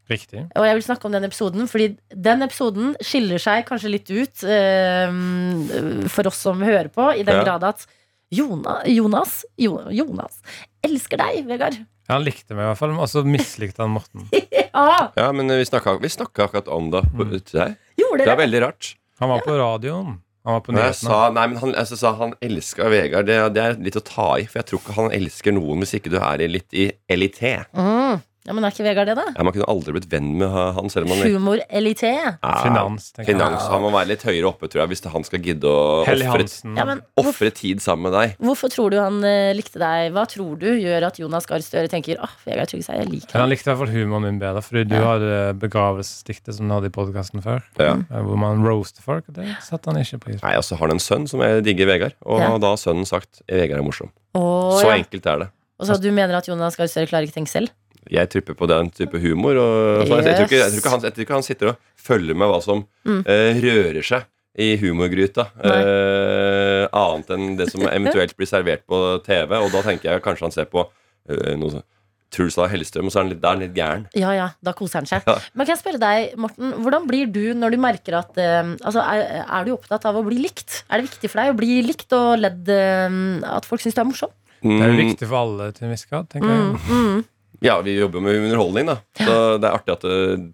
Riktig. 0.10 0.44
Og 0.56 0.66
jeg 0.68 0.76
vil 0.78 0.84
snakke 0.86 1.06
om 1.10 1.12
den 1.16 1.24
episoden, 1.26 1.68
fordi 1.68 1.98
den 2.14 2.44
episoden 2.46 2.92
skiller 3.02 3.40
seg 3.42 3.64
kanskje 3.66 3.90
litt 3.90 4.12
ut 4.14 4.44
eh, 4.44 6.08
for 6.14 6.28
oss 6.30 6.42
som 6.46 6.62
hører 6.62 6.92
på, 6.94 7.08
i 7.18 7.24
den 7.26 7.40
Ja. 7.40 7.44
grad 7.48 7.64
at 7.64 7.86
Jonas, 8.34 8.84
Jonas 8.90 9.46
Jonas 9.58 10.40
elsker 10.84 11.18
deg, 11.22 11.46
Vegard. 11.48 11.78
Ja, 12.08 12.16
han 12.20 12.24
likte 12.26 12.54
meg 12.54 12.66
i 12.66 12.70
hvert 12.70 12.78
fall, 12.78 12.92
og 13.00 13.08
så 13.10 13.24
mislikte 13.26 13.82
han 13.86 13.92
Morten. 13.96 14.28
Ja, 14.76 15.10
Ja, 15.16 15.30
men 15.32 15.48
vi 15.48 15.64
snakka, 15.64 15.96
akkurat 16.02 16.68
om 16.68 16.90
det 16.92 17.04
på- 17.16 17.24
Mm. 17.26 17.40
til 17.46 17.60
deg. 17.62 17.76
gjorde 17.98 18.26
Det 18.26 18.28
er 18.28 18.36
veldig 18.42 18.62
rart. 18.62 18.96
Han 19.22 19.30
var 19.30 19.40
på 19.40 19.56
radioen. 19.58 20.18
Han 20.46 20.54
var 20.54 20.62
på 20.62 20.74
nyhetene. 20.76 20.94
sa, 20.94 21.30
nei, 21.32 21.48
men 21.48 21.58
han, 21.58 21.74
altså, 21.74 21.96
sa 21.98 22.12
han 22.14 22.34
elska 22.42 22.90
Vegard, 22.92 23.26
det, 23.26 23.54
det 23.56 23.64
er 23.64 23.74
litt 23.82 23.96
å 23.96 24.04
ta 24.04 24.36
i. 24.38 24.44
For 24.46 24.60
jeg 24.60 24.66
tror 24.68 24.80
ikke 24.82 24.96
han 25.00 25.12
elsker 25.12 25.54
noen 25.56 25.80
hvis 25.80 25.96
ikke 25.98 26.12
du 26.12 26.18
er 26.20 26.44
litt 26.52 26.74
i 26.74 26.92
elité. 27.10 27.66
Mm. 27.74 28.22
Ja, 28.46 28.54
men 28.54 28.64
er 28.64 28.70
ikke 28.76 28.84
Vegard 28.86 29.08
det, 29.10 29.16
da? 29.18 29.24
Ja, 29.34 29.42
man 29.44 29.54
kunne 29.56 29.66
aldri 29.72 29.94
blitt 29.96 30.06
venn 30.12 30.28
med 30.38 30.52
han 30.54 30.90
selv 30.94 31.08
om 31.10 31.16
han 31.18 31.26
Humor-elité. 31.26 32.12
Ja, 32.14 32.52
Finans, 32.62 33.08
tenker 33.16 33.32
jeg. 33.32 33.40
Finans. 33.40 33.64
Han 33.72 33.82
må 33.82 33.90
være 33.90 34.12
litt 34.12 34.22
høyere 34.28 34.46
oppe, 34.52 34.70
tror 34.70 34.84
jeg, 34.84 34.92
hvis 34.94 35.02
han 35.10 35.24
skal 35.26 35.40
gidde 35.42 35.66
å 35.66 36.04
ofre- 36.06 37.48
Ja, 37.50 37.52
tid 37.58 37.82
sammen 37.82 38.04
med 38.12 38.14
deg. 38.14 38.36
hvorfor 38.38 38.70
tror 38.70 38.92
du 38.94 39.00
han 39.02 39.18
uh, 39.26 39.50
likte 39.58 39.80
deg? 39.82 40.12
Hva 40.14 40.28
tror 40.30 40.60
du 40.62 40.68
gjør 40.78 41.08
at 41.08 41.18
Jonas 41.18 41.46
Gahr 41.50 41.64
Støre 41.66 41.90
tenker 41.90 42.22
åh, 42.22 42.30
Vegard 42.46 42.70
Tryggeseid, 42.70 43.00
jeg 43.02 43.10
liker 43.16 43.34
han 43.34 43.42
han? 43.42 43.50
likte 43.50 43.66
i 43.66 43.74
hvert 43.74 43.82
fall 43.82 43.94
humoren 43.96 44.28
min 44.30 44.40
bedre, 44.40 44.62
fordi 44.62 44.84
du 44.90 44.96
Ja. 44.96 45.04
hadde 45.16 45.60
begravelsesdiktet 45.66 46.54
som 46.58 46.68
du 46.70 46.74
hadde 46.76 46.92
i 46.92 46.96
podkasten 46.96 47.42
før. 47.42 47.64
Ja. 47.80 47.96
eh, 47.98 48.22
Hvor 48.22 48.38
man 48.38 48.62
roaster 48.66 49.02
folk, 49.02 49.26
og 49.30 49.36
det 49.40 49.50
satte 49.66 49.90
han 49.92 49.98
ikke 50.02 50.20
pris 50.22 50.40
på. 50.42 50.46
Nei, 50.48 50.56
og 50.58 50.64
så 50.64 50.78
har 50.78 50.88
han 50.88 50.98
en 50.98 51.04
sønn 51.04 51.28
som 51.28 51.42
jeg 51.42 51.64
digger 51.66 51.88
Vegard, 51.90 52.14
og 52.26 52.40
Ja. 52.42 52.58
da 52.58 52.68
har 52.76 52.78
sønnen 52.78 53.06
sagt 53.08 53.42
Vegard 53.50 53.80
er 53.80 53.84
morsom. 53.84 54.12
Åh, 54.36 54.80
Så 54.82 54.86
ja. 54.90 54.98
enkelt 55.02 55.26
er 55.26 55.40
det. 55.40 55.50
Og 55.80 55.88
så 55.88 56.00
du 56.02 56.12
mener 56.12 56.36
at 56.38 56.46
Jonas 56.48 56.76
Gahr 56.78 56.88
Støre 56.88 57.08
klarer 57.08 57.28
ikke 57.28 57.36
tenke 57.42 57.50
selv? 57.52 57.70
Jeg 58.12 58.30
tripper 58.30 58.54
på 58.60 58.68
den 58.70 58.90
type 58.94 59.18
humor. 59.24 59.56
Og, 59.58 60.04
yes. 60.04 60.10
jeg, 60.10 60.36
tror 60.36 60.46
ikke, 60.46 60.60
jeg, 60.62 60.72
tror 60.72 60.80
ikke 60.84 60.94
han, 60.96 61.02
jeg 61.08 61.14
tror 61.16 61.26
ikke 61.26 61.38
han 61.40 61.44
sitter 61.48 61.72
og 61.74 61.78
følger 62.06 62.36
med 62.38 62.52
hva 62.54 62.62
som 62.64 62.86
Mm. 63.06 63.22
uh, 63.26 63.60
rører 63.66 64.04
seg 64.06 64.24
i 64.58 64.70
humorgryta. 64.82 65.48
Uh, 65.62 66.86
annet 66.96 67.34
enn 67.36 67.58
det 67.60 67.68
som 67.72 67.84
eventuelt 67.90 68.36
blir 68.38 68.50
servert 68.50 68.86
på 68.90 69.00
TV. 69.26 69.52
Og 69.62 69.72
da 69.74 69.82
tenker 69.86 70.12
jeg 70.14 70.24
kanskje 70.26 70.48
han 70.48 70.56
ser 70.56 70.70
på 70.72 70.86
uh, 70.88 71.52
noe 71.60 71.74
sånt. 71.78 71.88
Truls 72.36 72.58
A. 72.60 72.66
Hellstrøm, 72.68 73.06
og 73.08 73.14
så 73.14 73.20
er 73.22 73.24
han 73.24 73.30
litt, 73.32 73.44
er 73.46 73.54
han 73.54 73.62
litt 73.64 73.76
gæren. 73.78 74.02
Ja, 74.18 74.32
ja, 74.36 74.48
da 74.66 74.74
koser 74.76 74.98
han 75.00 75.06
seg. 75.08 75.22
Ja. 75.30 75.36
Men 75.54 75.68
kan 75.68 75.76
jeg 75.76 75.80
spørre 75.80 76.00
deg, 76.02 76.34
Morten, 76.42 76.74
hvordan 76.84 77.06
blir 77.08 77.30
du 77.32 77.54
når 77.56 77.76
du 77.76 77.78
merker 77.80 78.18
at 78.18 78.36
eh, 78.42 78.74
Altså, 78.82 79.00
er, 79.06 79.46
er 79.46 79.68
du 79.68 79.72
opptatt 79.78 80.08
av 80.10 80.18
å 80.20 80.24
bli 80.26 80.42
likt? 80.44 80.82
Er 80.90 81.00
det 81.00 81.06
viktig 81.14 81.30
for 81.32 81.40
deg 81.44 81.54
å 81.54 81.56
bli 81.62 81.78
likt 81.86 82.12
og 82.18 82.34
ledd 82.42 82.68
eh, 82.74 83.16
At 83.56 83.70
folk 83.70 83.86
syns 83.86 83.96
du 83.96 84.02
er 84.04 84.10
morsom? 84.10 84.34
Det 84.66 84.74
er 84.74 84.90
jo 84.90 84.98
Mm, 84.98 85.00
viktig 85.14 85.30
for 85.30 85.38
alle 85.46 85.70
til 85.78 85.86
en 85.88 85.94
viss 85.94 86.08
grad, 86.10 86.28
tenker 86.34 86.50
Mm, 86.50 86.74
jeg. 86.74 87.00
mm. 87.06 87.24
Ja, 87.64 87.80
vi 87.86 87.98
jobber 88.00 88.22
med 88.26 88.42
underholdning, 88.44 88.92
da. 88.92 89.00
Så 89.20 89.40
det 89.62 89.70
er 89.70 89.74
artig 89.78 89.96
at 89.96 90.04
eh, 90.10 90.46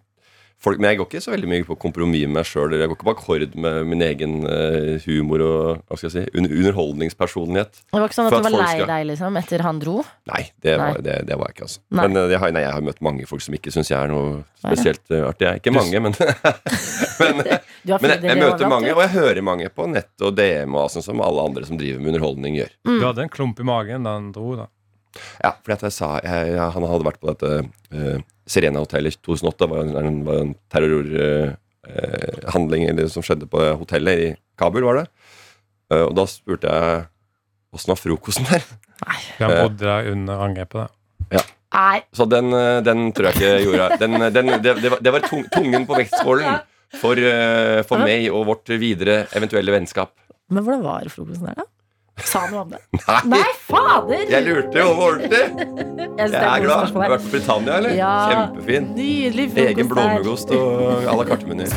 folk 0.61 0.77
Men 0.77 0.91
jeg 0.91 0.99
går 0.99 1.07
ikke 1.09 1.21
så 1.25 1.31
veldig 1.33 1.47
mye 1.49 1.65
på 1.65 1.73
kompromiss 1.81 2.27
med 2.27 2.35
meg 2.35 2.45
sjøl. 2.45 2.75
Jeg 2.77 2.85
går 2.91 2.93
ikke 2.93 3.07
på 3.07 3.13
akkord 3.15 3.55
med 3.57 3.87
min 3.89 4.03
egen 4.05 4.35
eh, 4.45 5.01
humor 5.07 5.41
og 5.41 5.79
hva 5.89 5.97
skal 5.97 6.11
jeg 6.11 6.13
si, 6.27 6.37
un 6.37 6.45
underholdningspersonlighet. 6.45 7.79
Det 7.89 7.97
var 7.97 8.05
ikke 8.05 8.17
sånn 8.19 8.27
at 8.29 8.35
at 8.37 8.43
du 8.43 8.45
var 8.45 8.53
lei 8.59 8.75
skal- 8.75 8.91
deg 8.91 9.07
liksom 9.09 9.39
etter 9.41 9.63
han 9.65 9.79
dro? 9.81 9.95
Nei, 10.29 10.43
det 10.61 10.75
var, 10.77 10.99
Det, 11.01 11.15
det 11.25 11.37
var 11.39 11.49
jeg 11.49 11.55
ikke, 11.57 11.65
altså. 11.65 11.81
Nei. 11.89 12.05
Men 12.05 12.19
eh, 12.21 12.27
jeg 12.35 12.41
har, 12.43 12.53
nei, 12.53 12.61
jeg 12.67 12.75
har 12.77 12.85
møtt 12.91 13.01
mange 13.01 13.25
folk 13.31 13.41
som 13.41 13.57
ikke 13.57 13.73
syns 13.73 13.89
jeg 13.89 13.97
er 13.97 14.11
noe 14.13 14.43
spesielt 14.61 15.01
nei. 15.09 15.23
artig. 15.31 15.47
Jeg 15.47 15.51
er 15.55 15.63
ikke 15.63 15.73
mange, 15.79 16.03
men, 16.05 16.13
men, 17.23 17.41
men 17.41 18.13
jeg, 18.13 18.21
jeg 18.21 18.37
møter 18.37 18.45
overalt, 18.45 18.67
mange, 18.75 18.93
og 18.93 19.01
jeg 19.07 19.13
hører 19.15 19.41
mange 19.49 19.71
på 19.73 19.87
nett 19.89 20.27
og 20.27 20.37
DM 20.37 20.77
og 20.77 20.91
sånn 20.93 21.07
som 21.09 21.25
alle 21.25 21.47
andre 21.49 21.65
som 21.65 21.81
driver 21.81 22.03
med 22.05 22.13
underholdning, 22.13 22.59
gjør. 22.61 22.77
Mm. 22.85 22.99
Du 22.99 23.07
hadde 23.09 23.25
en 23.25 23.33
klump 23.33 23.59
i 23.59 23.65
magen 23.65 24.05
da 24.05 24.13
han 24.19 24.29
dro, 24.35 24.53
da. 24.61 24.69
Ja, 25.43 25.51
fordi 25.59 25.73
at 25.75 25.81
jeg 25.87 25.93
sa 25.95 26.07
jeg, 26.23 26.53
jeg, 26.55 26.71
Han 26.75 26.83
hadde 26.87 27.07
vært 27.07 27.19
på 27.21 27.27
dette 27.33 27.49
uh, 27.93 28.17
Serena 28.47 28.79
Hotel 28.83 29.07
i 29.09 29.11
2008. 29.15 29.67
var 29.71 29.79
en, 29.83 29.91
en, 29.99 30.17
var 30.27 30.35
en 30.45 30.53
terrorhandling 30.71 32.83
uh, 32.99 33.07
som 33.11 33.21
skjedde 33.25 33.45
på 33.51 33.59
hotellet 33.81 34.15
i 34.25 34.27
Kabul, 34.59 34.83
var 34.87 34.95
det. 35.01 35.07
Uh, 35.91 36.05
og 36.07 36.13
da 36.17 36.23
spurte 36.29 36.67
jeg 36.71 36.85
åssen 37.75 37.91
var 37.93 37.99
frokosten 37.99 38.45
der. 38.51 38.63
Han 39.39 39.49
Eh. 39.51 39.61
bodde 39.63 39.83
der 39.87 40.01
under 40.11 40.35
angrepet. 40.45 40.85
da 41.31 41.41
Nei, 41.71 42.01
Så 42.13 42.25
den, 42.27 42.51
eh, 42.53 42.81
den 42.83 43.13
tror 43.15 43.25
jeg 43.31 43.35
ikke 43.39 43.63
gjorde 43.63 43.97
den, 44.01 44.11
den, 44.35 44.47
det, 44.61 44.71
det, 44.83 44.89
var, 44.91 44.99
det 44.99 45.11
var 45.15 45.21
tung, 45.23 45.45
tungen 45.53 45.85
på 45.87 45.95
vektskålen 45.95 46.59
for, 46.99 47.15
eh, 47.15 47.79
for 47.87 47.97
meg 48.03 48.27
og 48.27 48.43
vårt 48.49 48.67
videre 48.75 49.23
eventuelle 49.31 49.71
vennskap. 49.71 50.11
men 50.51 50.63
hvordan 50.65 50.83
var 50.83 51.07
frokosten 51.07 51.47
der, 51.47 51.55
da? 51.55 51.63
Sa 52.27 52.45
han 52.45 52.53
noe 52.53 52.63
om 52.65 52.71
det? 52.73 52.79
Nei! 53.01 53.19
Nei, 53.33 53.49
fader! 53.67 54.23
Jeg 54.29 54.45
lurte 54.47 54.83
jo 54.83 54.93
ordentlig! 54.93 55.43
Jeg 56.21 56.31
Jeg 56.31 56.37
er 56.37 56.63
glad. 56.65 56.91
Du 56.91 56.99
har 57.01 57.13
vært 57.15 57.25
på 57.25 57.33
Britannia, 57.33 57.77
eller? 57.81 57.97
Ja. 57.97 58.13
Kjempefin. 58.31 58.89
Nydelig 58.95 59.45
Egen 59.49 59.57
frokost 59.57 59.71
Egen 59.73 59.91
blåmuggost 59.93 60.55
og 60.57 61.11
à 61.11 61.17
la 61.17 61.27
carte-meny. 61.31 61.69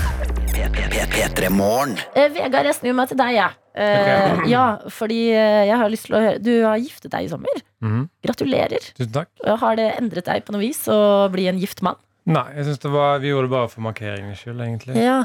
Eh, 2.14 2.28
Vegard, 2.34 2.68
jeg 2.68 2.76
snur 2.78 2.94
meg 2.96 3.10
til 3.10 3.18
deg, 3.18 3.36
jeg. 3.36 3.56
Eh, 3.74 4.44
ja, 4.52 4.64
fordi 4.94 5.20
eh, 5.34 5.64
jeg 5.66 5.78
har 5.80 5.90
lyst 5.90 6.06
til 6.06 6.14
å 6.14 6.20
høre 6.22 6.38
Du 6.38 6.52
har 6.62 6.78
giftet 6.78 7.10
deg 7.10 7.26
i 7.26 7.30
sommer. 7.32 7.62
Mm. 7.82 8.04
Gratulerer. 8.24 8.90
Tusen 8.94 9.14
takk. 9.14 9.30
Har 9.62 9.78
det 9.80 9.88
endret 9.98 10.28
deg 10.28 10.44
på 10.46 10.54
noe 10.54 10.62
vis 10.62 10.84
å 10.92 10.98
bli 11.32 11.48
en 11.50 11.58
gift 11.62 11.82
mann? 11.86 11.98
Nei, 12.24 12.46
jeg 12.56 12.68
synes 12.68 12.84
det 12.84 12.92
var, 12.94 13.18
vi 13.20 13.32
gjorde 13.32 13.50
det 13.50 13.54
bare 13.56 13.72
for 13.72 13.84
markeringens 13.84 14.40
skyld, 14.44 14.62
egentlig. 14.64 14.96
Ja. 14.96 15.18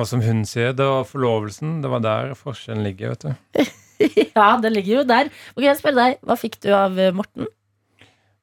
Og 0.00 0.08
som 0.08 0.22
hun 0.24 0.42
sier, 0.48 0.72
det 0.74 0.86
var 0.88 1.04
forlovelsen. 1.06 1.80
Det 1.84 1.90
var 1.92 2.02
der 2.02 2.32
forskjellen 2.38 2.82
ligger, 2.86 3.12
vet 3.14 3.28
du. 3.28 3.72
ja, 4.36 4.46
det 4.62 4.72
ligger 4.72 5.00
jo 5.00 5.04
der. 5.08 5.30
Ok, 5.56 5.64
jeg 5.66 5.76
spør 5.80 5.94
deg, 5.98 6.18
Hva 6.26 6.36
fikk 6.40 6.58
du 6.64 6.70
av 6.76 6.98
eh, 6.98 7.12
Morten? 7.16 7.46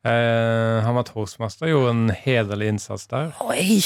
Eh, 0.07 0.77
han 0.85 0.95
var 0.95 1.03
toastmaster, 1.09 1.67
gjorde 1.67 1.89
en 1.91 2.09
hederlig 2.15 2.69
innsats 2.73 3.07
der. 3.11 3.33
Oi! 3.43 3.79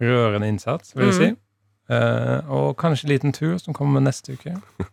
Rørende 0.00 0.48
innsats, 0.48 0.94
vil 0.96 1.10
jeg 1.10 1.14
Mm. 1.14 1.20
si. 1.20 1.42
Eh, 1.90 2.50
og 2.52 2.76
kanskje 2.80 3.06
en 3.08 3.12
liten 3.14 3.32
tur 3.32 3.56
som 3.58 3.74
kommer 3.74 4.00
neste 4.04 4.32
uke. 4.36 4.54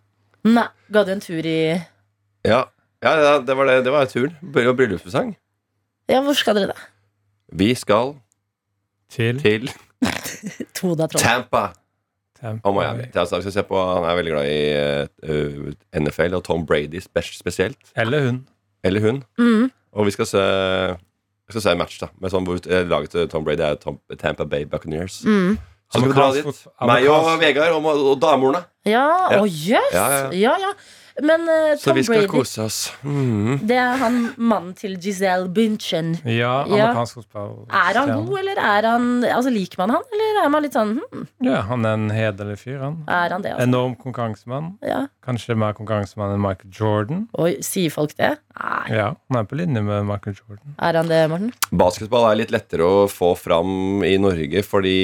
Nei, 0.45 0.67
Ga 0.91 1.03
du 1.03 1.11
en 1.15 1.21
tur 1.23 1.41
i 1.45 1.57
Ja, 2.45 2.61
ja, 3.03 3.13
ja 3.21 3.39
det 3.41 3.55
var 3.57 3.65
det. 3.71 3.79
Det 3.85 3.91
var 3.93 4.05
turen. 4.05 4.35
Bryllupspresang. 4.41 5.35
Ja, 6.09 6.21
hvor 6.21 6.33
skal 6.37 6.55
dere 6.59 6.73
da? 6.73 6.77
Vi 7.53 7.71
skal 7.75 8.15
Til 9.09 9.39
til. 9.41 9.69
Tampa. 11.19 11.73
Tampa. 12.45 12.69
Og 12.69 12.77
Miami. 12.77 13.07
Til 13.11 13.23
altså, 13.23 13.39
jeg 13.39 13.47
skal 13.47 13.57
se 13.57 13.65
på, 13.69 13.81
han 13.91 14.05
er 14.07 14.19
veldig 14.21 14.35
glad 14.35 14.51
i 14.53 14.61
uh, 15.33 16.01
NFL 16.05 16.37
og 16.39 16.45
Tom 16.45 16.65
Brady 16.69 17.01
spesielt. 17.01 17.91
Eller 17.97 18.29
hun. 18.29 18.43
Eller 18.85 19.03
hun. 19.03 19.23
Mm. 19.41 19.67
Og 19.95 20.07
vi 20.07 20.13
skal 20.15 20.29
se 20.29 20.45
jeg 21.45 21.53
skal 21.53 21.61
se 21.61 21.71
en 21.75 21.77
match 21.77 21.99
da 22.01 22.09
med 22.21 22.33
sånn, 22.33 22.45
hvor 22.47 22.57
eh, 22.57 22.85
Laget 22.89 23.11
til 23.13 23.27
Tom 23.29 23.45
Brady 23.45 23.61
er 23.61 23.75
Tom, 23.77 23.99
Tampa 24.17 24.47
Bay 24.49 24.65
Buccaneers. 24.65 25.19
Mm. 25.27 25.57
Så 25.93 25.99
skal 25.99 26.09
vi 26.09 26.15
dra 26.17 26.29
dit. 26.33 26.61
Meg 26.89 27.05
og 27.13 27.27
Vegard 27.37 27.75
og, 27.77 27.85
og 27.93 28.15
damorene. 28.21 28.63
Ja, 28.89 29.05
Ja. 29.29 29.41
Oh, 29.41 29.45
jøss! 29.45 29.93
Ja, 29.93 30.05
ja. 30.09 30.23
Ja, 30.33 30.55
ja. 30.63 30.71
Men 31.23 31.45
eh, 31.47 31.77
Så 31.79 31.89
Tom 31.91 31.95
vi 31.95 32.03
skal 32.03 32.15
Brady, 32.25 32.27
kose 32.27 32.63
oss. 32.65 32.79
Mm. 33.07 33.59
det 33.63 33.77
er 33.79 33.95
han 34.01 34.17
mannen 34.35 34.73
til 34.75 34.97
Giselle 34.99 35.47
Bündchen. 35.47 36.15
Ja, 36.27 36.65
Ja. 36.67 36.89
amerikansk 36.89 37.21
fotball. 37.21 37.53
Er 37.71 37.99
han 38.01 38.11
god, 38.25 38.39
eller 38.39 38.59
er 38.59 38.87
han 38.89 39.23
Altså, 39.23 39.49
liker 39.53 39.79
man 39.79 39.93
han, 39.95 40.03
eller 40.11 40.41
er 40.43 40.49
man 40.51 40.65
litt 40.65 40.75
sånn 40.75 40.97
hmm. 40.99 41.27
Ja, 41.45 41.61
han 41.69 41.85
er 41.87 41.93
en 41.95 42.09
hederlig 42.11 42.57
fyr, 42.65 42.79
han. 42.83 42.97
Er 43.07 43.31
han 43.31 43.41
det, 43.45 43.53
altså? 43.55 43.63
Enorm 43.69 43.95
konkurransemann. 43.95 44.73
Ja. 44.83 45.05
Kanskje 45.25 45.55
mer 45.55 45.73
konkurransemann 45.77 46.35
enn 46.35 46.43
Michael 46.43 46.71
Jordan. 46.75 47.25
Oi, 47.39 47.55
sier 47.63 47.93
folk 47.95 48.15
det? 48.19 48.35
Nei. 48.59 48.83
Ja, 48.97 49.07
han 49.31 49.39
er 49.39 49.47
på 49.47 49.55
linje 49.59 49.81
med 49.87 50.05
Michael 50.09 50.35
Jordan. 50.35 50.75
Er 50.79 50.99
han 50.99 51.07
det, 51.11 51.23
Morten? 51.31 51.53
Basketball 51.71 52.27
er 52.31 52.41
litt 52.43 52.51
lettere 52.53 52.83
å 52.85 53.05
få 53.11 53.33
fram 53.39 54.03
i 54.03 54.17
Norge 54.21 54.63
fordi 54.67 54.97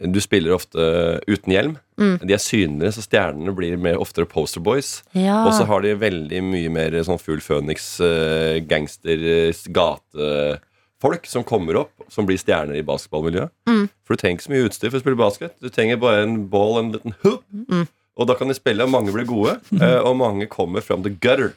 du 0.00 0.20
spiller 0.24 0.54
ofte 0.56 0.80
uten 1.28 1.52
hjelm. 1.52 1.74
Mm. 2.00 2.14
De 2.24 2.32
er 2.32 2.40
synligere, 2.40 2.94
så 2.96 3.02
stjernene 3.04 3.52
blir 3.56 3.76
mer 3.80 4.00
oftere 4.00 4.24
posterboys. 4.28 5.02
Ja. 5.12 5.42
Og 5.44 5.52
så 5.58 5.66
har 5.68 5.84
de 5.84 5.92
veldig 6.00 6.40
mye 6.46 6.70
mer 6.72 6.96
sånn 7.04 7.20
full 7.20 7.42
føniks, 7.44 7.88
eh, 8.00 8.60
gangster, 8.64 9.20
eh, 9.20 9.52
gatefolk 9.76 11.28
som 11.28 11.44
kommer 11.44 11.82
opp, 11.82 11.92
som 12.08 12.26
blir 12.28 12.40
stjerner 12.40 12.80
i 12.80 12.84
basketballmiljøet. 12.86 13.52
Mm. 13.68 13.88
For 14.04 14.16
du 14.16 14.22
trenger 14.22 14.38
ikke 14.38 14.48
så 14.48 14.54
mye 14.54 14.68
utstyr 14.70 14.90
for 14.90 15.00
å 15.00 15.04
spille 15.04 15.20
basket. 15.20 15.56
Du 15.60 15.68
trenger 15.68 16.00
bare 16.00 16.24
en 16.24 16.46
ball 16.48 16.78
og 16.78 16.84
en 16.84 16.92
liten 16.96 17.16
hoop. 17.24 17.44
Mm. 17.52 17.88
Og 18.20 18.26
da 18.28 18.36
kan 18.36 18.48
de 18.48 18.56
spille, 18.56 18.84
og 18.84 18.92
mange 18.92 19.12
blir 19.12 19.28
gode. 19.28 19.58
eh, 19.80 20.00
Og 20.00 20.16
mange 20.16 20.48
kommer 20.48 20.80
from 20.80 21.04
the 21.04 21.10
gutter. 21.10 21.54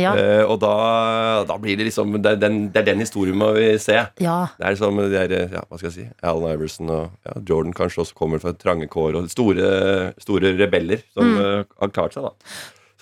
Ja. 0.00 0.12
Uh, 0.16 0.44
Og 0.50 0.58
da, 0.62 0.72
da 1.44 1.56
blir 1.60 1.76
det 1.76 1.84
liksom 1.90 2.14
Det 2.22 2.30
er 2.32 2.36
den, 2.40 2.70
det 2.72 2.80
er 2.80 2.86
den 2.94 3.00
historien 3.04 3.36
må 3.36 3.50
vi 3.56 3.66
se. 3.78 3.98
ja. 4.20 4.36
Det 4.58 4.64
er 4.66 4.74
liksom 4.76 4.96
de 5.02 5.10
der, 5.12 5.34
ja, 5.52 5.62
hva 5.68 5.78
skal 5.78 5.90
jeg 5.90 5.96
si 5.98 6.06
Allen 6.22 6.48
Iverson 6.54 6.90
og 6.90 7.10
ja, 7.26 7.34
Jordan 7.48 7.72
kanskje 7.76 8.02
også 8.06 8.14
kommer 8.16 8.40
fra 8.40 8.52
trange 8.56 8.88
kår 8.88 9.18
og 9.20 9.28
store, 9.30 10.14
store 10.22 10.54
rebeller 10.58 11.02
som 11.12 11.24
Mm. 11.28 11.38
uh, 11.38 11.64
har 11.80 11.88
klart 11.92 12.14
seg, 12.16 12.22
da. 12.24 12.32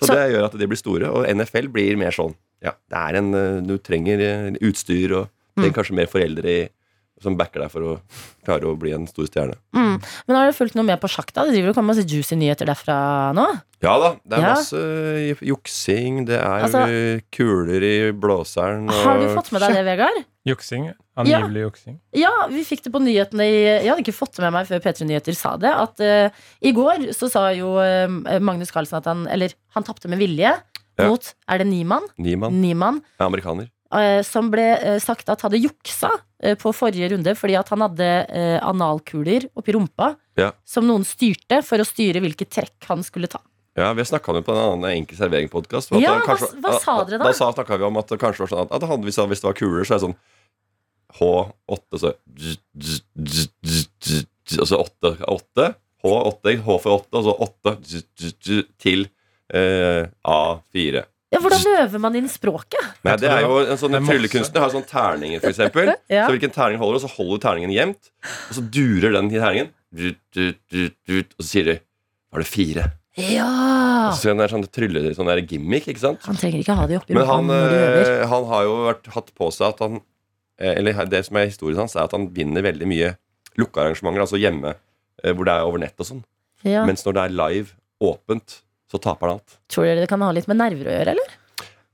Så, 0.01 0.07
Så- 0.07 0.15
det 0.15 0.31
gjør 0.33 0.45
at 0.49 0.57
de 0.57 0.67
blir 0.67 0.77
store. 0.81 1.09
Og 1.13 1.25
NFL 1.29 1.67
blir 1.71 1.95
mer 1.97 2.11
sånn 2.11 2.35
Ja, 2.61 2.71
det 2.89 2.97
er 2.97 3.15
en 3.17 3.33
eh, 3.33 3.61
Du 3.65 3.77
trenger 3.79 4.57
utstyr 4.61 5.15
og 5.17 5.29
Mm. 5.57 5.63
trenger 5.63 5.73
kanskje 5.75 5.95
mer 5.95 6.05
foreldre 6.07 6.45
i, 6.47 6.69
som 7.21 7.35
backer 7.37 7.61
deg 7.63 7.71
for 7.73 7.81
å 7.85 7.91
klare 8.45 8.65
å 8.69 8.77
bli 8.79 8.91
en 8.95 9.05
stor 9.09 9.27
stjerne. 9.29 9.55
Mm. 9.75 9.99
Men 10.27 10.35
har 10.37 10.49
du 10.49 10.57
fulgt 10.57 10.75
noe 10.77 10.87
med 10.87 10.99
på 11.01 11.09
sjakk, 11.11 11.31
da? 11.35 11.45
Det 11.45 11.53
driver 11.55 11.69
og 11.71 11.75
kommer 11.77 11.93
masse 11.93 12.07
juicy 12.09 12.35
nyheter 12.39 12.65
derfra 12.69 12.95
nå? 13.37 13.45
Ja 13.81 13.93
da, 14.01 14.09
det 14.25 14.37
er 14.37 14.41
Ja. 14.41 14.53
masse 14.55 14.77
eh, 14.77 15.35
juksing, 15.41 16.25
det 16.27 16.37
er 16.39 16.65
Altså- 16.65 16.83
eh, 16.89 17.21
kuler 17.31 17.81
i 17.81 18.11
blåseren 18.11 18.89
og 18.89 19.03
Har 19.05 19.17
du 19.19 19.27
fått 19.35 19.51
med 19.51 19.61
deg 19.61 19.73
det, 19.73 19.85
Vegard? 19.85 20.25
Juksing. 20.45 20.91
Angivelig 21.17 21.61
juksing. 21.67 21.99
Ja, 22.17 22.31
vi 22.49 22.63
fikk 22.65 22.81
det 22.83 22.91
på 22.93 23.01
nyhetene 23.01 23.45
i 23.45 23.57
Jeg 23.83 23.89
hadde 23.89 24.01
ikke 24.01 24.15
fått 24.17 24.35
det 24.37 24.41
med 24.45 24.53
meg 24.53 24.67
før 24.67 24.79
P3 24.81 25.05
Nyheter 25.05 25.35
sa 25.37 25.55
det. 25.57 25.69
At 25.69 25.99
uh, 26.01 26.29
i 26.61 26.71
går 26.73 27.11
så 27.13 27.29
sa 27.29 27.49
jo 27.53 27.75
uh, 27.77 28.39
Magnus 28.39 28.71
Carlsen 28.71 28.97
at 28.97 29.05
han 29.05 29.27
Eller 29.27 29.53
han 29.75 29.83
tapte 29.83 30.09
med 30.09 30.17
vilje 30.17 30.49
Ja. 30.97 31.07
mot 31.07 31.33
Er 31.47 31.57
det 31.59 31.67
Niemann? 31.67 32.07
Niemann, 32.17 32.59
Niemann 32.61 33.01
Ja, 33.19 33.27
amerikaner. 33.27 33.69
Eh, 33.93 34.21
som 34.23 34.49
ble 34.53 34.65
eh, 34.79 34.99
sagt 35.03 35.29
at 35.29 35.41
hadde 35.45 35.59
juksa 35.61 36.09
eh, 36.43 36.55
på 36.59 36.71
forrige 36.73 37.09
runde 37.13 37.33
fordi 37.37 37.55
at 37.59 37.69
han 37.73 37.81
hadde 37.85 38.07
analkuler 38.63 39.49
oppi 39.55 39.73
rumpa 39.77 40.15
Ja. 40.39 40.51
som 40.65 40.85
noen 40.87 41.03
styrte 41.05 41.61
for 41.63 41.77
å 41.81 41.85
styre 41.85 42.21
hvilket 42.23 42.49
trekk 42.49 42.87
han 42.87 43.03
skulle 43.03 43.27
ta. 43.27 43.39
Ja, 43.77 43.93
Vi 43.95 44.03
snakka 44.03 44.33
jo 44.35 44.41
på 44.43 44.51
en 44.51 44.59
annen 44.79 44.91
enkel 44.97 45.15
servering-podkast. 45.17 45.93
Ja, 46.01 46.17
hva- 46.19 46.35
hva 46.59 46.79
sa 46.79 47.03
dere 47.05 47.19
da? 47.19 47.25
Da 47.29 47.33
sa- 47.33 47.51
snakka 47.53 47.77
vi 47.79 47.83
om 47.87 47.97
at 47.97 48.07
det 48.07 48.19
kanskje 48.19 48.39
var 48.43 48.47
sånn 48.51 48.65
at, 48.65 48.71
at 48.75 48.83
han, 48.89 49.01
hvis, 49.03 49.15
hvis 49.15 49.39
det 49.41 49.47
var 49.47 49.53
kuler, 49.59 49.83
så 49.87 49.95
er 49.95 49.99
det 49.99 50.07
sånn 50.07 50.17
H8, 51.19 51.99
så 51.99 52.13
Altså 54.61 54.77
8, 54.81 55.15
8 55.27 55.67
H8, 56.03 56.55
H 56.65 56.77
for 56.81 56.91
8, 56.97 57.19
og 57.19 57.25
så 57.27 57.33
8 57.45 57.73
til 58.81 59.05
eh, 59.53 60.07
A4. 60.25 61.03
Ja, 61.31 61.39
Hvordan 61.39 61.63
øver 61.79 62.01
man 62.03 62.15
inn 62.19 62.27
språket? 62.27 62.87
Nei, 63.07 63.13
det 63.21 63.29
er 63.31 63.45
jo 63.45 63.61
en 63.63 63.77
sånn 63.79 63.95
er. 63.95 64.03
Tryllekunstner 64.03 64.65
har 64.65 64.73
sånn 64.73 64.87
terninger, 64.87 65.43
eksempel. 65.47 65.93
Ja. 66.11 66.25
Så 66.27 66.35
hvilken 66.35 66.51
terning 66.51 66.81
holder 66.81 66.97
du, 66.99 66.99
og 66.99 67.05
så 67.05 67.11
holder 67.15 67.37
du 67.39 67.45
terningen 67.45 67.71
jevnt. 67.75 68.09
Og 68.49 68.57
så 68.57 68.63
durer 68.75 69.15
den 69.15 69.29
i 69.31 69.39
terningen, 69.39 69.69
og 69.95 71.39
så 71.39 71.47
sier 71.47 71.69
de 71.69 71.77
Var 72.31 72.43
det 72.43 72.47
fire? 72.47 72.89
Ja! 73.19 74.11
Så 74.15 74.31
det 74.31 74.45
er 74.45 74.51
sånn 74.53 74.63
trylle, 74.71 75.03
sånn 75.15 75.27
der 75.27 75.41
gimmick, 75.43 75.87
ikke 75.91 76.03
sant? 76.03 76.21
Han 76.27 76.37
trenger 76.39 76.61
ikke 76.63 76.75
ha 76.79 76.85
det 76.87 76.99
oppi 77.01 77.15
Men 77.15 77.27
han, 77.27 77.49
øver. 77.51 78.11
eh, 78.21 78.23
han 78.31 78.47
har 78.47 78.63
jo 78.67 78.77
vært, 78.87 79.09
hatt 79.15 79.33
på 79.35 79.49
seg 79.51 79.67
at 79.67 79.83
han 79.83 79.97
eh, 80.59 80.77
Eller 80.77 80.95
det 81.11 81.25
som 81.27 81.39
er 81.39 81.49
historien 81.49 81.81
hans, 81.83 81.95
er 81.97 82.07
at 82.07 82.15
han 82.15 82.29
vinner 82.35 82.63
veldig 82.63 82.87
mye 82.87 83.13
lukka 83.59 83.83
arrangementer, 83.83 84.23
altså 84.23 84.39
hjemme, 84.39 84.75
eh, 85.23 85.33
hvor 85.35 85.47
det 85.47 85.55
er 85.57 85.67
over 85.67 85.81
nett 85.83 85.99
og 85.99 86.07
sånn. 86.07 86.21
Ja. 86.63 86.85
Mens 86.87 87.03
når 87.03 87.17
det 87.17 87.23
er 87.25 87.35
live, 87.35 87.75
åpent, 88.01 88.61
så 88.91 88.99
taper 89.01 89.31
han 89.31 89.39
alt. 89.39 89.57
Tror 89.71 89.87
dere 89.87 90.03
det 90.03 90.09
kan 90.11 90.21
ha 90.25 90.31
litt 90.35 90.49
med 90.51 90.59
nerver 90.59 90.89
å 90.91 90.95
gjøre, 90.97 91.15
eller? 91.15 91.37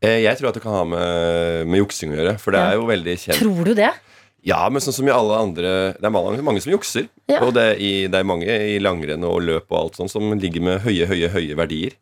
Eh, 0.01 0.19
Jeg 0.25 0.37
tror 0.39 0.49
at 0.49 0.57
det 0.57 0.63
kan 0.65 0.73
ha 0.75 0.83
med, 0.89 1.67
med 1.69 1.81
juksing 1.83 2.13
å 2.13 2.17
gjøre, 2.19 2.35
for 2.41 2.51
det 2.55 2.59
Ja. 2.61 2.71
er 2.73 2.79
jo 2.81 2.87
veldig 2.89 3.15
kjent. 3.21 3.39
Tror 3.41 3.63
du 3.65 3.73
det? 3.77 3.91
Ja, 4.47 4.61
men 4.69 4.79
sånn 4.81 4.93
som 4.95 5.07
i 5.09 5.11
alle 5.11 5.35
andre 5.41 5.71
Det 5.97 6.05
er 6.07 6.13
mange, 6.13 6.41
mange 6.45 6.61
som 6.63 6.71
jukser. 6.71 7.07
Ja. 7.27 7.41
Og 7.43 7.53
det 7.57 7.63
er, 7.63 7.79
i, 7.81 8.07
det 8.07 8.19
er 8.21 8.27
mange 8.27 8.45
i 8.47 8.77
langrenn 8.79 9.25
og 9.27 9.41
løp 9.43 9.65
og 9.71 9.79
alt 9.81 9.95
sånt 9.99 10.13
som 10.13 10.29
ligger 10.39 10.61
med 10.63 10.81
høye, 10.85 11.07
høye, 11.09 11.29
høye 11.33 11.57
verdier. 11.57 11.97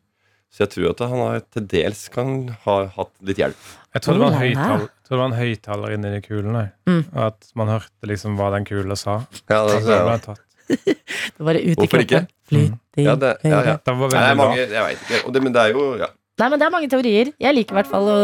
Så 0.54 0.64
jeg 0.64 0.72
tror 0.76 0.92
at 0.92 1.02
han 1.10 1.20
har, 1.20 1.42
til 1.52 1.66
dels 1.68 2.06
kan 2.14 2.36
ha 2.64 2.76
hatt 2.96 3.12
litt 3.28 3.40
hjelp. 3.42 3.64
Jeg 3.96 4.04
tror 4.06 4.14
det 4.16 4.22
var 4.22 4.30
en 4.30 4.36
er 4.38 4.44
høyttaler, 4.46 4.86
det? 4.86 4.92
tror 5.08 5.16
det 5.16 5.22
var 5.22 5.32
en 5.32 5.40
høyttaler 5.40 5.96
inni 5.96 6.12
de 6.14 6.22
kulene. 6.24 6.62
Mm. 6.88 7.02
At 7.26 7.50
man 7.60 7.72
hørte 7.74 8.08
liksom 8.12 8.38
hva 8.40 8.52
den 8.54 8.68
kula 8.68 8.96
sa. 9.00 9.18
Ja, 9.50 9.66
det, 9.68 9.82
så 9.84 9.98
tatt. 10.24 10.45
Det 10.70 11.46
var 11.46 11.58
ut 11.60 11.66
i 11.66 11.74
Hvorfor 11.80 12.04
kroppen. 12.04 12.28
Flytt 12.50 13.00
i 13.02 13.06
ja, 13.06 13.16
det, 13.20 13.32
ja, 13.44 13.60
ja. 13.66 13.74
Det 13.82 13.94
var 13.98 14.14
Nei, 14.14 14.22
veldig 14.22 14.38
mange, 14.40 14.62
jeg 14.62 14.86
vet 14.86 15.02
ikke. 15.06 15.20
Og 15.28 15.34
det, 15.36 15.42
men 15.44 15.56
det 15.56 15.64
er 15.66 15.74
jo 15.76 15.88
ja. 16.00 16.12
Nei, 16.36 16.48
men 16.52 16.60
det 16.60 16.66
er 16.68 16.72
mange 16.74 16.88
teorier. 16.92 17.30
Jeg 17.40 17.56
liker 17.56 17.76
i 17.76 17.78
hvert 17.78 17.88
fall 17.88 18.10
å 18.12 18.16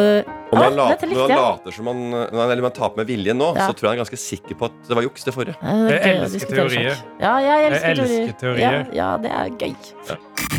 Om 0.52 0.58
når 0.60 0.66
ah, 0.66 0.74
later, 0.76 1.12
jeg. 1.16 1.32
later 1.32 1.76
som 1.78 1.86
man, 1.88 2.02
eller 2.28 2.64
man 2.66 2.74
taper 2.76 3.00
med 3.00 3.08
vilje 3.08 3.32
nå, 3.38 3.54
Ja. 3.56 3.70
så 3.70 3.76
tror 3.78 3.88
jeg 3.88 3.94
han 3.94 4.02
er 4.02 4.04
ganske 4.04 4.20
sikker 4.20 4.58
på 4.60 4.68
at 4.68 4.82
det 4.89 4.98
var 4.98 5.06
juks, 5.08 5.24
det 5.24 5.34
forrige. 5.36 5.56
Er 5.64 5.94
Jeg 5.96 6.18
elsker 6.18 6.52
teorier. 6.58 7.00
Ja, 7.24 7.38
jeg 7.39 7.70
elsker, 7.70 7.88
Jeg 7.88 8.02
elsker 8.04 8.36
teorier. 8.42 8.82
Ja, 8.92 9.00
ja, 9.00 9.10
det 9.24 9.32
er 9.32 9.54
gøy. 9.56 9.72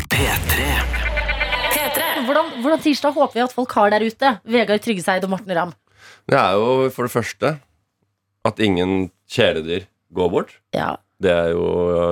P3. 0.09 0.65
P3. 1.75 2.09
Hvordan, 2.25 2.51
hvordan 2.65 2.83
tirsdag 2.87 3.13
håper 3.21 3.37
vi 3.37 3.45
at 3.45 3.53
folk 3.53 3.77
har 3.77 3.93
der 3.93 4.07
ute? 4.09 4.33
Vegard 4.49 4.81
Tryggeseid 4.81 5.29
og 5.29 5.35
Morten 5.35 5.53
Ramm. 5.59 5.77
Det 6.29 6.39
er 6.39 6.57
jo 6.57 6.89
for 6.95 7.05
det 7.05 7.13
første 7.13 7.53
at 8.49 8.59
ingen 8.65 9.11
kjæledyr 9.29 9.85
går 10.13 10.29
bort. 10.33 10.57
Ja. 10.73 10.95
Det 11.23 11.31
er 11.31 11.51
jo 11.53 11.67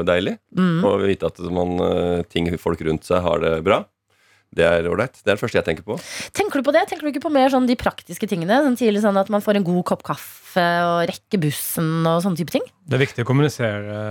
deilig. 0.07 0.37
Mm. 0.57 0.83
Å 0.87 0.93
vite 1.01 1.31
at 1.31 1.41
man, 1.51 1.73
eh, 1.85 2.21
ting 2.31 2.47
folk 2.61 2.81
rundt 2.87 3.07
seg 3.07 3.23
har 3.25 3.43
det 3.43 3.57
bra. 3.65 3.83
Det 4.51 4.65
er 4.67 4.87
ålreit. 4.91 5.15
Det 5.21 5.29
er 5.29 5.37
det 5.37 5.39
første 5.39 5.59
jeg 5.59 5.67
tenker 5.67 5.85
på. 5.87 5.95
Tenker 6.35 6.59
du 6.59 6.67
på 6.67 6.73
det? 6.75 6.83
Tenker 6.89 7.07
du 7.07 7.11
ikke 7.13 7.23
på 7.23 7.31
mer 7.31 7.51
sånn 7.53 7.69
de 7.69 7.77
praktiske 7.79 8.27
tingene? 8.27 8.57
Sånn 8.65 8.75
tidlig 8.79 9.03
sånn 9.05 9.19
At 9.19 9.31
man 9.31 9.43
får 9.43 9.61
en 9.61 9.67
god 9.67 9.85
kopp 9.87 10.03
kaffe 10.03 10.65
og 10.83 11.05
rekker 11.07 11.39
bussen 11.39 12.03
og 12.03 12.19
sånne 12.25 12.41
type 12.41 12.51
ting? 12.51 12.65
Det 12.83 12.97
er 12.97 13.05
viktig 13.05 13.23
å 13.23 13.29
kommunisere 13.29 14.01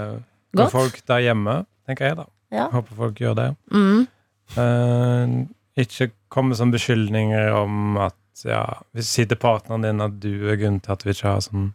med 0.56 0.64
Godt. 0.64 0.72
folk 0.72 0.96
der 1.06 1.26
hjemme, 1.28 1.60
tenker 1.86 2.08
jeg, 2.08 2.16
da. 2.22 2.26
Ja. 2.50 2.70
Håper 2.72 2.96
folk 2.96 3.20
gjør 3.20 3.36
det. 3.36 3.50
Mm. 3.70 4.08
Uh, 4.56 5.36
ikke 5.78 6.10
komme 6.32 6.56
som 6.58 6.72
beskyldninger 6.72 7.52
om 7.54 8.00
at 8.00 8.16
ja, 8.48 8.64
hvis 8.96 9.10
sier 9.12 9.28
til 9.28 9.38
partneren 9.40 9.84
din 9.84 10.00
at 10.02 10.16
du 10.22 10.48
er 10.48 10.58
grunnen 10.58 10.80
til 10.82 10.94
at 10.94 11.04
vi 11.04 11.12
ikke 11.14 11.28
har 11.28 11.44
sånn 11.44 11.70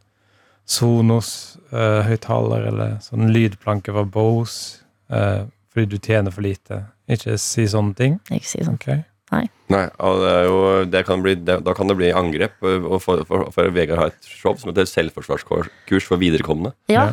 Sonos-høyttaler 0.66 2.66
eller 2.72 2.96
sånn 3.04 3.30
lydplanke 3.34 3.94
fra 3.94 4.04
Bose 4.10 4.82
eh, 5.14 5.44
fordi 5.74 5.86
du 5.92 5.98
tjener 6.00 6.32
for 6.34 6.42
lite. 6.46 6.76
Ikke 7.12 7.36
si 7.42 7.66
sånne 7.70 7.94
ting. 7.98 8.14
Ikke 8.32 8.48
si 8.48 8.64
sånn. 8.64 8.78
okay. 8.80 9.04
Nei, 9.34 9.44
Nei 9.74 9.84
det 9.90 10.30
er 10.32 10.44
jo, 10.48 10.58
det 10.94 11.02
kan 11.08 11.22
bli, 11.26 11.34
det, 11.42 11.58
Da 11.66 11.74
kan 11.76 11.90
det 11.90 11.98
bli 12.00 12.12
angrep. 12.16 12.56
Og 12.64 13.00
for, 13.04 13.16
for, 13.28 13.40
for 13.54 13.64
Vegard 13.76 14.00
har 14.00 14.08
et 14.14 14.30
show 14.30 14.54
som 14.58 14.70
heter 14.72 14.86
Selvforsvarskurs 14.90 16.06
for 16.08 16.18
viderekomne. 16.22 16.72
Ja. 16.92 17.04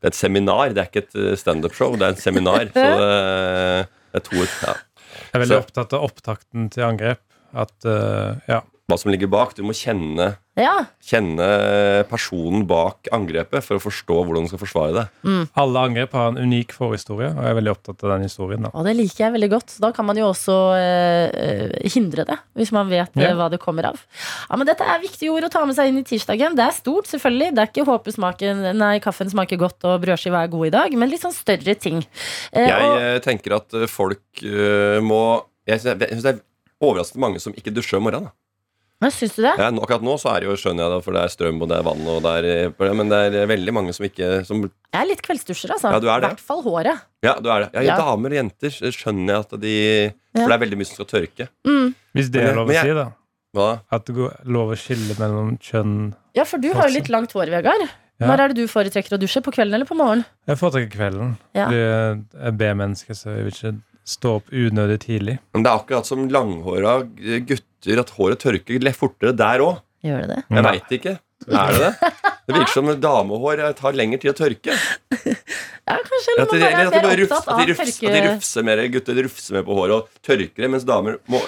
Det 0.00 0.06
er 0.08 0.12
et 0.14 0.18
seminar, 0.18 0.70
det 0.74 0.80
er 0.82 0.88
ikke 0.90 1.02
et 1.06 1.16
eh, 1.18 1.34
standup-show. 1.38 1.90
Det 2.00 2.06
er 2.06 2.12
et 2.16 2.22
seminar. 2.22 2.62
Så 2.70 2.74
det, 2.76 2.86
det 4.12 4.18
er 4.20 4.24
to 4.26 4.36
ja. 4.44 4.74
Jeg 5.20 5.36
er 5.36 5.40
veldig 5.44 5.56
Så- 5.56 5.62
opptatt 5.64 5.90
av 5.96 6.00
opptakten 6.06 6.60
til 6.74 6.82
angrep. 6.86 7.22
At 7.50 7.74
uh, 7.82 8.38
ja, 8.46 8.60
Hva 8.90 8.98
som 8.98 9.12
ligger 9.12 9.30
bak. 9.30 9.54
Du 9.56 9.62
må 9.66 9.74
kjenne, 9.76 10.32
ja. 10.58 10.72
kjenne 11.06 11.46
personen 12.10 12.64
bak 12.68 13.08
angrepet 13.14 13.64
for 13.64 13.78
å 13.78 13.82
forstå 13.82 14.16
hvordan 14.26 14.46
du 14.46 14.50
skal 14.50 14.60
forsvare 14.62 14.94
det. 14.96 15.04
alle 15.62 15.84
angrep 15.88 16.16
har 16.18 16.32
en 16.32 16.40
unik 16.42 16.74
forhistorie, 16.76 17.30
og 17.30 17.40
jeg 17.40 17.52
er 17.52 17.58
veldig 17.60 17.72
opptatt 17.72 18.04
av 18.04 18.14
den 18.16 18.26
historien. 18.26 18.66
da. 18.66 18.72
Og 18.74 18.84
det 18.88 18.96
liker 18.98 19.24
jeg 19.26 19.34
veldig 19.36 19.50
godt. 19.54 19.76
Da 19.82 19.92
kan 19.96 20.08
man 20.08 20.18
jo 20.18 20.26
også 20.32 20.56
eh, 20.76 21.30
eh, 21.30 21.90
hindre 21.94 22.26
det, 22.28 22.38
hvis 22.58 22.72
man 22.74 22.90
vet 22.90 23.14
eh, 23.16 23.28
Ja. 23.28 23.32
hva 23.38 23.48
det 23.52 23.60
kommer 23.62 23.92
av. 23.92 24.02
Ja, 24.50 24.58
men 24.58 24.66
Dette 24.68 24.86
er 24.86 25.00
viktige 25.02 25.32
ord 25.34 25.46
å 25.46 25.52
ta 25.52 25.64
med 25.68 25.78
seg 25.78 25.90
inn 25.90 26.02
i 26.02 26.06
tirsdagen. 26.06 26.56
Det 26.58 26.66
er 26.66 26.76
stort, 26.76 27.08
selvfølgelig. 27.10 27.54
Det 27.54 27.62
er 27.64 27.70
ikke 27.72 27.86
håpesmaken 27.88 28.66
Nei, 28.80 28.98
kaffen 29.02 29.30
smaker 29.30 29.58
godt 29.60 29.84
og 29.88 30.00
brødskiva 30.02 30.44
er 30.44 30.52
god 30.52 30.66
i 30.66 30.74
dag, 30.74 30.98
men 30.98 31.10
litt 31.12 31.22
sånn 31.24 31.34
større 31.36 31.74
ting. 31.78 32.02
Eh, 32.52 32.66
Jeg 32.66 32.90
og, 32.90 32.98
eh, 32.98 33.18
tenker 33.24 33.56
at 33.56 33.74
folk 33.90 34.42
uh, 34.44 34.98
må 35.04 35.42
Jeg 35.68 35.80
syns 35.82 36.22
det 36.24 36.30
er 36.34 36.40
overraskende 36.80 37.20
mange 37.22 37.40
som 37.42 37.52
ikke 37.54 37.72
dusjer 37.74 37.98
om 38.00 38.06
morgenen. 38.08 38.30
da. 38.30 38.36
Men 39.00 39.10
syns 39.14 39.34
du 39.36 39.42
det? 39.42 39.52
Ja, 39.58 39.68
akkurat 39.70 40.02
nå 40.04 40.14
så 40.20 40.34
er 40.34 40.40
det 40.44 40.48
jo, 40.50 40.56
skjønner 40.60 40.84
jeg 40.86 40.92
det, 40.94 41.04
for 41.06 41.16
det 41.16 41.22
er 41.24 41.32
strøm 41.32 41.62
og 41.64 41.68
det 41.70 41.76
er 41.78 41.86
vann, 41.86 42.02
og 42.12 42.18
det 42.26 42.32
er, 42.40 42.48
eh, 42.68 42.92
men 42.98 43.08
det 43.12 43.20
er 43.40 43.46
veldig 43.50 43.72
mange 43.76 43.94
som 43.96 44.04
ikke 44.06 44.30
som, 44.46 44.60
Jeg 44.66 45.00
er 45.00 45.08
litt 45.08 45.22
kveldsdusjer, 45.24 45.72
altså. 45.76 45.92
Ja, 45.94 46.00
du 46.02 46.08
er 46.10 46.18
I 46.18 46.26
hvert 46.28 46.44
fall 46.50 46.62
håret. 46.66 47.00
Ja, 47.24 47.34
du 47.40 47.48
er 47.50 47.64
det. 47.66 47.70
Ja, 47.74 47.80
Ja. 47.90 47.96
Damer 48.02 48.34
og 48.34 48.38
jenter 48.40 48.70
skjønner 48.70 49.32
jeg 49.32 49.46
at 49.46 49.56
de 49.60 49.74
For 50.36 50.46
det 50.46 50.56
er 50.58 50.64
veldig 50.66 50.78
mye 50.78 50.86
som 50.90 51.00
skal 51.00 51.10
tørke. 51.14 51.48
Mm. 51.66 51.94
Hvis 52.14 52.30
det 52.30 52.42
er 52.44 52.54
lov 52.54 52.68
å 52.68 52.72
jeg- 52.76 52.84
si, 52.84 52.94
da. 52.94 53.08
Hva? 53.56 53.80
At 53.90 54.04
det 54.06 54.14
går 54.14 54.36
lov 54.46 54.70
å 54.70 54.76
skille 54.78 55.16
mellom 55.18 55.56
kjønn. 55.58 56.14
Ja, 56.36 56.44
for 56.44 56.58
du 56.62 56.72
har 56.72 56.86
jo 56.88 56.94
litt 56.94 57.08
langt 57.10 57.32
hår, 57.32 57.50
Vegard. 57.50 57.88
Ja. 58.20 58.26
Når 58.28 58.38
er 58.44 58.48
det 58.52 58.56
du 58.60 58.66
foretrekker 58.68 59.16
å 59.16 59.18
dusje? 59.18 59.40
På 59.42 59.50
kvelden 59.50 59.74
eller 59.74 59.86
på 59.88 59.96
morgenen? 59.96 60.26
Jeg 60.46 60.58
foretrekker 60.60 60.92
kvelden. 60.92 61.36
Ja. 61.56 61.70
Jeg 61.72 62.20
er 62.36 62.52
B-menneske, 62.52 63.16
så 63.16 63.32
jeg 63.34 63.44
vil 63.48 63.54
ikke 63.56 63.72
stå 64.10 64.36
opp 64.40 64.50
unødig 64.52 64.98
tidlig. 65.06 65.38
Men 65.54 65.64
det 65.64 65.70
er 65.72 65.80
akkurat 65.82 66.08
som 66.08 66.26
langhåra 66.32 66.98
gutter, 67.46 68.02
at 68.02 68.14
håret 68.16 68.42
tørker 68.42 68.82
litt 68.82 68.98
fortere 68.98 69.34
der 69.36 69.62
òg. 69.64 69.80
Gjør 70.04 70.24
det 70.24 70.30
det? 70.32 70.40
Jeg 70.56 70.66
veit 70.66 70.94
ikke. 70.96 71.18
Er 71.48 71.72
det 71.72 71.80
det? 71.86 72.10
Det 72.50 72.56
virker 72.56 72.72
som 72.74 72.88
damehår 73.00 73.62
tar 73.78 73.96
lengre 73.96 74.20
tid 74.20 74.32
å 74.32 74.36
tørke. 74.36 74.74
Ja, 74.74 75.96
kanskje 76.06 76.34
At 76.42 76.52
de, 76.52 76.58
eller 76.60 76.88
at 76.88 76.94
de, 76.94 77.00
bare 77.04 77.16
rufs, 77.22 77.46
at 77.46 77.56
de, 77.58 77.64
rufs, 77.72 77.96
at 78.02 78.14
de 78.14 78.20
rufser 78.26 78.66
mer, 78.66 78.82
gutter 78.92 79.22
rufser 79.24 79.56
mer 79.56 79.64
på 79.66 79.76
håret 79.78 79.96
og 79.96 80.26
tørker 80.26 80.64
det, 80.64 80.70
mens 80.70 80.86
damer 80.86 81.16
må 81.30 81.40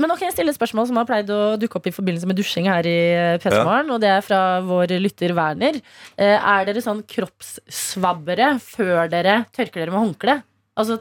Men 0.00 0.12
kan 0.14 0.26
jeg 0.26 0.34
stille 0.34 0.52
et 0.52 0.58
spørsmål 0.58 0.88
som 0.88 0.98
har 1.00 1.08
pleid 1.08 1.30
å 1.32 1.38
dukke 1.60 1.78
opp 1.78 1.88
i 1.90 1.94
forbindelse 1.94 2.28
med 2.28 2.38
dusjing 2.40 2.68
her 2.70 2.88
i 2.88 2.98
P3morgen, 3.42 3.92
og 3.94 4.02
det 4.02 4.10
er 4.14 4.24
fra 4.24 4.40
vår 4.64 4.96
lytter 5.00 5.34
Werner. 5.36 5.80
Eh, 6.16 6.36
Er 6.36 6.68
dere 6.68 6.82
sånn 6.84 7.04
kroppssvabbere 7.08 8.54
før 8.64 9.10
dere 9.12 9.42
tørker 9.56 9.84
dere 9.84 9.94
med 9.94 10.02
håndkle? 10.06 10.40
Altså 10.80 11.00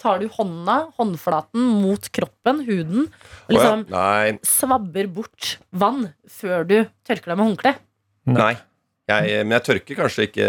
tar 0.00 0.20
du 0.22 0.26
hånda, 0.34 0.78
håndflaten, 0.98 1.68
mot 1.82 2.08
kroppen, 2.14 2.62
huden, 2.66 3.06
og 3.48 3.54
Å 3.54 3.60
ja. 3.60 3.74
liksom 3.84 4.40
svabber 4.46 5.10
bort 5.12 5.54
vann 5.70 6.10
før 6.28 6.66
du 6.68 6.76
tørker 7.06 7.32
deg 7.32 7.40
med 7.40 7.48
håndkle? 7.52 7.74
nei. 8.30 8.54
Jeg, 9.10 9.42
men 9.42 9.56
jeg 9.56 9.64
tørker 9.66 9.96
kanskje 9.98 10.24
ikke 10.28 10.44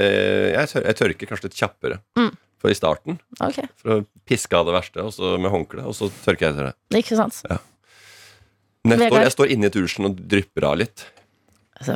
Jeg, 0.54 0.68
tør, 0.70 0.84
jeg 0.86 0.98
tørker 1.00 1.30
kanskje 1.32 1.48
litt 1.48 1.56
kjappere. 1.58 1.96
Mm. 2.20 2.28
For 2.62 2.70
i 2.70 2.76
starten. 2.78 3.16
Okay. 3.42 3.66
For 3.82 3.96
å 3.96 3.96
piske 4.30 4.54
av 4.54 4.68
det 4.68 4.76
verste, 4.76 5.02
og 5.02 5.16
så 5.16 5.32
med 5.42 5.50
håndkle, 5.50 5.82
og 5.90 5.96
så 5.98 6.12
tørker 6.22 6.46
jeg 6.46 6.54
etter 6.54 6.68
det. 6.70 6.76
ikke 7.00 7.18
sant? 7.18 7.40
Ja. 7.50 7.58
står, 8.86 9.02
Vegard? 9.02 9.26
jeg 9.26 9.34
står 9.34 9.54
inni 9.56 9.72
dusjen 9.74 10.12
og 10.12 10.20
drypper 10.30 10.68
av 10.70 10.78
litt. 10.84 11.08
Så, 11.82 11.96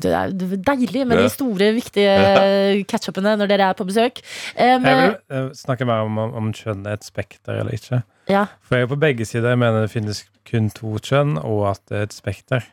det 0.00 0.12
er 0.16 0.32
deilig 0.64 1.02
med 1.06 1.18
de 1.20 1.28
store, 1.32 1.70
viktige 1.76 2.84
catchupene 2.90 3.34
når 3.40 3.50
dere 3.50 3.70
er 3.72 3.78
på 3.78 3.86
besøk. 3.88 4.22
Um, 4.56 4.84
Jeg 4.86 5.00
vil 5.00 5.16
eh, 5.36 5.50
snakke 5.58 5.84
mer 5.88 6.06
om, 6.06 6.18
om 6.24 6.52
kjønn 6.56 6.86
er 6.88 6.96
et 6.98 7.04
spekter 7.04 7.60
eller 7.60 7.76
ikke. 7.76 8.02
ja. 8.32 8.46
For 8.64 8.78
jeg 8.78 8.86
er 8.88 8.92
på 8.94 9.00
begge 9.02 9.26
sider. 9.28 9.52
Jeg 9.54 9.60
mener 9.60 9.84
det 9.84 9.92
finnes 9.92 10.24
kun 10.48 10.70
to 10.72 10.96
kjønn, 11.04 11.36
og 11.42 11.66
at 11.74 11.82
det 11.90 11.98
er 12.00 12.08
et 12.08 12.16
spekter. 12.16 12.64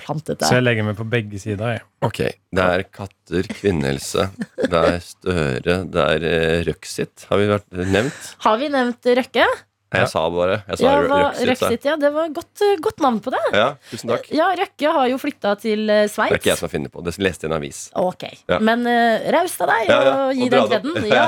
plantet 0.00 0.42
Så 0.42 0.56
jeg 0.58 0.64
legger 0.66 0.86
meg 0.88 0.96
på 0.98 1.06
begge 1.06 1.38
sider. 1.38 1.76
Jeg. 1.76 1.84
Ok, 2.04 2.18
Det 2.54 2.64
er 2.64 2.82
katter, 2.90 3.46
kvinnehelse, 3.60 4.26
det 4.58 4.80
er 4.80 4.98
Støre, 5.04 5.76
det 5.94 6.02
er 6.16 6.26
eh, 6.30 6.64
Røksit. 6.66 7.26
Har 7.30 7.38
vi 7.40 7.46
vært 7.52 7.70
nevnt? 7.94 8.26
Har 8.44 8.58
vi 8.60 8.68
nevnt 8.74 9.06
Røkke? 9.20 9.46
Jeg 9.94 10.10
sa 10.12 10.22
det 10.28 10.36
bare. 10.38 10.56
Jeg 10.68 10.78
sa 10.80 10.84
Ja, 10.84 10.94
Røksit. 11.04 11.48
Røksit, 11.50 11.84
ja, 11.88 11.96
det 12.02 12.10
var 12.14 12.28
godt, 12.36 12.64
eh, 12.66 12.74
godt 12.82 13.00
navn 13.04 13.20
på 13.24 13.30
det. 13.34 13.42
Ja, 13.54 13.68
tusen 13.90 14.10
takk. 14.10 14.28
Ja, 14.34 14.48
Røkke 14.58 14.92
har 14.98 15.08
jo 15.12 15.18
flytta 15.22 15.54
til 15.62 15.86
Sveits. 16.10 16.16
Det 16.16 16.38
er 16.38 16.42
ikke 16.42 16.52
jeg 16.52 16.58
som 16.60 16.68
har 16.68 16.74
funnet 16.76 16.92
på 16.92 17.04
det. 17.06 17.16
Leste 17.22 17.46
i 17.46 17.50
en 17.50 17.56
avis. 17.58 17.80
Ok, 17.94 18.24
Ja. 18.50 18.58
Men 18.58 18.86
uh, 18.86 19.30
raust 19.38 19.60
av 19.64 19.72
deg 19.72 19.90
å 19.94 20.30
gi 20.34 20.48
den 20.52 20.68
kreden. 20.68 21.00
Ja. 21.14 21.26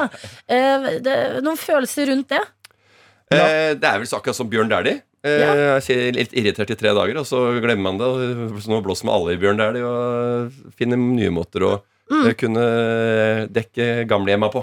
Uh, 0.51 0.89
det, 1.01 1.17
noen 1.47 1.57
følelser 1.61 2.11
rundt 2.13 2.29
det? 2.35 2.43
Eh, 3.35 3.75
det 3.75 3.83
er 3.89 3.99
vel 3.99 4.07
så 4.07 4.21
akkurat 4.21 4.37
som 4.39 4.47
Bjørn 4.51 4.69
Dæhlie. 4.71 5.01
Eh, 5.27 6.13
litt 6.15 6.31
irritert 6.39 6.71
i 6.71 6.77
tre 6.79 6.93
dager, 6.95 7.17
og 7.19 7.27
så 7.27 7.41
glemmer 7.59 7.89
man 7.91 7.99
det. 7.99 8.07
Så 8.63 8.71
nå 8.71 8.79
blåser 8.85 9.09
man 9.09 9.17
alle 9.19 9.35
i 9.35 9.41
Bjørn 9.43 9.59
Dæhlie 9.59 9.83
og 9.83 10.53
finner 10.79 10.97
nye 11.01 11.33
måter 11.35 11.67
å 11.67 11.75
Mm. 12.07 12.27
eh, 12.29 12.35
kunne 12.39 12.65
dekke 13.51 14.07
gamlehjemma 14.07 14.47
på. 14.53 14.61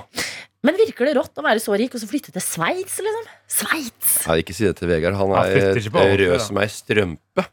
Men 0.64 0.78
virker 0.80 1.10
det 1.10 1.18
rått 1.18 1.36
å 1.36 1.44
være 1.44 1.60
så 1.60 1.76
rik 1.76 1.92
og 1.98 2.00
så 2.00 2.08
flytte 2.08 2.32
til 2.32 2.44
Sveits, 2.44 2.96
liksom? 3.04 3.26
Sveits! 3.52 4.14
Ja, 4.24 4.38
ikke 4.40 4.54
si 4.56 4.64
det 4.64 4.78
til 4.80 4.88
Vegard. 4.88 5.18
Han 5.20 5.34
er 5.36 5.58
han 5.92 6.16
rød 6.22 6.40
som 6.46 6.60
ei 6.64 6.70
strømpe. 6.72 7.44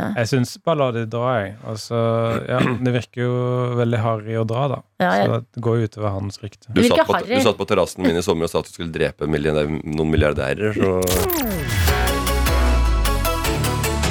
Jeg 0.00 0.28
syns 0.30 0.52
bare 0.62 0.78
la 0.78 0.86
det 0.94 1.02
dra, 1.10 1.32
jeg. 1.42 1.56
Altså, 1.66 1.98
ja, 2.46 2.60
det 2.86 2.92
virker 2.94 3.24
jo 3.24 3.32
veldig 3.80 3.98
harry 4.04 4.36
å 4.38 4.44
dra, 4.46 4.68
da. 4.70 4.78
Ja, 5.02 5.10
jeg- 5.18 5.26
Så 5.26 5.40
det 5.56 5.62
går 5.66 5.80
jo 5.80 5.88
utover 5.90 6.10
hans 6.14 6.38
rykte. 6.38 6.70
Du 6.72 6.82
satt, 6.86 7.02
på, 7.10 7.18
du 7.26 7.40
satt 7.42 7.58
på 7.58 7.66
terrassen 7.66 8.06
min 8.06 8.16
i 8.16 8.22
sommer 8.22 8.46
og 8.46 8.50
sa 8.54 8.62
at 8.62 8.70
du 8.70 8.72
skulle 8.72 8.92
drepe 8.94 9.26
milliardær, 9.26 9.66
noen 9.66 10.10
milliardærer. 10.14 10.70
Så 10.78 11.02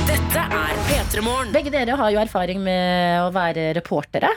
Dette 0.09 0.43
er 0.59 0.75
P3 0.89 1.23
Morgen. 1.23 1.53
Begge 1.55 1.71
dere 1.73 1.95
har 1.95 2.11
jo 2.11 2.19
erfaring 2.27 2.59
med 2.61 3.23
å 3.23 3.31
være 3.33 3.69
reportere. 3.79 4.29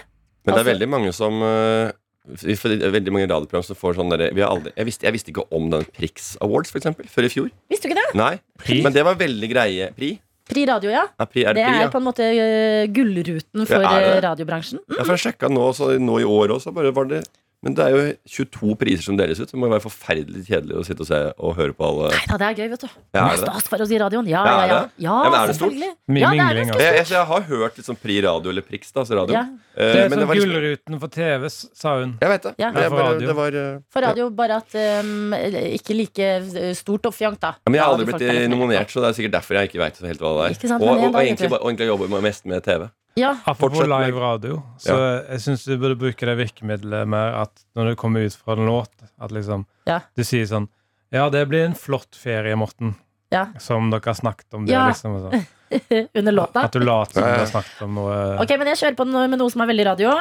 Men 0.47 0.55
det 0.55 0.55
er 0.55 0.59
Altså- 0.63 0.73
veldig 0.73 0.89
mange 0.89 1.13
som 1.15 1.43
eh, 1.43 1.91
For 2.23 2.71
det 2.71 2.87
er 2.87 2.93
veldig 2.95 3.13
mange 3.15 3.27
radioprogram 3.27 3.65
som 3.67 3.79
får 3.79 3.97
sånn 3.99 4.13
derre 4.13 4.29
vi 4.31 4.45
jeg, 4.45 4.87
visste, 4.87 5.07
jeg 5.09 5.15
visste 5.17 5.33
ikke 5.33 5.43
om 5.55 5.73
den 5.73 5.87
Prix 5.97 6.37
Awards, 6.45 6.71
for 6.71 6.79
eksempel, 6.79 7.09
før 7.11 7.27
i 7.27 7.31
fjor. 7.33 7.49
Visste 7.73 7.89
du 7.89 7.93
ikke 7.93 7.99
det? 7.99 8.13
Nei, 8.19 8.37
Pri? 8.63 8.79
Men 8.85 8.95
det 8.95 9.03
var 9.09 9.19
veldig 9.19 9.49
greie. 9.51 9.89
Pri? 9.97 10.13
Pri 10.53 10.65
Radio, 10.69 10.91
ja. 10.93 11.03
Ja, 11.19 11.27
pri 11.27 11.45
er 11.47 11.57
Det 11.57 11.63
det 11.63 11.67
pri, 11.67 11.81
er 11.81 11.87
ja. 11.87 11.91
på 11.91 11.99
en 11.99 12.07
måte 12.07 12.27
uh, 12.27 12.85
gullruten 12.95 13.67
for 13.67 13.83
Ja, 13.83 13.93
er 13.99 14.09
eh, 14.09 14.21
radiobransjen. 14.23 14.83
Mm. 14.87 14.97
Ja, 14.99 15.03
for 15.03 15.17
jeg 15.17 15.25
sjekka 15.27 15.51
nå, 15.51 15.67
så 15.75 15.93
nå 15.99 16.19
i 16.23 16.27
år 16.29 16.55
også, 16.59 16.75
bare 16.75 16.95
var 16.95 17.11
det 17.11 17.25
Men 17.63 17.77
det 17.79 17.85
er 17.85 17.95
jo 17.95 18.05
22 18.47 18.77
priser 18.81 19.07
som 19.07 19.19
deles 19.19 19.41
ut. 19.43 19.51
Det 19.51 19.59
må 19.59 19.69
jo 19.69 19.75
være 19.75 19.85
forferdelig 19.85 20.45
kjedelig 20.49 20.79
å 20.81 20.85
sitte 20.87 21.05
og 21.05 21.11
se 21.11 21.21
og 21.37 21.57
høre 21.59 21.77
på 21.77 21.89
alle. 21.89 22.13
Nei 22.15 22.23
da, 22.31 22.39
det 22.41 22.49
er 22.49 22.61
gøy, 22.63 22.71
vet 22.73 22.85
du. 22.85 22.89
Ja, 23.15 23.27
er 23.27 23.37
det 23.37 23.43
stas 23.45 23.69
for 23.71 23.85
oss 23.85 23.93
i 23.93 24.01
radioen. 24.03 24.31
Ja, 24.31 24.43
Ja, 24.43 24.55
ja, 24.55 24.65
ja. 24.67 24.79
ja 25.07 25.19
Ja, 25.23 25.31
men 25.31 25.39
er 25.41 25.53
det 25.53 25.59
stort? 25.59 25.77
Mye 25.77 26.25
Ja, 26.25 26.31
mingling. 26.35 26.73
Jeg, 26.73 26.97
jeg, 26.99 27.07
jeg 27.13 27.27
har 27.33 27.45
hørt 27.51 27.79
liksom 27.79 27.99
Pri 28.03 28.19
Radio 28.27 28.51
eller 28.55 28.67
Prix, 28.67 28.91
da, 28.91 29.05
altså 29.05 29.19
radio. 29.21 29.37
Ja. 29.39 29.45
Eh, 29.73 29.93
Det 29.93 30.01
er 30.03 30.09
men 30.11 30.19
det 30.19 30.25
som 30.25 30.29
var 30.29 30.39
liksom, 30.41 30.53
Gullruten 30.53 31.01
for 31.03 31.15
TV, 31.19 31.49
sa 31.83 31.95
hun. 32.01 32.17
jeg 32.21 32.33
vet 32.35 32.49
det. 32.49 32.55
Ja. 32.59 32.73
Det, 32.73 32.89
for 32.89 32.97
bare, 32.97 33.13
radio. 33.13 33.29
det 33.29 33.37
var 33.39 33.59
uh, 33.59 33.81
For 33.93 34.07
radio, 34.09 34.29
bare 34.43 34.59
at 34.63 34.79
um, 35.07 35.37
ikke 35.79 35.97
like 35.97 36.33
stort 36.77 36.93
stort 37.03 37.13
oppfjangt, 37.13 37.41
da. 37.43 37.55
Ja, 37.59 37.71
men 37.71 37.79
jeg 37.79 37.85
har 37.85 37.95
aldri 37.95 38.09
blitt 38.11 38.25
er 38.27 38.41
litt 38.43 38.53
nominert, 38.53 38.91
så 38.93 39.03
det 39.03 39.11
er 39.11 39.19
sikkert 39.19 39.37
derfor 39.39 39.59
jeg 39.59 39.71
ikke 39.71 39.81
veit 39.83 40.03
helt 40.03 40.23
hva 40.23 40.33
det 40.37 40.45
er. 40.45 40.57
Ikke 40.59 40.71
sant, 40.71 40.83
og, 40.83 40.91
og, 40.93 41.07
og 41.09 41.21
egentlig, 41.23 41.51
og 41.53 41.69
egentlig 41.71 41.89
jobber 41.89 42.13
jeg 42.13 42.27
mest 42.29 42.45
med 42.53 42.67
TV. 42.67 42.89
Ja, 43.15 43.35
Apropos 43.45 43.83
live 43.85 44.17
radio, 44.21 44.63
så 44.81 44.95
jeg 45.29 45.41
syns 45.45 45.67
du 45.69 45.75
burde 45.77 45.99
bruke 46.01 46.25
det 46.29 46.37
virkemidlet 46.39 47.09
mer 47.13 47.35
at 47.43 47.65
når 47.77 47.91
du 47.93 47.97
kommer 48.01 48.25
ut 48.25 48.33
fra 48.39 48.57
en 48.57 48.65
låt, 48.67 48.93
at 49.21 49.31
liksom 49.35 49.67
Ja. 49.87 50.01
Du 50.17 50.23
sier 50.25 50.47
sånn 50.49 50.69
Ja, 51.13 51.29
det 51.29 51.43
blir 51.51 51.67
en 51.67 51.75
flott 51.77 52.17
ferie, 52.17 52.57
Morten. 52.57 52.95
Ja. 53.31 53.47
Som 53.61 53.91
dere 53.93 54.01
har 54.05 54.15
snakket 54.17 54.55
om 54.55 54.65
det, 54.67 54.73
Ja. 54.73 54.87
liksom. 54.89 55.17
og 55.17 55.33
sånn. 55.33 55.47
under 56.15 56.33
låta. 56.33 56.65
At 56.65 56.73
du 56.73 56.81
later 56.81 57.13
som 57.21 57.23
Ja, 57.23 57.35
du 57.35 57.39
har 57.41 57.47
snakket 57.53 57.83
om 57.83 57.95
noe 57.97 58.17
Ok, 58.43 58.51
men 58.59 58.67
jeg 58.73 58.77
kjører 58.81 58.97
på 58.97 59.07
med 59.09 59.39
noe 59.39 59.51
som 59.51 59.61
er 59.65 59.67
veldig 59.73 59.87
radio. 59.93 60.17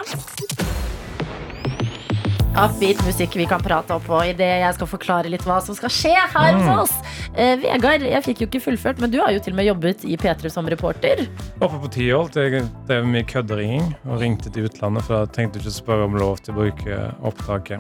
Upbeat 2.52 3.00
musikk 3.08 3.36
vi 3.40 3.46
kan 3.48 3.62
prate 3.64 3.94
opp 3.96 4.04
på 4.10 4.18
idet 4.28 4.48
jeg 4.60 4.76
skal 4.76 4.90
forklare 4.92 5.30
litt 5.32 5.44
hva 5.48 5.62
som 5.64 5.76
skal 5.78 5.90
skje 5.94 6.12
her 6.34 6.52
Mm. 6.58 6.62
hos 6.68 6.90
oss. 6.92 7.14
Eh, 7.34 7.56
Vegard, 7.62 8.02
jeg 8.04 8.24
fikk 8.26 8.42
jo 8.44 8.48
ikke 8.50 8.62
fullført, 8.66 9.00
men 9.00 9.10
du 9.10 9.20
har 9.22 9.32
jo 9.32 9.40
til 9.40 9.54
og 9.54 9.58
med 9.62 9.66
jobbet 9.70 10.04
i 10.04 10.18
P3 10.20 10.52
som 10.52 10.66
reporter. 10.68 11.28
Oppe 11.62 11.80
på 11.80 11.90
Tiholt. 11.96 12.34
jeg 12.36 12.66
drev 12.88 13.06
mye 13.08 13.24
kødderinging 13.24 13.96
og 14.06 14.20
ringte 14.20 14.52
til 14.52 14.68
utlandet, 14.68 15.04
for 15.08 15.22
jeg 15.24 15.32
tenkte 15.32 15.60
ikke 15.62 15.72
å 15.72 15.80
spørre 15.80 16.04
om 16.10 16.18
lov 16.20 16.42
til 16.44 16.54
å 16.54 16.58
bruke 16.58 17.00
opptaket. 17.24 17.80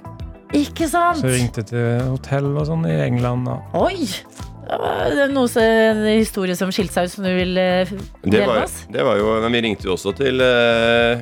Ikke 0.54 0.88
sant? 0.88 1.18
Så 1.20 1.28
jeg 1.28 1.42
ringte 1.42 1.64
til 1.68 2.00
hotell 2.08 2.56
og 2.58 2.66
sånn 2.68 2.86
i 2.88 2.96
England. 3.06 3.48
Og 3.48 3.62
Oi! 3.92 4.08
Det 4.72 4.80
var 4.80 5.28
noe, 5.28 5.48
så- 5.52 5.60
en 5.60 6.06
historie 6.18 6.56
som 6.56 6.70
skilte 6.72 6.94
seg 6.94 7.04
ut, 7.06 7.12
som 7.12 7.24
du 7.26 7.36
vil 7.36 7.58
eh, 7.58 7.86
dele 8.24 8.48
med 8.48 8.64
oss? 8.64 8.86
det 8.90 9.04
var 9.04 9.18
jo 9.18 9.42
Men 9.42 9.52
vi 9.52 9.62
ringte 9.62 9.84
jo 9.84 9.96
også 9.98 10.16
til 10.16 10.40
eh, 10.40 11.22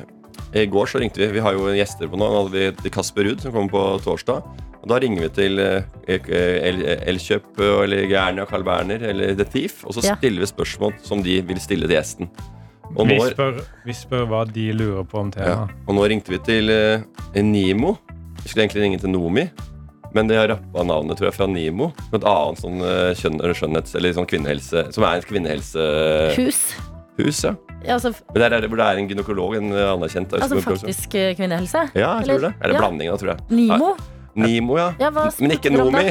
I 0.54 0.64
går 0.66 0.86
så 0.90 0.98
ringte 0.98 1.20
vi 1.22 1.28
Vi 1.36 1.42
har 1.44 1.54
jo 1.54 1.68
gjester 1.76 2.08
på 2.10 2.18
nå. 2.18 2.26
Nå 2.26 2.42
hadde 2.44 2.72
vi 2.82 2.90
Kasper 2.90 3.24
Ruud, 3.28 3.40
som 3.44 3.52
kommer 3.54 3.70
på 3.70 3.82
torsdag. 4.02 4.42
Og 4.80 4.88
da 4.88 4.96
ringer 5.02 5.26
vi 5.26 5.28
til 5.36 5.58
eh, 5.60 5.82
El- 6.08 6.86
Elkjøp 7.12 7.58
eh, 7.60 7.82
eller 7.84 8.06
Gernia, 8.08 8.46
Carl 8.48 8.64
Berner 8.64 9.02
eller 9.10 9.34
The 9.36 9.44
Thief, 9.44 9.82
og 9.84 9.92
så 9.94 10.02
Ja. 10.06 10.14
stiller 10.16 10.40
vi 10.40 10.48
spørsmål 10.48 10.94
som 11.04 11.20
de 11.22 11.36
vil 11.44 11.60
stille 11.60 11.86
til 11.86 11.96
gjesten. 11.98 12.30
Og 12.96 13.06
vi, 13.06 13.18
spør, 13.20 13.60
vi 13.86 13.92
spør 13.94 14.24
hva 14.26 14.40
de 14.48 14.64
lurer 14.74 15.04
på 15.06 15.20
om 15.20 15.28
ja, 15.36 15.68
og 15.86 15.94
nå 15.94 16.08
ringte 16.10 16.32
vi 16.32 16.38
til 16.42 16.72
eh, 16.74 17.04
Nimo. 17.44 17.92
Vi 18.42 18.48
skulle 18.48 18.64
egentlig 18.64 18.82
ringe 18.82 18.98
til 18.98 19.12
Nomi, 19.12 19.44
men 20.16 20.26
de 20.26 20.34
har 20.40 20.48
rappa 20.50 20.82
navnet 20.82 21.14
tror 21.20 21.28
jeg 21.28 21.36
fra 21.36 21.46
Nimo. 21.46 21.92
Et 22.10 22.24
annet 22.24 22.58
sånn 22.64 22.80
eh, 22.82 23.12
kjønn, 23.20 23.36
eller 23.38 23.54
skjønnhets... 23.54 23.94
Eller 24.00 24.16
sånn 24.16 24.26
kvinnehelse 24.26 24.88
Som 24.96 25.04
er 25.06 25.20
et 25.20 25.28
kvinnehelsehus. 25.28 26.62
Hus? 27.20 27.44
Ja. 27.44 27.54
Ja, 27.84 27.94
altså, 27.96 28.12
Men 28.34 28.42
der 28.42 28.56
er 28.56 28.60
det, 28.60 28.68
hvor 28.68 28.76
det 28.76 28.86
er 28.86 28.98
en 29.00 29.08
gynekolog, 29.08 29.54
en 29.56 29.72
eh, 29.72 29.92
anerkjent 29.92 30.32
altså 30.36 30.60
faktisk 30.60 31.14
eh, 31.14 31.30
kvinnehelse? 31.36 31.86
Ja, 31.94 32.18
jeg 32.20 32.26
tror 32.28 32.42
det. 32.48 32.52
Eller 32.62 32.74
ja. 32.76 32.80
blanding, 32.82 33.12
tror 33.18 33.32
jeg. 33.32 33.38
Nimo? 33.50 33.94
Nimo, 34.34 34.76
ja. 34.78 34.92
Ja, 35.00 35.10
Men 35.40 35.50
ikke 35.56 35.72
Nomi. 35.74 36.10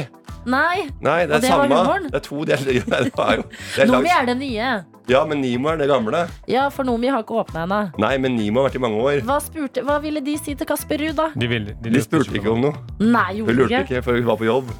Nei, 0.50 0.88
Nei, 1.04 1.26
det 1.28 1.30
Og 1.30 1.36
er 1.36 1.40
det 1.40 1.50
var 1.50 1.50
samme. 1.50 1.76
humoren? 1.76 2.04
Det 2.08 2.14
er 2.14 2.24
to 2.24 2.44
deler. 2.48 2.64
Det 2.64 3.24
er 3.28 3.36
jo, 3.36 3.42
det 3.76 3.82
er 3.84 3.90
Nomi 3.92 4.08
er 4.08 4.26
det 4.26 4.36
nye. 4.40 4.70
Ja, 5.10 5.24
men 5.26 5.40
Nimo 5.42 5.68
er 5.72 5.76
det 5.80 5.88
gamle. 5.90 6.22
Ja, 6.50 6.68
for 6.70 6.86
Nomi 6.88 7.10
har 7.10 7.24
ikke 7.24 7.36
åpna 7.42 7.64
ennå. 7.66 7.80
Nei, 8.00 8.12
men 8.22 8.36
Nimo 8.38 8.62
har 8.62 8.70
vært 8.70 8.78
i 8.78 8.82
mange 8.86 9.00
år. 9.02 9.20
Hva, 9.26 9.38
spurte- 9.42 9.82
hva 9.86 9.98
ville 10.02 10.22
de 10.24 10.36
si 10.38 10.54
til 10.54 10.66
Kasper 10.70 11.02
Ruud, 11.02 11.16
da? 11.18 11.28
De, 11.34 11.48
ville, 11.50 11.74
de, 11.74 11.90
De 11.90 11.90
lurte 11.96 12.06
spurte 12.08 12.38
ikke 12.38 12.52
om 12.54 12.60
noe. 12.68 12.74
Nei, 13.00 13.26
Hun 13.34 13.42
gjorde 13.42 13.56
lurte 13.58 13.68
de 13.74 13.80
ikke. 13.82 13.98
ikke, 13.98 14.04
for 14.06 14.20
hun 14.20 14.28
var 14.30 14.40
på 14.40 14.48
jobb. 14.48 14.70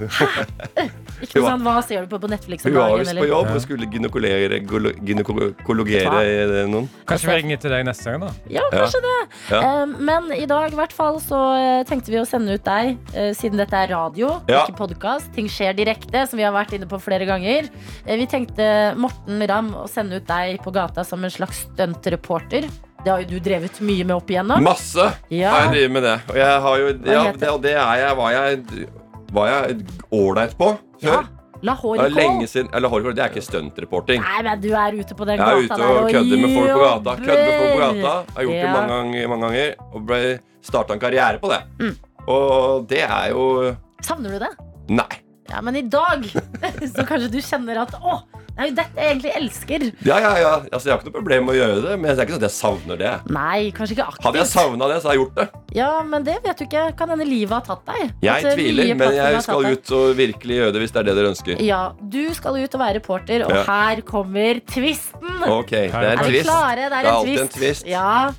Ikke 1.20 1.42
sånn, 1.44 1.60
Hva 1.66 1.74
ser 1.84 2.06
du 2.06 2.08
på 2.14 2.18
på 2.22 2.28
Netflix 2.32 2.64
om 2.64 2.70
Hun 2.72 2.78
var 2.78 2.88
dagen? 2.94 3.00
visst 3.02 3.12
på 3.12 3.16
Eller? 3.18 3.32
jobb 3.34 3.50
og 3.54 3.60
skulle 3.64 3.88
gynekologere, 3.92 4.60
gylo- 4.70 4.94
gynekologere 5.04 6.22
eh, 6.24 6.66
noen. 6.70 6.86
Kanskje 7.08 7.28
vi 7.30 7.36
ringer 7.42 7.60
til 7.60 7.74
deg 7.74 7.84
neste 7.88 8.14
gang, 8.14 8.24
da? 8.24 8.30
Ja, 8.52 8.62
kanskje 8.72 9.00
det. 9.04 9.16
Ja. 9.50 9.60
Eh, 9.60 9.94
men 10.10 10.30
i 10.36 10.46
dag 10.48 10.72
i 10.72 10.78
hvert 10.78 10.94
fall 10.96 11.18
så 11.20 11.40
eh, 11.58 11.82
tenkte 11.88 12.12
vi 12.14 12.20
å 12.22 12.26
sende 12.28 12.56
ut 12.56 12.64
deg, 12.64 12.94
eh, 13.14 13.30
siden 13.36 13.60
dette 13.60 13.76
er 13.76 13.92
radio, 13.92 14.32
Ja. 14.48 14.62
ikke 14.64 14.78
podkast. 14.80 15.32
Ting 15.36 15.48
skjer 15.52 15.76
direkte, 15.76 16.24
som 16.30 16.38
vi 16.40 16.44
har 16.46 16.54
vært 16.56 16.72
inne 16.76 16.88
på 16.88 17.00
flere 17.02 17.26
ganger. 17.28 17.68
Eh, 18.06 18.16
vi 18.20 18.26
tenkte 18.30 18.70
Morten 18.96 19.44
Ramm 19.50 19.72
å 19.82 19.86
sende 19.90 20.19
ut 20.20 20.26
deg 20.30 20.60
på 20.64 20.72
gata 20.76 21.04
som 21.04 21.24
en 21.24 21.30
slags 21.32 21.64
stuntreporter. 21.66 22.68
Det 23.00 23.08
har 23.10 23.22
jo 23.24 23.28
du 23.32 23.40
drevet 23.40 23.80
mye 23.80 24.04
med 24.04 24.16
opp 24.18 24.28
igjennom. 24.30 24.62
Masse 24.62 25.06
Ja. 25.32 25.50
har 25.54 25.62
jeg 25.66 25.72
drevet 25.74 25.92
med 25.96 26.02
det. 26.04 26.16
Og 26.28 26.36
jeg 26.36 26.60
har 26.60 26.78
jo 26.78 26.86
ja, 26.86 27.22
heter 27.24 27.32
det? 27.32 27.40
det, 27.40 27.50
og 27.50 27.62
det 27.62 27.74
er 27.74 27.94
jeg, 28.04 28.16
var 28.16 28.30
jeg 28.36 28.88
var 29.32 29.46
jeg 29.48 29.86
ålreit 30.12 30.56
på 30.58 30.78
Ja. 31.00 31.10
før. 31.22 31.28
La 31.62 31.74
Det 31.74 31.80
håret 31.82 32.04
er 32.06 32.08
lenge 32.16 32.40
gå. 32.40 32.48
siden 32.48 32.68
Eller 32.74 32.88
Hårgård, 32.88 33.14
det 33.16 33.22
er 33.24 33.28
ikke 33.28 33.42
stuntreporting. 33.44 34.22
Nei, 34.22 34.42
men 34.42 34.60
du 34.62 34.70
er 34.72 34.92
ute 34.96 35.14
på 35.14 35.26
den 35.28 35.36
Jeg 35.36 35.44
er 35.46 35.68
gata 35.68 35.74
ute 35.74 36.04
og 36.04 36.10
kødder 36.10 36.38
med 36.40 36.54
folk 36.56 36.70
på 36.72 36.84
gata. 36.84 37.16
Kødder 37.20 37.46
med 37.46 37.58
folk 37.60 37.72
på 37.72 37.80
gata. 37.80 38.12
Jeg 38.24 38.34
har 38.34 38.42
gjort 38.42 38.52
det 38.52 38.64
Ja. 38.64 38.72
mange 38.72 38.88
ganger, 38.88 39.28
mange 39.28 39.42
ganger 39.48 39.74
og 39.94 40.06
ble 40.06 40.40
starta 40.62 40.92
en 40.94 41.00
karriere 41.00 41.38
på 41.38 41.48
det. 41.52 41.60
Mm. 41.78 41.96
Og 42.28 42.88
det 42.88 43.02
er 43.04 43.28
jo 43.30 43.76
Savner 44.02 44.30
du 44.30 44.38
det? 44.38 44.50
Nei. 44.88 45.16
Ja, 45.50 45.60
men 45.60 45.76
i 45.76 45.82
dag 45.82 46.22
så 46.94 47.04
kanskje 47.06 47.30
du 47.30 47.38
kjenner 47.42 47.82
at 47.82 47.92
å, 48.00 48.22
det 48.60 48.66
er 48.66 48.70
jo 48.70 48.76
dette 48.76 49.00
jeg 49.00 49.10
egentlig 49.14 49.32
elsker. 49.40 49.84
Ja, 50.04 50.18
ja, 50.20 50.32
ja. 50.36 50.50
Altså, 50.68 50.88
jeg 50.88 50.92
har 50.92 50.98
ikke 51.00 51.08
noe 51.08 51.16
problem 51.16 51.46
med 51.48 51.54
å 51.54 51.58
gjøre 51.58 51.78
det, 51.86 51.94
men 52.00 52.10
det 52.10 52.12
er 52.18 52.26
ikke 52.26 52.34
sånn 52.36 52.42
at 52.42 52.48
jeg 52.50 52.56
savner 52.58 53.00
det. 53.00 53.12
Nei, 53.32 53.70
kanskje 53.76 53.96
ikke 53.96 54.06
aktivt. 54.10 54.26
Hadde 54.26 54.40
jeg 54.42 54.50
savna 54.50 54.88
det, 54.90 54.98
så 55.00 55.08
hadde 55.08 55.16
jeg 55.16 55.22
gjort 55.24 55.40
det. 55.40 55.46
Ja, 55.80 55.88
men 56.02 56.26
det 56.26 56.36
vet 56.44 56.58
du 56.60 56.64
ikke. 56.66 56.84
Kan 57.00 57.14
hende 57.14 57.24
livet 57.28 57.54
har 57.56 57.64
tatt 57.64 57.86
deg. 57.88 58.12
Jeg 58.26 58.44
eh, 58.44 58.54
tviler, 58.58 58.92
men 59.00 59.16
jeg 59.16 59.40
skal 59.46 59.70
ut 59.72 59.92
og 59.96 60.12
virkelig 60.20 60.60
gjøre 60.60 60.72
det 60.76 60.84
hvis 60.84 60.92
det 60.92 61.00
er 61.00 61.08
det 61.08 61.16
dere 61.20 61.32
ønsker. 61.32 61.64
Ja, 61.64 61.80
du 62.02 62.20
skal 62.36 62.60
ut 62.60 62.74
og 62.76 62.84
være 62.84 62.98
reporter, 63.00 63.46
og 63.48 63.56
Ja. 63.56 63.64
her 63.70 64.02
kommer 64.02 64.60
twisten. 64.68 65.40
Ok, 65.48 65.70
det 65.70 65.88
er 65.94 65.98
Er 66.04 66.12
en 66.12 66.18
er 66.18 66.24
vi 66.28 66.36
twist. 66.36 66.50
klare? 66.50 66.76
Det 66.76 66.84
er 66.84 66.88
Det 66.90 67.00
er 67.00 67.08
en 67.08 67.14
alltid 67.16 67.40
en 67.40 67.52
twist. 67.56 67.86
Ja. 67.86 68.30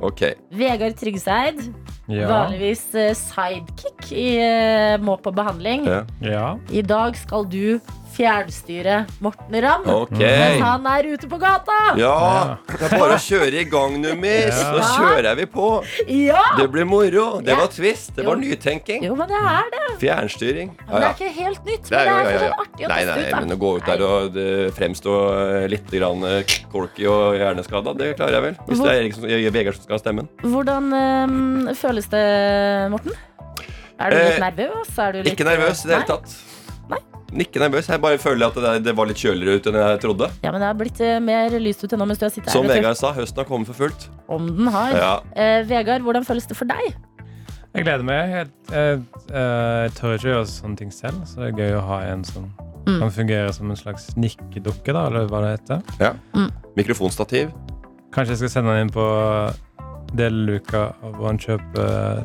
Okay. 0.00 0.32
Vegard 0.56 0.94
Tryggseid 0.96 1.58
Ja. 2.08 2.26
vanligvis 2.26 2.94
eh, 2.96 3.12
sidekick 3.14 4.12
i 4.16 4.38
eh, 4.40 4.96
Må 4.98 5.18
på 5.20 5.30
behandling. 5.36 5.84
Ja. 5.86 6.04
ja. 6.24 6.46
I 6.72 6.80
dag 6.82 7.16
skal 7.20 7.44
du 7.44 7.78
fjernstyre 8.14 8.96
Morten 9.24 9.56
Ramm. 9.64 9.86
Okay. 9.90 10.38
Mens 10.40 10.64
han 10.64 10.86
er 10.90 11.08
ute 11.12 11.28
på 11.30 11.38
gata. 11.40 11.76
Ja, 12.00 12.56
det 12.70 12.88
er 12.88 12.94
bare 13.00 13.16
å 13.16 13.22
kjøre 13.22 13.60
i 13.62 13.64
gang, 13.70 13.96
Nummis. 14.02 14.50
Ja. 14.50 14.72
Så 14.80 14.98
kjører 14.98 15.38
vi 15.38 15.46
på. 15.50 15.68
Ja! 16.10 16.42
Det 16.58 16.66
blir 16.74 16.88
moro. 16.88 17.26
Det 17.44 17.56
var 17.58 17.70
twist. 17.72 18.12
Det 18.16 18.26
var 18.26 18.40
nytenking. 18.40 19.04
Jo, 19.06 19.14
men 19.18 19.30
det 19.30 19.40
er 19.40 19.70
det. 19.76 19.82
Fjernstyring. 20.02 20.72
Men 20.88 20.94
det 20.96 21.08
er 21.08 21.16
ikke 21.16 21.32
helt 21.40 21.64
nytt. 21.70 21.88
Det 21.90 22.00
er 22.00 22.10
Men 22.10 22.20
jo, 22.20 22.26
det 22.26 22.34
ja, 22.34 22.40
er 22.40 22.44
ja, 22.44 22.50
fortsatt 22.50 22.66
artig 22.66 22.84
å 22.86 22.90
Nei, 22.90 23.00
teste 23.00 23.14
nei, 23.14 23.24
ut. 23.24 23.30
da. 23.30 23.40
men 23.46 23.56
å 23.56 23.60
gå 23.64 23.72
ut 23.78 23.90
der 23.90 24.04
og 24.10 24.38
fremstå 24.80 25.16
eh, 25.30 25.66
litt 25.72 25.90
grann, 25.94 26.26
eh, 26.30 26.54
corky 26.72 27.08
og 27.10 27.38
hjerneskada, 27.40 27.96
det 27.98 28.12
klarer 28.18 28.38
jeg 28.38 28.46
vel. 28.50 28.60
Hvis 28.68 28.84
det 28.84 28.92
er 28.92 29.00
Erik 29.04 29.16
som, 29.18 29.26
eh, 29.30 29.48
Vegard 29.54 29.76
som 29.78 29.86
skal 29.88 29.98
ha 29.98 30.02
stemmen. 30.04 30.30
Hvordan 30.44 30.92
eh, 31.00 31.74
føles 31.80 32.08
det, 32.12 32.24
Morten? 32.92 33.16
Er 34.00 34.14
du 34.14 34.16
litt 34.16 34.38
Eh, 34.38 34.40
nervøs? 34.40 34.92
Er 34.98 35.12
du 35.12 35.18
litt, 35.22 35.34
Ikke 35.34 35.44
nervøs 35.44 35.82
i 35.84 35.88
det 35.90 35.98
hele 35.98 36.08
tatt. 36.08 36.36
Nei. 37.32 37.44
Ikke 37.46 37.60
nervøs. 37.62 37.86
Jeg 37.88 38.00
bare 38.02 38.18
føler 38.18 38.46
at 38.50 38.54
det, 38.54 38.84
det 38.88 38.94
var 38.98 39.06
litt 39.10 39.20
kjøligere 39.22 39.60
ut 39.60 39.66
enn 39.70 39.78
jeg 39.80 40.00
trodde. 40.02 40.30
Ja, 40.42 40.50
men 40.52 40.60
det 40.60 40.66
har 40.70 40.78
blitt 40.80 41.00
eh, 41.04 41.18
mer 41.22 41.54
lyst 41.62 41.84
ut 41.84 41.92
ennå 41.94 42.06
mens 42.10 42.18
du 42.18 42.24
har 42.26 42.32
sittet 42.34 42.50
Som 42.50 42.64
her. 42.66 42.72
vet 42.74 42.80
du. 42.80 42.86
Vegard 42.88 42.98
sa, 43.00 43.12
høsten 43.16 43.42
har 43.44 43.48
kommet 43.50 43.70
for 43.70 43.78
fullt. 43.84 44.08
Om 44.28 44.48
den 44.58 44.72
har. 44.74 44.96
Ja. 44.98 45.12
Eh, 45.34 45.60
Vegard, 45.70 46.02
hvordan 46.06 46.26
føles 46.26 46.46
det 46.50 46.56
for 46.58 46.66
deg? 46.70 46.96
Jeg 47.74 47.84
gleder 47.86 48.02
meg. 48.02 48.32
Jeg, 48.34 48.48
jeg, 48.74 49.02
jeg 49.30 49.92
tør 50.00 50.16
ikke 50.16 50.32
gjøre 50.32 50.46
sånne 50.50 50.76
ting 50.80 50.90
selv, 50.94 51.20
så 51.30 51.44
det 51.44 51.52
er 51.52 51.60
gøy 51.60 51.76
å 51.78 51.86
ha 51.92 52.00
en 52.10 52.24
som 52.26 52.50
Mm. 52.88 52.94
kan 53.02 53.10
fungere 53.12 53.50
som 53.52 53.68
en 53.70 53.76
slags 53.76 54.06
nikkedukke, 54.16 54.94
da, 54.96 55.02
eller 55.10 55.26
hva 55.28 55.42
det 55.44 55.50
heter. 55.60 56.14
Mikrofonstativ. 56.78 57.50
Kanskje 58.10 58.32
jeg 58.32 58.40
skal 58.40 58.52
sende 58.54 58.72
den 58.72 58.86
inn 58.86 58.92
på 58.94 59.04
deleluka 60.16 60.90
hvor 61.02 61.26
han 61.30 61.38
kjøper 61.38 62.24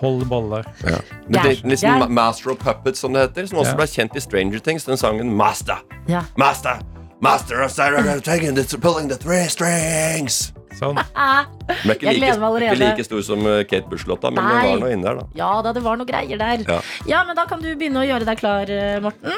tolv 0.00 0.24
boller. 0.30 0.64
Ja. 0.82 0.98
Men 1.28 1.42
Det, 1.42 1.62
liksom 1.64 1.88
Gæren. 1.90 2.02
Ma- 2.02 2.08
Master 2.08 2.50
of 2.50 2.58
Puppets, 2.58 2.98
som 3.00 3.12
det 3.12 3.20
heter. 3.28 3.46
Som 3.46 3.58
også 3.62 3.72
Ja. 3.74 3.76
ble 3.76 3.86
kjent 3.86 4.16
i 4.16 4.20
Stranger 4.20 4.58
Things. 4.58 4.84
Den 4.84 4.96
sangen 4.96 5.30
Master. 5.36 5.78
Ja. 6.08 6.22
Master. 6.36 6.80
Master 7.22 7.62
of 7.62 7.70
Sarah 7.70 8.18
taking 8.20 8.54
the, 8.56 8.64
pulling 8.78 9.08
the 9.08 9.16
three 9.16 9.46
strings. 9.48 10.52
Sånn. 10.74 10.96
Men 11.84 11.92
er 11.92 11.94
ikke 11.94 12.14
like, 12.18 12.72
ikke 12.72 12.78
like 12.80 13.04
stor 13.04 13.20
som 13.22 13.46
eh, 13.46 13.62
Kate 13.68 13.86
Bush-låta, 13.90 14.30
men 14.32 14.42
Nei. 14.42 14.62
det 14.62 14.70
var 14.72 14.80
noe 14.80 14.92
inni 14.94 15.04
der, 15.04 15.18
da. 15.20 15.26
ja 15.36 15.50
da, 15.62 15.72
det 15.76 15.82
var 15.84 15.96
noe 16.00 16.06
greier 16.08 16.38
der. 16.40 16.64
Ja. 16.66 16.78
Ja, 17.06 17.20
men 17.28 17.36
da 17.36 17.44
kan 17.46 17.60
du 17.62 17.68
begynne 17.76 18.00
å 18.02 18.06
gjøre 18.08 18.24
deg 18.26 18.38
klar, 18.40 18.70
eh, 18.72 18.98
Morten. 19.04 19.30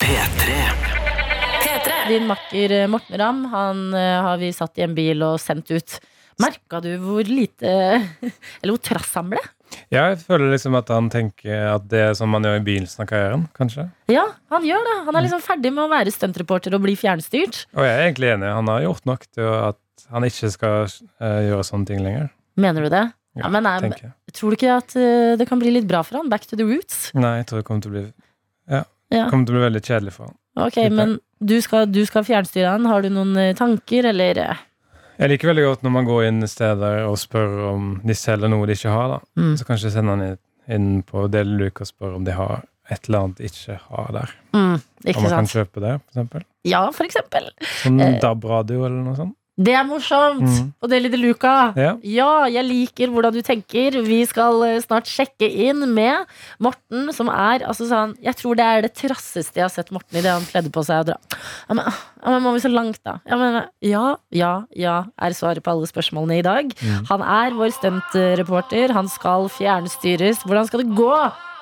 P3. 0.00 0.56
P3. 1.60 2.08
Din 2.08 2.26
makker 2.26 2.74
eh, 2.80 2.86
Morten 2.90 3.18
Ramm, 3.20 3.44
han 3.52 3.82
eh, 3.94 4.16
har 4.24 4.40
vi 4.40 4.50
satt 4.56 4.80
i 4.80 4.86
en 4.88 4.94
bil 4.96 5.22
og 5.22 5.38
sendt 5.38 5.70
ut. 5.70 6.00
Merka 6.40 6.80
du 6.84 6.90
hvor 7.02 7.26
lite 7.28 7.70
Eller 8.60 8.72
hvor 8.74 8.82
trass 8.82 9.12
han 9.18 9.30
ble? 9.32 9.42
Ja, 9.90 10.08
jeg 10.10 10.18
føler 10.24 10.50
liksom 10.50 10.74
at 10.78 10.88
han 10.90 11.06
tenker 11.12 11.68
at 11.76 11.84
det 11.90 12.00
er 12.02 12.16
sånn 12.18 12.30
man 12.32 12.42
gjør 12.46 12.56
i 12.58 12.62
begynnelsen 12.66 13.04
av 13.04 13.08
karrieren, 13.10 13.44
kanskje. 13.54 13.84
Ja, 14.10 14.24
han 14.50 14.64
gjør 14.66 14.82
det. 14.86 14.96
Han 15.06 15.18
er 15.18 15.24
liksom 15.26 15.42
ferdig 15.44 15.70
med 15.76 15.84
å 15.84 15.90
være 15.92 16.10
stuntreporter 16.14 16.74
og 16.74 16.82
bli 16.82 16.96
fjernstyrt. 16.98 17.60
Og 17.78 17.86
jeg 17.86 17.92
er 17.94 18.02
egentlig 18.08 18.32
enig. 18.32 18.50
Han 18.56 18.70
har 18.72 18.82
gjort 18.88 19.06
nok 19.06 19.28
til 19.30 19.46
at 19.46 19.78
han 20.10 20.26
ikke 20.26 20.50
skal 20.50 20.76
eh, 20.90 21.40
gjøre 21.52 21.66
sånne 21.70 21.86
ting 21.90 22.02
lenger. 22.02 22.32
Mener 22.60 22.86
du 22.86 22.90
det? 22.90 23.04
Ja, 23.38 23.46
men 23.54 23.66
er, 23.70 23.84
tenker 23.86 24.08
jeg. 24.08 24.34
tror 24.34 24.50
du 24.50 24.58
ikke 24.58 24.74
at 24.80 24.96
eh, 24.98 25.36
det 25.38 25.46
kan 25.46 25.60
bli 25.62 25.70
litt 25.76 25.86
bra 25.90 26.00
for 26.06 26.18
han? 26.18 26.30
Back 26.32 26.48
to 26.50 26.58
the 26.58 26.66
roots? 26.66 27.12
Nei, 27.14 27.36
jeg 27.38 27.46
tror 27.50 27.62
det 27.62 27.66
kommer 27.70 27.84
til 27.86 27.92
å 27.92 27.96
bli 27.98 28.04
Ja. 28.74 28.82
Ja. 29.14 29.28
kommer 29.30 29.46
til 29.46 29.54
å 29.54 29.58
bli 29.60 29.66
veldig 29.68 29.84
kjedelig 29.86 30.16
for 30.18 30.30
han. 30.32 30.36
Ok, 30.66 30.80
Litt 30.82 30.96
men 30.98 31.14
du 31.38 31.54
skal, 31.62 31.86
du 31.90 32.02
skal 32.10 32.26
fjernstyre 32.26 32.74
han. 32.74 32.90
Har 32.90 33.06
du 33.06 33.10
noen 33.14 33.38
eh, 33.38 33.52
tanker, 33.58 34.10
eller? 34.10 34.42
Jeg 35.20 35.28
liker 35.34 35.50
veldig 35.52 35.64
godt 35.66 35.82
når 35.84 35.92
man 35.92 36.06
går 36.08 36.26
inn 36.30 36.40
steder 36.48 37.02
og 37.06 37.18
spør 37.20 37.56
om 37.74 37.88
de 38.06 38.14
selger 38.16 38.48
noe 38.48 38.66
de 38.66 38.72
ikke 38.78 38.92
har. 38.94 39.08
da 39.08 39.18
Mm. 39.40 39.56
Så 39.60 39.66
kanskje 39.68 39.90
sender 39.92 40.16
han 40.16 40.38
inn- 40.70 41.02
på 41.04 41.26
Deli 41.30 41.58
Luke 41.64 41.82
og 41.84 41.86
spør 41.90 42.14
om 42.16 42.24
de 42.24 42.32
har 42.32 42.62
et 42.90 43.04
eller 43.08 43.18
annet 43.26 43.36
de 43.36 43.44
ikke 43.50 43.76
har 43.90 44.08
der. 44.12 44.30
Mm, 44.54 44.80
Om 44.80 44.80
man 45.22 45.22
man 45.22 45.30
kan 45.30 45.46
kjøpe 45.46 45.80
det, 45.84 45.92
for 46.00 46.10
eksempel. 46.14 46.42
Ja, 46.64 46.90
for 46.90 47.04
eksempel. 47.04 47.50
Sånn 47.82 48.00
Eh. 48.00 48.18
DAB-radio 48.20 48.84
eller 48.86 49.02
noe 49.04 49.14
sånt. 49.16 49.36
Det 49.60 49.74
er 49.76 49.84
morsomt! 49.84 50.46
Mm. 50.46 50.68
Og 50.80 50.88
det, 50.88 51.02
lille 51.04 51.18
Luca. 51.20 51.52
Ja. 51.76 51.92
Ja, 52.06 52.30
jeg 52.48 52.64
liker 52.64 53.10
hvordan 53.12 53.34
du 53.34 53.42
tenker. 53.44 53.98
Vi 54.06 54.20
skal 54.28 54.62
eh, 54.64 54.78
snart 54.80 55.10
sjekke 55.10 55.48
inn 55.66 55.84
med 55.92 56.24
Morten, 56.64 57.10
som 57.12 57.28
er 57.32 57.66
altså 57.68 57.88
sånn 57.90 58.14
Jeg 58.24 58.38
tror 58.40 58.56
det 58.56 58.64
er 58.66 58.86
det 58.86 58.92
trasseste 58.96 59.60
jeg 59.60 59.66
har 59.66 59.74
sett 59.74 59.92
Morten 59.92 60.16
i 60.16 60.24
det 60.24 60.32
han 60.32 60.46
kledde 60.48 60.72
på 60.72 60.84
seg 60.86 61.04
og 61.04 61.10
dra. 61.10 61.18
Ja, 61.68 61.76
men, 61.76 61.84
ja, 61.90 62.32
men 62.32 62.46
må 62.46 62.54
vi 62.56 62.64
så 62.64 62.72
langt, 62.72 63.02
da? 63.04 63.18
Ja, 63.28 63.36
men, 63.40 63.60
ja, 63.84 64.06
ja, 64.32 64.54
ja, 64.72 64.96
er 65.20 65.36
svaret 65.36 65.64
på 65.66 65.74
alle 65.74 65.90
spørsmålene 65.90 66.40
i 66.40 66.46
dag. 66.46 66.72
Mm. 66.80 67.04
Han 67.12 67.26
er 67.26 67.60
vår 67.60 67.76
stuntreporter. 67.76 68.96
Han 68.96 69.12
skal 69.12 69.50
fjernstyres. 69.52 70.46
Hvordan 70.48 70.72
skal 70.72 70.86
det 70.86 70.96
gå 70.96 71.12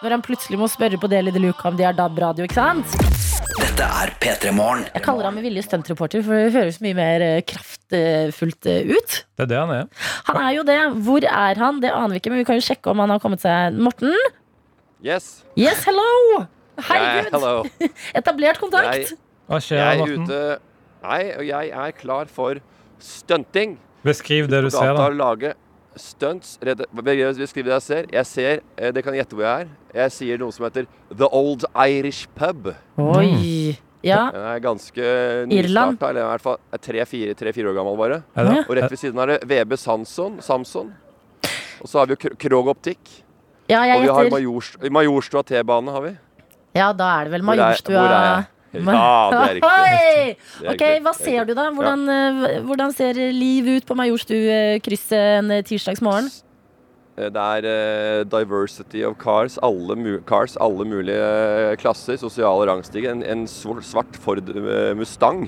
når 0.02 0.14
han 0.14 0.22
plutselig 0.22 0.58
må 0.60 0.68
spørre 0.70 0.98
på 1.00 1.08
Deli 1.10 1.32
de 1.34 1.40
Luca 1.42 1.70
om 1.70 1.78
de 1.78 1.86
har 1.86 1.96
DAB-radio, 1.96 2.46
ikke 2.46 2.58
sant? 2.58 2.92
Dette 3.58 3.86
er 4.02 4.12
P3 4.22 4.52
Morgen. 4.54 4.84
Jeg 4.92 5.02
kaller 5.02 5.26
ham 5.26 5.38
med 5.38 5.46
vilje 5.46 5.64
stuntreporter, 5.66 6.22
for 6.26 6.38
det 6.38 6.52
høres 6.54 6.78
mye 6.84 6.94
mer 6.94 7.24
eh, 7.24 7.40
kraftfullt 7.46 8.68
eh, 8.70 8.92
ut. 8.94 9.16
Det 9.34 9.46
er 9.46 9.50
det 9.50 9.58
han 9.58 9.72
er. 9.74 9.88
Han 10.28 10.40
er 10.44 10.52
jo 10.54 10.64
det. 10.68 10.78
Hvor 11.08 11.26
er 11.26 11.62
han? 11.62 11.80
Det 11.82 11.90
aner 11.90 12.14
vi 12.14 12.22
ikke, 12.22 12.32
men 12.34 12.42
vi 12.42 12.46
kan 12.46 12.60
jo 12.60 12.66
sjekke 12.68 12.92
om 12.92 13.02
han 13.02 13.14
har 13.14 13.22
kommet 13.22 13.42
seg 13.42 13.78
Morten? 13.82 14.14
Yes. 15.04 15.42
Yes, 15.58 15.82
hello! 15.88 16.44
Herregud! 16.78 17.32
hello. 17.34 17.54
Etablert 18.18 18.62
kontakt. 18.62 18.94
Jeg, 18.94 19.18
Hva 19.50 19.62
skjer, 19.62 19.82
jeg 19.82 19.98
er 19.98 20.02
Morten? 20.04 20.26
ute 20.28 20.42
Nei, 20.98 21.22
og 21.38 21.44
jeg 21.46 21.70
er 21.70 21.94
klar 21.94 22.30
for 22.30 22.58
stunting. 23.02 23.76
Beskriv 24.06 24.48
det 24.50 24.64
du 24.66 24.70
ser, 24.74 24.94
da. 24.98 25.06
lage 25.14 25.54
stunts. 25.98 26.58
Beskriv 26.62 27.64
det 27.64 27.72
jeg 27.74 27.82
ser. 27.82 28.06
Jeg 28.12 28.26
ser 28.26 28.60
eh, 28.76 28.90
Dere 28.92 29.02
kan 29.02 29.14
gjette 29.14 29.34
hvor 29.36 29.44
jeg 29.44 29.66
er. 29.66 29.68
Jeg 29.94 30.12
sier 30.14 30.38
noe 30.38 30.52
som 30.54 30.64
heter 30.68 30.86
The 31.10 31.28
Old 31.32 31.64
Irish 31.74 32.26
Pub. 32.38 32.72
Oi. 32.98 33.78
Ja. 34.06 34.30
Den 34.30 34.44
er 34.46 34.60
ganske 34.62 35.02
Irland. 35.50 35.98
nystarta, 35.98 36.10
eller 36.12 36.22
i 36.22 36.30
hvert 36.30 36.44
fall 36.44 36.58
tre-fire 36.80 37.70
år 37.72 37.74
gammel 37.74 37.96
bare. 37.98 38.20
Ja. 38.38 38.62
Og 38.68 38.76
rett 38.78 38.90
ved 38.92 38.98
siden 39.00 39.18
er 39.18 39.26
det 39.34 39.38
VB 39.50 39.76
Samson. 39.76 40.38
Samson. 40.40 40.92
Og 41.82 41.88
så 41.90 41.98
har 42.00 42.06
vi 42.06 42.14
jo 42.14 42.20
Kr- 42.28 42.36
Krog 42.38 42.68
Optikk. 42.74 42.98
ja, 43.68 43.82
Og 43.96 44.02
vi 44.02 44.08
har 44.08 44.90
Majorstua 44.90 45.42
T-bane. 45.42 45.90
har 45.90 46.00
vi. 46.02 46.16
Ja, 46.74 46.92
da 46.92 47.20
er 47.20 47.24
det 47.24 47.32
vel 47.32 47.42
Hvor 47.42 47.52
er- 47.54 47.56
Majorstua. 47.56 47.94
hvor 47.98 48.14
er 48.14 48.24
jeg? 48.36 48.46
Ja, 48.74 49.30
det 49.32 49.38
er 49.38 49.54
riktig. 49.56 50.36
Det 50.60 50.66
er 50.66 50.72
Ok, 50.74 50.82
riktig. 50.82 51.02
Hva 51.06 51.12
er 51.14 51.18
ser 51.22 51.44
du, 51.48 51.54
da? 51.56 51.64
Hvordan, 51.72 52.02
ja. 52.08 52.60
hvordan 52.68 52.92
ser 52.92 53.14
livet 53.32 53.80
ut 53.82 53.86
på 53.88 53.96
Majorstukrysset 53.96 55.38
en 55.38 55.50
eh, 55.56 55.62
tirsdagsmorgen? 55.64 56.28
Eh, 57.18 57.30
Det 57.32 57.44
er 57.56 57.68
eh, 57.70 58.24
diversity 58.28 59.02
of 59.08 59.16
cars, 59.18 59.56
alle, 59.64 59.96
mu 59.96 60.18
cars, 60.28 60.56
alle 60.60 60.84
mulige 60.84 61.16
eh, 61.18 61.76
klasser, 61.80 62.16
sosiale 62.20 62.68
rangstiger. 62.68 63.10
En, 63.16 63.22
en 63.24 63.46
svart 63.48 64.18
Ford 64.20 64.52
eh, 64.52 64.92
Mustang, 64.98 65.46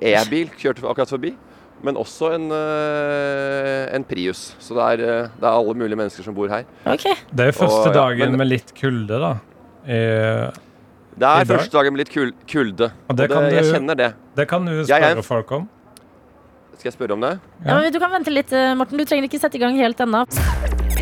e-bil, 0.00 0.48
kjørte 0.58 0.86
akkurat 0.86 1.10
forbi. 1.10 1.34
Men 1.82 1.96
også 1.98 2.28
en, 2.36 2.44
eh, 2.54 3.88
en 3.96 4.04
Prius. 4.06 4.52
Så 4.62 4.76
det 4.78 4.84
er, 4.86 5.00
eh, 5.02 5.30
det 5.34 5.48
er 5.48 5.56
alle 5.58 5.74
mulige 5.74 5.98
mennesker 5.98 6.22
som 6.22 6.34
bor 6.36 6.46
her. 6.52 6.62
Okay. 6.86 7.16
Det 7.34 7.42
er 7.48 7.50
jo 7.50 7.58
første 7.64 7.88
Og, 7.90 7.94
ja, 7.96 7.96
dagen 8.06 8.30
men- 8.30 8.38
med 8.44 8.52
litt 8.54 8.70
kulde, 8.78 9.18
da. 9.18 9.32
I, 9.82 9.98
Det 11.18 11.28
er 11.28 11.44
første 11.44 11.76
dagen 11.76 11.92
med 11.92 12.00
litt 12.06 12.10
kul 12.12 12.32
kulde. 12.48 12.88
Og 13.10 13.16
det 13.16 13.28
Og 13.30 13.36
kan 13.36 13.50
jeg 13.52 13.64
kjenner 13.68 13.94
det. 13.98 14.10
det 14.36 14.48
kan 14.48 14.64
du 14.64 14.72
Jeg 14.72 14.88
jeg, 14.88 15.02
spørre 15.12 15.22
folk 15.22 15.52
om. 15.52 15.68
Skal 16.78 16.88
jeg 16.90 16.94
spørre 16.96 17.12
om 17.12 17.20
det? 17.20 17.38
ja, 17.66 17.74
men 17.78 17.92
Du 17.92 17.98
kan 18.00 18.10
vente 18.10 18.30
litt, 18.32 18.52
eh, 18.52 18.74
Morten. 18.74 18.98
Du 18.98 19.04
trenger 19.04 19.28
ikke 19.28 19.38
sette 19.40 19.56
i 19.56 19.60
gang 19.62 19.76
helt 19.76 19.98
ennå. 20.00 20.24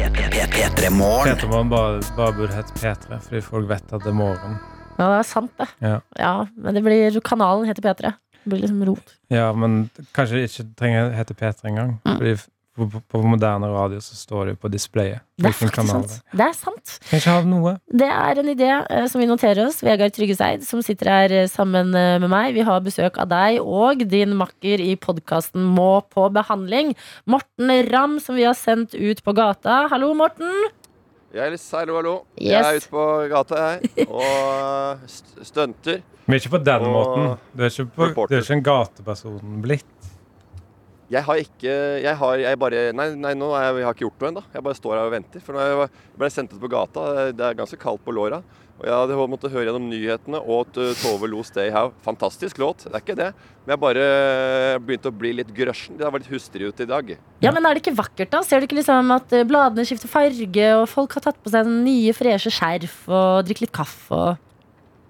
P3 0.00 0.90
Morgen. 0.90 1.34
Peter 1.34 1.48
må 1.48 1.62
bare, 1.70 2.00
bare 2.16 2.32
burde 2.36 2.54
hete 2.56 2.72
P3, 2.74 3.18
fordi 3.26 3.40
folk 3.44 3.68
vet 3.68 3.92
at 3.92 4.02
det 4.02 4.10
er 4.10 4.16
morgen. 4.16 4.58
Ja, 4.98 5.06
det 5.08 5.18
er 5.20 5.26
sant, 5.28 5.52
det. 5.58 5.68
Ja. 6.18 6.32
Men 6.56 6.74
det 6.76 6.82
blir, 6.84 7.20
kanalen 7.24 7.66
heter 7.68 7.82
P3. 7.82 8.12
Det 8.40 8.48
blir 8.52 8.60
liksom 8.64 8.82
rot. 8.88 9.14
Ja, 9.32 9.52
men 9.52 9.90
kanskje 10.16 10.42
ikke 10.46 10.66
trenger 10.80 11.12
hete 11.16 11.34
P3 11.36 11.70
engang. 11.70 11.98
Mm. 12.04 12.16
Fordi 12.18 12.34
på, 12.80 12.88
på, 12.88 13.00
på 13.12 13.20
moderne 13.24 13.68
radio 13.70 14.00
så 14.02 14.16
står 14.16 14.50
det 14.50 14.54
på 14.60 14.70
displayet. 14.72 15.24
Det 15.40 15.50
er 15.50 15.56
faktisk 15.56 15.76
kanal 15.78 16.04
sant. 16.08 16.32
Det 16.36 16.46
er 16.46 16.56
sant. 16.56 17.44
Noe. 17.48 17.74
Det 18.02 18.08
er 18.08 18.40
en 18.40 18.50
idé 18.52 18.70
uh, 18.72 19.04
som 19.10 19.22
vi 19.22 19.28
noterer 19.28 19.62
oss. 19.66 19.80
Vegard 19.84 20.14
Tryggeseid, 20.16 20.64
som 20.66 20.82
sitter 20.84 21.10
her 21.12 21.36
eh, 21.42 21.48
sammen 21.50 21.94
uh, 21.96 22.16
med 22.22 22.28
meg. 22.32 22.52
Vi 22.56 22.64
har 22.66 22.82
besøk 22.84 23.20
av 23.20 23.30
deg 23.32 23.60
og 23.60 24.04
din 24.10 24.34
makker 24.38 24.82
i 24.84 24.94
podkasten 25.00 25.64
Må 25.76 26.02
på 26.12 26.28
behandling. 26.34 26.94
Morten 27.30 27.72
Ramm, 27.90 28.18
som 28.22 28.38
vi 28.38 28.48
har 28.48 28.56
sendt 28.58 28.96
ut 28.96 29.24
på 29.24 29.36
gata. 29.36 29.84
Hallo, 29.92 30.12
Morten. 30.16 30.50
Jeg 31.30 31.46
er 31.46 31.52
litt 31.54 31.66
hallo, 31.76 31.94
hallo. 32.00 32.14
Yes. 32.34 32.50
Jeg 32.50 32.64
er 32.66 32.80
ute 32.80 32.90
på 32.90 33.04
gata, 33.30 33.66
jeg. 33.68 34.08
Og 34.08 35.04
st 35.06 35.46
stunter. 35.46 36.00
Men 36.26 36.40
ikke 36.40 36.56
på 36.56 36.62
den 36.66 36.86
Og 36.86 36.94
måten. 36.94 37.28
Du 37.54 37.62
er 37.62 37.70
ikke, 37.70 37.86
på, 37.94 38.26
du 38.26 38.34
er 38.34 38.42
ikke 38.42 38.58
en 38.58 38.66
gateperson 38.66 39.60
blitt. 39.62 39.86
Jeg 41.10 41.26
har 41.26 41.42
ikke 41.42 41.74
Jeg 42.04 42.16
har 42.20 42.38
jeg 42.38 42.58
bare 42.62 42.82
Nei, 42.94 43.08
nei 43.18 43.34
nå 43.34 43.50
jeg, 43.56 43.80
jeg 43.80 43.88
har 43.88 43.96
ikke 43.96 44.06
gjort 44.06 44.22
noe 44.22 44.30
ennå. 44.30 44.42
Jeg 44.54 44.66
bare 44.66 44.78
står 44.78 44.96
her 44.96 45.08
og 45.08 45.14
venter. 45.16 45.42
For 45.44 45.56
når 45.56 45.70
jeg 45.70 45.92
ble 46.22 46.32
sendt 46.32 46.54
ut 46.54 46.62
på 46.62 46.70
gata, 46.70 47.06
det 47.34 47.46
er 47.46 47.58
ganske 47.58 47.78
kaldt 47.80 48.04
på 48.06 48.14
låra. 48.14 48.42
Og 48.80 48.86
jeg 48.88 48.96
hadde 48.96 49.16
måttet 49.28 49.52
høre 49.52 49.66
gjennom 49.66 49.88
nyhetene 49.90 50.38
og 50.40 50.70
uh, 50.80 50.92
Tove 51.02 51.28
Lo 51.28 51.42
Stay 51.44 51.68
How. 51.74 51.90
Fantastisk 52.00 52.56
låt, 52.62 52.86
det 52.86 52.94
er 52.96 53.02
ikke 53.02 53.16
det. 53.18 53.28
Men 53.66 53.74
jeg 53.74 53.82
bare 53.82 54.04
begynte 54.86 55.10
å 55.12 55.16
bli 55.20 55.34
litt 55.36 55.50
grøsjen. 55.52 55.98
Det 56.00 56.08
var 56.08 56.22
litt 56.22 56.30
hustrig 56.32 56.70
ute 56.70 56.86
i 56.86 56.88
dag. 56.88 57.12
Ja, 57.44 57.52
men 57.52 57.68
Er 57.68 57.76
det 57.76 57.82
ikke 57.84 57.98
vakkert, 57.98 58.30
da? 58.32 58.40
Ser 58.46 58.62
du 58.62 58.68
ikke 58.68 58.78
liksom 58.78 59.12
at 59.12 59.34
eh, 59.36 59.44
bladene 59.44 59.84
skifter 59.84 60.08
farge, 60.08 60.70
og 60.78 60.86
folk 60.88 61.18
har 61.18 61.26
tatt 61.26 61.42
på 61.44 61.52
seg 61.52 61.68
nye, 61.68 62.14
freshe 62.16 62.52
skjerf 62.56 63.02
og 63.10 63.44
drikker 63.50 63.66
litt 63.66 63.76
kaffe 63.76 64.16
og 64.16 64.49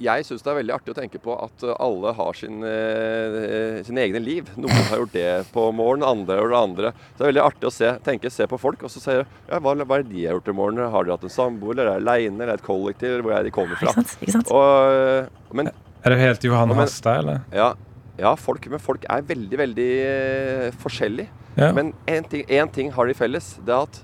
Jeg 0.00 0.24
syns 0.24 0.44
det 0.44 0.48
er 0.48 0.56
veldig 0.56 0.72
artig 0.72 0.92
å 0.94 0.96
tenke 0.96 1.20
på 1.20 1.34
at 1.36 1.64
uh, 1.66 1.74
alle 1.82 2.12
har 2.16 2.38
sin, 2.38 2.62
uh, 2.64 3.80
sine 3.84 4.04
egne 4.06 4.22
liv. 4.22 4.48
Noen 4.56 4.86
har 4.88 5.02
gjort 5.02 5.12
det 5.12 5.26
på 5.52 5.66
morgenen, 5.76 6.06
andre 6.08 6.38
gjort 6.40 6.54
det 6.54 6.60
andre. 6.60 6.92
Så 7.10 7.18
det 7.18 7.26
er 7.26 7.30
veldig 7.32 7.44
artig 7.44 7.68
å 7.68 7.74
se, 7.74 7.90
tenke, 8.06 8.32
se 8.32 8.46
på 8.48 8.60
folk, 8.60 8.86
og 8.86 8.92
så 8.92 9.02
si 9.02 9.18
ja, 9.18 9.26
hva, 9.58 9.74
hva 9.76 9.98
er 9.98 10.06
det 10.06 10.14
de 10.14 10.24
har 10.24 10.38
gjort 10.38 10.48
i 10.48 10.56
morgen? 10.56 10.80
Har 10.94 11.04
de 11.04 11.12
hatt 11.14 11.26
en 11.28 11.34
samboer, 11.34 11.76
eller 11.76 11.90
er 11.90 12.00
de 12.00 12.04
aleine, 12.06 12.40
eller 12.40 12.56
et 12.56 12.64
kollektiv, 12.64 13.12
eller 13.12 13.26
hvor 13.26 13.36
er 13.36 13.44
de 13.44 13.52
kommer 13.54 13.80
fra. 13.80 13.92
Ikke 13.92 14.00
sant? 14.00 14.16
Ikke 14.24 14.36
sant? 14.38 14.54
Og, 14.56 15.54
men 15.60 15.70
Er 15.70 16.14
du 16.14 16.20
helt 16.22 16.48
Johan 16.48 16.72
Hastad, 16.78 17.20
eller? 17.20 17.44
ja, 17.52 17.74
ja 18.20 18.32
folk, 18.40 18.70
men 18.72 18.80
folk 18.80 19.04
er 19.04 19.28
veldig, 19.28 19.60
veldig 19.64 19.90
uh, 20.00 20.66
forskjellige. 20.80 21.28
Ja. 21.60 21.74
Men 21.76 21.92
én 22.08 22.24
ting, 22.30 22.46
en 22.48 22.72
ting 22.72 22.92
har 22.94 23.10
de 23.10 23.16
felles. 23.18 23.52
Det 23.66 23.74
er 23.74 23.84
at 23.84 24.02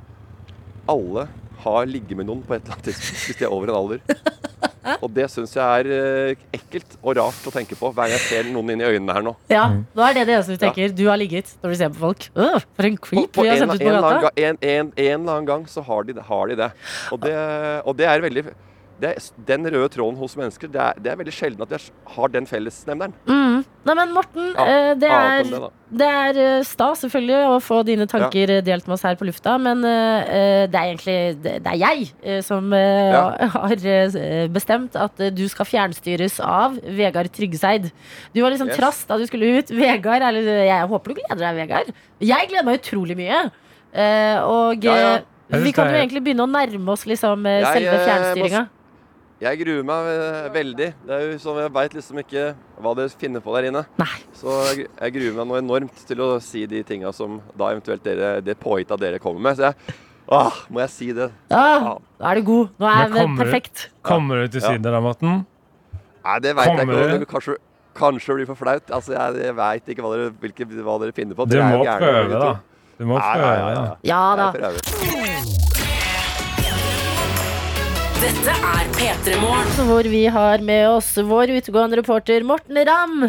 alle 0.90 1.28
har 1.64 1.86
ligget 1.88 2.18
med 2.18 2.28
noen 2.28 2.42
på 2.46 2.54
et 2.54 2.64
eller 2.64 2.76
annet 2.76 2.90
tidspunkt 2.90 3.24
hvis 3.26 3.38
de 3.40 3.46
er 3.46 3.54
over 3.54 3.72
en 3.72 3.78
alder. 3.80 4.02
Og 5.00 5.10
det 5.16 5.28
syns 5.32 5.54
jeg 5.56 5.82
er 5.82 5.90
eh, 5.96 6.44
ekkelt 6.56 6.98
og 7.02 7.16
rart 7.18 7.48
å 7.48 7.52
tenke 7.54 7.78
på 7.78 7.90
hver 7.90 8.06
gang 8.06 8.14
jeg 8.16 8.24
ser 8.26 8.50
noen 8.54 8.74
inn 8.74 8.84
i 8.84 8.88
øynene 8.88 9.16
her 9.16 9.26
nå. 9.26 9.34
Ja, 9.52 9.64
nå 9.74 10.06
er 10.06 10.18
det 10.18 10.26
det 10.28 10.36
eneste 10.38 10.56
du 10.56 10.62
tenker. 10.62 10.94
Du 10.96 11.04
har 11.10 11.20
ligget 11.20 11.50
når 11.62 11.74
du 11.74 11.78
ser 11.80 11.92
på 11.94 12.02
folk. 12.04 12.28
Øh, 12.36 12.60
for 12.76 12.90
en 12.90 13.00
creep 13.08 13.32
på 13.34 13.46
vi 13.46 13.50
har 13.50 13.58
en, 13.58 13.64
sendt 13.66 13.80
ut 13.80 13.86
på 13.86 13.96
gata. 13.96 14.32
En, 14.36 14.60
en, 14.60 14.62
en, 14.62 14.92
en 14.94 15.10
eller 15.20 15.34
annen 15.34 15.50
gang 15.50 15.66
så 15.70 15.84
har 15.86 16.06
de, 16.08 16.16
har 16.30 16.52
de 16.52 16.60
det. 16.62 16.70
Og 17.14 17.22
det, 17.24 17.36
og 17.84 17.98
det 17.98 18.08
er 18.10 18.24
veldig 18.26 18.46
det 19.00 19.10
Den 19.46 19.66
røde 19.66 19.88
tråden 19.92 20.16
hos 20.16 20.36
mennesker, 20.36 20.68
det 20.72 20.80
er, 20.80 20.94
det 21.02 21.10
er 21.12 21.16
veldig 21.20 21.32
sjelden 21.34 21.62
at 21.62 21.68
de 21.68 21.74
er- 21.76 22.14
har 22.16 22.28
den 22.28 22.46
fellesnevneren. 22.46 23.12
Mm. 23.26 23.64
Nei, 23.86 23.94
men 23.94 24.12
Morten, 24.12 24.52
Ja, 24.56 24.64
eh, 24.66 24.94
det 24.98 25.10
er 25.10 25.42
det. 25.44 25.60
Det 25.96 26.06
er 26.10 26.38
eh, 26.42 26.62
stas 26.66 27.04
selvfølgelig 27.04 27.40
å 27.46 27.60
få 27.62 27.84
dine 27.86 28.06
tanker 28.10 28.50
ja. 28.56 28.60
delt 28.60 28.88
med 28.88 28.94
oss 28.96 29.02
her 29.06 29.14
på 29.20 29.26
lufta, 29.28 29.54
men 29.62 29.84
eh, 29.84 30.32
eh, 30.38 30.66
det 30.66 30.74
er 30.80 30.88
egentlig 30.90 31.42
det 31.42 31.60
er 31.64 31.76
jeg 31.78 32.08
eh, 32.24 32.40
som 32.42 32.72
eh, 32.72 33.12
Ja. 33.12 33.22
har 33.54 33.76
eh, 33.86 34.48
bestemt 34.48 34.96
at 34.98 35.20
eh, 35.20 35.30
du 35.30 35.44
skal 35.48 35.66
fjernstyres 35.70 36.40
av 36.42 36.74
Vegard 36.82 37.30
Tryggeseid. 37.32 37.92
Du 38.34 38.42
var 38.42 38.50
liksom 38.50 38.68
Yes. 38.72 38.76
trass 38.80 39.04
da 39.06 39.16
du 39.20 39.26
skulle 39.26 39.58
ut. 39.60 39.70
Vegard, 39.70 40.22
eller 40.22 40.42
jeg 40.66 40.88
håper 40.90 41.14
du 41.14 41.20
gleder 41.20 41.44
deg, 41.46 41.56
Vegard. 41.62 41.94
Jeg 42.20 42.48
gleder 42.50 42.64
meg 42.66 42.80
utrolig 42.82 43.16
mye. 43.16 43.44
Eh, 43.94 44.38
og 44.42 44.82
Ja, 44.84 44.96
ja. 44.98 45.14
eh, 45.52 45.60
vi 45.62 45.70
kan 45.72 45.86
jo 45.88 45.94
egentlig 46.00 46.24
begynne 46.26 46.42
å 46.44 46.50
nærme 46.50 46.90
oss 46.92 47.06
liksom, 47.06 47.46
eh, 47.46 47.60
Jeg, 47.62 47.72
selve 47.78 47.94
eh, 47.94 48.06
fjernstyringa. 48.08 48.64
Jeg 49.36 49.58
gruer 49.60 49.82
meg 49.84 50.06
eh, 50.08 50.46
veldig. 50.54 50.86
Det 51.04 51.12
er 51.12 51.24
jo 51.26 51.34
sånn, 51.42 51.58
Jeg 51.60 51.72
veit 51.76 51.94
liksom 51.98 52.20
ikke 52.22 52.44
hva 52.80 52.92
dere 52.96 53.12
finner 53.20 53.42
på 53.44 53.52
der 53.56 53.66
inne. 53.68 53.82
Nei. 54.00 54.14
Så 54.36 54.54
jeg, 54.78 54.88
gruer 55.12 55.34
meg 55.36 55.48
noe 55.50 55.60
enormt 55.60 55.98
til 56.08 56.22
å 56.24 56.28
si 56.40 56.62
de 56.70 56.80
tinga 56.88 57.12
som 57.12 57.38
da 57.52 57.68
eventuelt 57.74 58.04
dere, 58.06 58.38
det 58.44 58.56
påhitta 58.62 58.96
dere 59.00 59.20
kommer 59.20 59.44
med. 59.50 59.58
Så 59.60 59.68
jeg, 59.68 59.96
Åh, 60.26 60.56
må 60.74 60.80
jeg 60.82 60.90
si 60.90 61.10
det? 61.14 61.28
Ja, 61.52 61.92
da 62.18 62.30
er 62.32 62.40
du 62.40 62.46
god. 62.48 62.72
Nå 62.82 62.88
er 62.90 63.12
det 63.12 63.26
perfekt. 63.38 63.84
Kommer 64.02 64.40
du 64.42 64.48
til 64.56 64.64
Ja. 64.64 64.72
Syden 64.72 64.88
da, 64.88 65.00
Morten? 65.04 65.44
Nei, 66.24 66.38
det 66.42 66.56
veit 66.58 66.72
jeg 66.72 66.88
ikke. 66.88 66.96
det? 66.96 67.20
Det 67.22 67.28
kanskje, 67.30 67.58
kanskje 67.94 68.32
det 68.32 68.38
blir 68.40 68.48
for 68.50 68.58
flaut. 68.64 68.90
Altså, 68.90 69.14
jeg, 69.14 69.44
jeg 69.44 69.54
veit 69.60 69.92
ikke 69.94 70.02
hva 70.02 70.16
dere, 70.16 70.32
hvilke, 70.42 70.66
hva 70.80 70.96
dere 71.04 71.14
finner 71.14 71.38
på. 71.38 71.46
Du 71.46 71.60
må 71.60 71.84
prøve, 71.84 72.40
da. 72.40 72.54
Du 72.96 73.04
må 73.04 73.20
Ja, 73.20 73.36
ja, 73.36 73.52
ja, 73.52 73.68
ja. 73.68 73.84
da. 73.84 73.96
Ja 74.08 74.22
da. 74.40 74.95
Dette 78.20 78.52
er 78.52 78.86
P3 78.96 79.34
Morgen. 79.42 79.72
Hvor 79.88 80.06
vi 80.08 80.22
har 80.32 80.62
med 80.64 80.84
oss 80.88 81.10
vår 81.28 81.52
utegående 81.58 81.98
reporter 82.00 82.44
Morten 82.46 82.78
Ramm. 82.88 83.26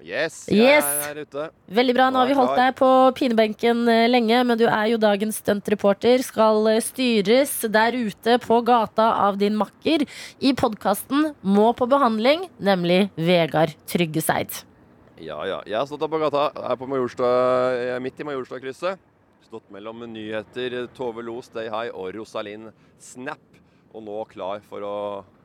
Yes, 0.00 0.46
jeg 0.48 0.56
Yes. 0.64 0.86
er 1.10 1.18
ute. 1.24 1.50
Veldig 1.68 1.94
bra. 1.96 2.06
Nå 2.10 2.20
har 2.22 2.28
vi 2.30 2.36
holdt 2.38 2.56
deg 2.56 2.74
på 2.78 2.88
pinebenken 3.18 3.82
eh, 3.88 4.06
lenge, 4.08 4.38
men 4.48 4.56
du 4.58 4.64
er 4.66 4.86
jo 4.92 4.98
dagens 5.00 5.40
stuntreporter. 5.42 6.22
Skal 6.24 6.66
eh, 6.72 6.80
styres 6.80 7.52
der 7.68 7.92
ute 7.98 8.38
på 8.40 8.60
gata 8.64 9.10
av 9.26 9.36
din 9.40 9.56
makker 9.60 10.06
i 10.40 10.54
podkasten 10.56 11.34
Må 11.42 11.70
på 11.76 11.88
behandling, 11.88 12.48
nemlig 12.58 13.10
Vegard 13.16 13.76
Tryggeseid. 13.86 14.62
Ja, 15.20 15.42
ja. 15.44 15.60
Jeg 15.68 15.76
har 15.76 15.86
stått 15.90 16.00
her 16.00 16.08
på 16.08 16.22
gata. 16.22 16.48
Er 16.56 16.80
på 16.80 16.88
Majorstad, 16.88 17.76
jeg 17.84 17.94
er 17.98 18.00
midt 18.00 18.20
i 18.20 18.24
Majorstad-krysset. 18.24 18.96
Stått 19.44 19.68
mellom 19.74 20.00
nyheter, 20.08 20.86
Tove 20.96 21.24
Lo, 21.26 21.40
Stay 21.44 21.68
High 21.68 21.92
og 21.92 22.14
Rosalind 22.16 22.70
Snap. 23.00 23.40
Og 23.90 24.04
nå 24.06 24.24
klar 24.30 24.60
for 24.62 24.84
å 24.86 24.96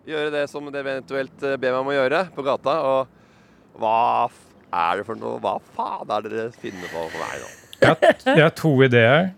gjøre 0.05 0.33
det 0.33 0.43
som 0.51 0.67
det 0.69 0.83
eventuelt 0.83 1.45
eh, 1.45 1.55
ber 1.57 1.73
meg 1.73 1.79
om 1.81 1.89
å 1.89 1.95
gjøre 1.95 2.19
på 2.35 2.45
gata. 2.45 2.75
Og 2.85 3.79
hva 3.81 3.95
er 4.69 4.99
det 4.99 5.07
for 5.07 5.17
noe? 5.19 5.39
Hva 5.41 5.55
faen 5.77 6.11
er 6.13 6.25
det 6.25 6.33
dere 6.35 6.51
finner 6.61 6.91
på 6.91 7.07
for 7.09 7.23
meg 7.23 7.41
nå? 7.41 7.49
Jeg 7.81 8.13
jeg 8.29 8.43
har 8.43 8.53
to 8.55 8.71
ideer. 8.85 9.33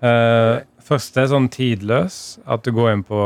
Uh, 0.00 0.60
første 0.84 1.24
er 1.24 1.32
sånn 1.32 1.48
tidløs. 1.52 2.38
At 2.44 2.64
du 2.66 2.72
går 2.76 2.92
inn 2.92 3.04
på 3.06 3.20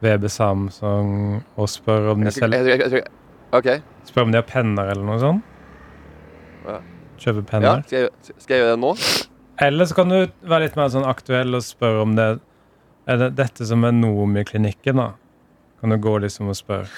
VB 0.00 0.28
Samsung 0.32 1.12
og 1.60 1.68
spør 1.68 2.14
om 2.14 2.24
de, 2.24 2.32
selger 2.32 2.56
skal, 2.56 2.56
selv, 2.56 2.72
jeg, 2.72 2.80
jeg, 2.80 3.04
jeg, 3.04 3.56
OK. 3.56 4.08
spør 4.08 4.28
om 4.28 4.32
de 4.32 4.40
har 4.40 4.48
penner 4.48 4.92
eller 4.94 5.04
noe 5.04 5.20
sånt. 5.20 5.56
Kjøpe 7.20 7.44
penner. 7.44 7.82
Ja, 7.82 7.84
skal, 7.84 8.06
jeg, 8.08 8.36
skal 8.40 8.56
jeg 8.56 8.64
gjøre 8.64 8.76
det 8.78 8.80
nå? 8.80 8.94
Eller 9.60 9.88
så 9.88 9.96
kan 9.98 10.12
du 10.12 10.20
være 10.48 10.64
litt 10.64 10.76
mer 10.80 10.88
sånn 10.92 11.04
aktuell 11.04 11.58
og 11.58 11.64
spørre 11.66 12.06
om 12.06 12.14
det 12.16 12.30
er 13.08 13.16
det 13.18 13.30
dette 13.36 13.66
som 13.66 13.84
er 13.84 13.92
Noomi-klinikken. 13.92 14.96
da? 14.96 15.12
Kan 15.80 15.90
du 15.90 15.96
gå 15.98 16.18
liksom 16.20 16.48
og 16.52 16.56
spørre. 16.58 16.88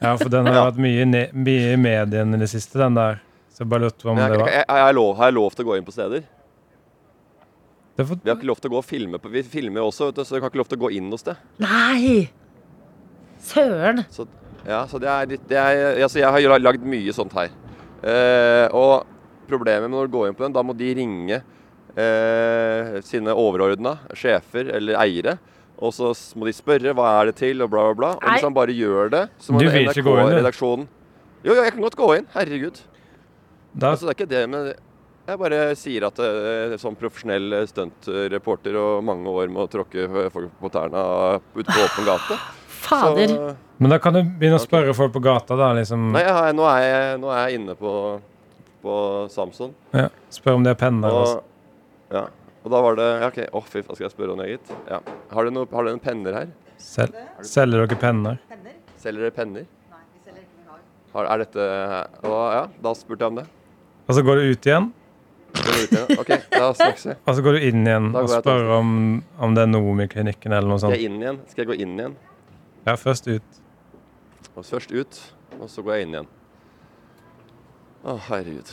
Ja, 0.00 0.14
for 0.16 0.28
den 0.28 0.46
har 0.46 0.54
Ja. 0.54 0.70
vært 0.70 0.78
mye, 0.78 1.04
mye 1.32 1.72
i 1.72 1.76
mediene 1.76 2.34
i 2.36 2.38
det 2.38 2.48
siste, 2.50 2.78
den 2.78 2.94
der. 2.94 3.20
Så 3.50 3.60
jeg 3.64 3.68
bare 3.68 3.80
lurte 3.86 4.02
på 4.04 4.10
om 4.10 4.18
Jeg, 4.18 4.30
det 4.32 4.38
var 4.40 4.48
jeg, 4.50 4.64
jeg 4.68 4.94
lov, 4.94 5.16
har 5.16 5.24
jeg 5.30 5.34
lov 5.34 5.50
til 5.54 5.64
å 5.64 5.68
gå 5.68 5.76
inn 5.78 5.84
på 5.84 5.92
steder? 5.92 6.20
det 7.96 8.02
er 8.02 8.04
for, 8.04 8.16
Vi 8.22 8.28
har 8.30 8.36
ikke 8.36 8.46
lov 8.50 8.60
til 8.60 8.68
å 8.70 8.74
gå 8.74 8.78
og 8.78 8.84
filme 8.84 9.18
på 9.18 9.30
Vi 9.32 9.42
filmer 9.42 9.80
jo 9.80 9.86
også, 9.88 10.06
vet 10.10 10.14
du, 10.16 10.24
så 10.24 10.34
vi 10.36 10.40
har 10.42 10.50
ikke 10.50 10.58
lov 10.60 10.68
til 10.68 10.76
å 10.78 10.82
gå 10.84 10.90
inn 10.98 11.08
noe 11.08 11.18
sted. 11.18 11.36
Nei! 11.58 12.28
Søren. 13.40 14.04
Så, 14.12 14.26
ja, 14.66 14.82
så 14.90 14.98
det 15.00 15.08
er 15.08 15.26
litt 15.30 15.44
det 15.48 15.56
er, 15.60 16.02
altså 16.02 16.18
Jeg 16.20 16.48
har 16.48 16.58
lagd 16.60 16.84
mye 16.84 17.12
sånt 17.16 17.32
her. 17.36 17.48
Eh, 18.04 18.68
og 18.76 19.06
problemet 19.48 19.86
med 19.88 19.94
når 19.96 20.08
du 20.10 20.16
går 20.18 20.28
inn 20.28 20.34
på 20.38 20.44
den, 20.44 20.52
da 20.56 20.62
må 20.66 20.74
de 20.76 20.92
ringe 20.98 21.40
eh, 21.96 22.96
sine 23.06 23.34
overordna, 23.36 23.96
sjefer 24.16 24.68
eller 24.76 24.98
eiere. 25.02 25.36
Og 25.76 25.92
så 25.92 26.10
må 26.40 26.46
de 26.48 26.54
spørre 26.56 26.94
hva 26.96 27.10
er 27.20 27.30
det 27.30 27.36
til, 27.42 27.60
og 27.64 27.68
bla, 27.72 27.82
bla, 27.90 27.94
bla. 27.98 28.10
Og 28.16 28.30
hvis 28.32 28.46
han 28.46 28.54
bare 28.56 28.72
gjør 28.76 29.10
det, 29.12 29.24
så 29.44 29.52
må? 29.52 29.60
NRK-redaksjonen 29.60 30.86
Jo, 31.44 31.52
jo, 31.52 31.62
jeg 31.62 31.74
kan 31.74 31.82
godt 31.84 31.96
gå 32.00 32.06
inn. 32.16 32.28
Herregud. 32.32 32.78
da, 33.76 33.90
Altså, 33.92 34.06
det 34.06 34.14
er 34.14 34.16
ikke 34.16 34.30
det, 34.30 34.44
men 34.50 34.70
jeg 35.26 35.38
bare 35.42 35.58
sier 35.76 36.06
at 36.08 36.20
eh, 36.22 36.76
som 36.80 36.94
profesjonell 36.96 37.54
stuntreporter 37.68 38.76
og 38.80 39.04
mange 39.04 39.28
år 39.28 39.50
med 39.52 39.64
å 39.64 39.68
tråkke 39.70 40.06
folk 40.32 40.52
på 40.62 40.70
tærne 40.72 41.02
ute 41.56 41.66
på 41.66 41.82
åpen 41.84 42.06
gate 42.08 42.38
Fader. 42.86 43.32
Så, 43.34 43.54
men 43.82 43.90
da 43.92 43.98
kan 44.00 44.14
du 44.14 44.20
begynne 44.22 44.56
å 44.60 44.62
spørre 44.62 44.94
folk 44.96 45.12
på 45.16 45.20
gata. 45.24 45.56
da, 45.58 45.72
liksom, 45.76 46.12
nei, 46.14 46.22
jeg, 46.24 46.54
nå, 46.56 46.64
er 46.70 46.84
jeg, 46.86 47.18
nå 47.20 47.32
er 47.34 47.40
jeg 47.50 47.60
inne 47.60 47.74
på, 47.76 47.92
på 48.84 48.96
Samson. 49.34 49.74
ja, 49.92 50.06
Spør 50.32 50.60
om 50.60 50.64
de 50.64 50.70
har 50.72 50.78
penner. 50.80 51.10
og 51.10 51.26
Og, 51.34 51.44
ja, 52.16 52.24
og 52.66 52.72
da 52.74 52.80
var 52.82 52.96
det 52.98 53.06
ja, 53.22 53.28
OK, 53.30 53.38
å 53.54 53.62
fy, 53.62 53.82
da 53.86 53.94
skal 53.94 54.06
jeg 54.08 54.14
spørre 54.16 54.34
om 54.34 54.40
det, 54.42 54.48
gitt? 54.56 54.72
Ja. 54.90 54.98
Har 55.32 55.46
dere 55.46 55.54
noe- 55.54 55.84
noen 55.86 56.00
penner 56.02 56.34
her? 56.40 56.48
Sel, 56.82 57.12
selger 57.46 57.84
dere 57.86 57.98
penner? 58.00 58.40
Selger 59.00 59.26
dere 59.28 59.34
penner? 59.36 59.64
Nei, 59.92 60.00
vi 60.16 60.22
selger 60.26 60.42
ikke 60.42 60.66
noe 60.66 60.80
har. 61.14 61.28
Er 61.32 61.44
dette 61.44 61.66
og, 62.26 62.38
Ja, 62.56 62.64
da 62.84 62.92
spurte 62.98 63.22
jeg 63.24 63.32
om 63.34 63.38
det. 63.42 63.46
Og 64.06 64.14
så 64.18 64.22
går 64.26 64.40
du 64.42 64.50
ut 64.52 64.66
igjen, 64.70 64.90
Går 65.56 65.78
ut 65.86 65.94
igjen? 65.96 66.18
OK, 66.20 66.32
da 66.52 66.66
snakkes 66.76 67.06
vi. 67.08 67.14
og 67.24 67.34
så 67.38 67.42
går 67.46 67.56
du 67.56 67.62
inn 67.70 67.86
igjen 67.88 68.10
og 68.18 68.28
spør 68.28 68.66
om, 68.76 68.90
om 69.40 69.54
det 69.56 69.62
er 69.64 69.70
Noomi-klinikken 69.70 70.52
eller 70.52 70.68
noe 70.68 70.78
Skal 70.82 70.90
sånt. 70.90 70.98
jeg 71.00 71.08
inn 71.08 71.22
igjen? 71.22 71.38
Skal 71.48 71.64
jeg 71.64 71.70
gå 71.70 71.78
inn 71.86 71.94
igjen? 71.96 72.16
Ja, 72.86 72.94
først 73.00 73.30
ut. 73.30 73.62
Og 74.56 74.64
først 74.68 74.92
ut, 74.92 75.22
og 75.60 75.70
så 75.72 75.82
går 75.86 75.96
jeg 75.96 76.06
inn 76.08 76.14
igjen. 76.18 76.28
Å, 78.06 78.18
herregud. 78.28 78.68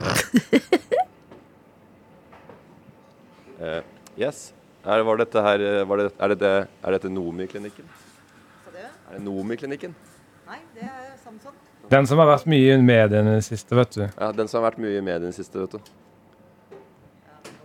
Eh, 3.60 3.82
yes. 4.18 4.52
Er, 4.84 5.02
var 5.04 5.20
dette 5.20 5.42
her 5.44 5.60
eh, 5.60 5.80
var 5.88 6.00
det, 6.00 6.10
er, 6.16 6.34
dette, 6.34 6.52
er 6.82 6.96
dette 6.96 7.10
Nomi-klinikken? 7.12 7.88
Er 8.70 9.18
det 9.18 9.24
Nomi-klinikken? 9.24 9.92
Nei, 10.48 10.60
det 10.74 10.86
er 10.88 11.10
Samson. 11.20 11.56
Den 11.90 12.06
som 12.06 12.20
har 12.22 12.28
vært 12.30 12.46
mye 12.48 12.76
i 12.76 12.82
mediene 12.82 13.34
i 13.34 13.40
det 13.40 13.46
siste, 13.46 13.74
vet 13.76 13.96
du. 13.96 14.04
Ja, 14.06 14.30
den 14.32 14.48
som 14.48 14.60
har 14.60 14.70
vært 14.70 14.80
mye 14.82 15.00
i 15.00 15.04
mediene 15.04 15.28
i 15.28 15.34
det 15.34 15.38
siste, 15.40 15.60
vet 15.60 15.76
du. 15.76 15.94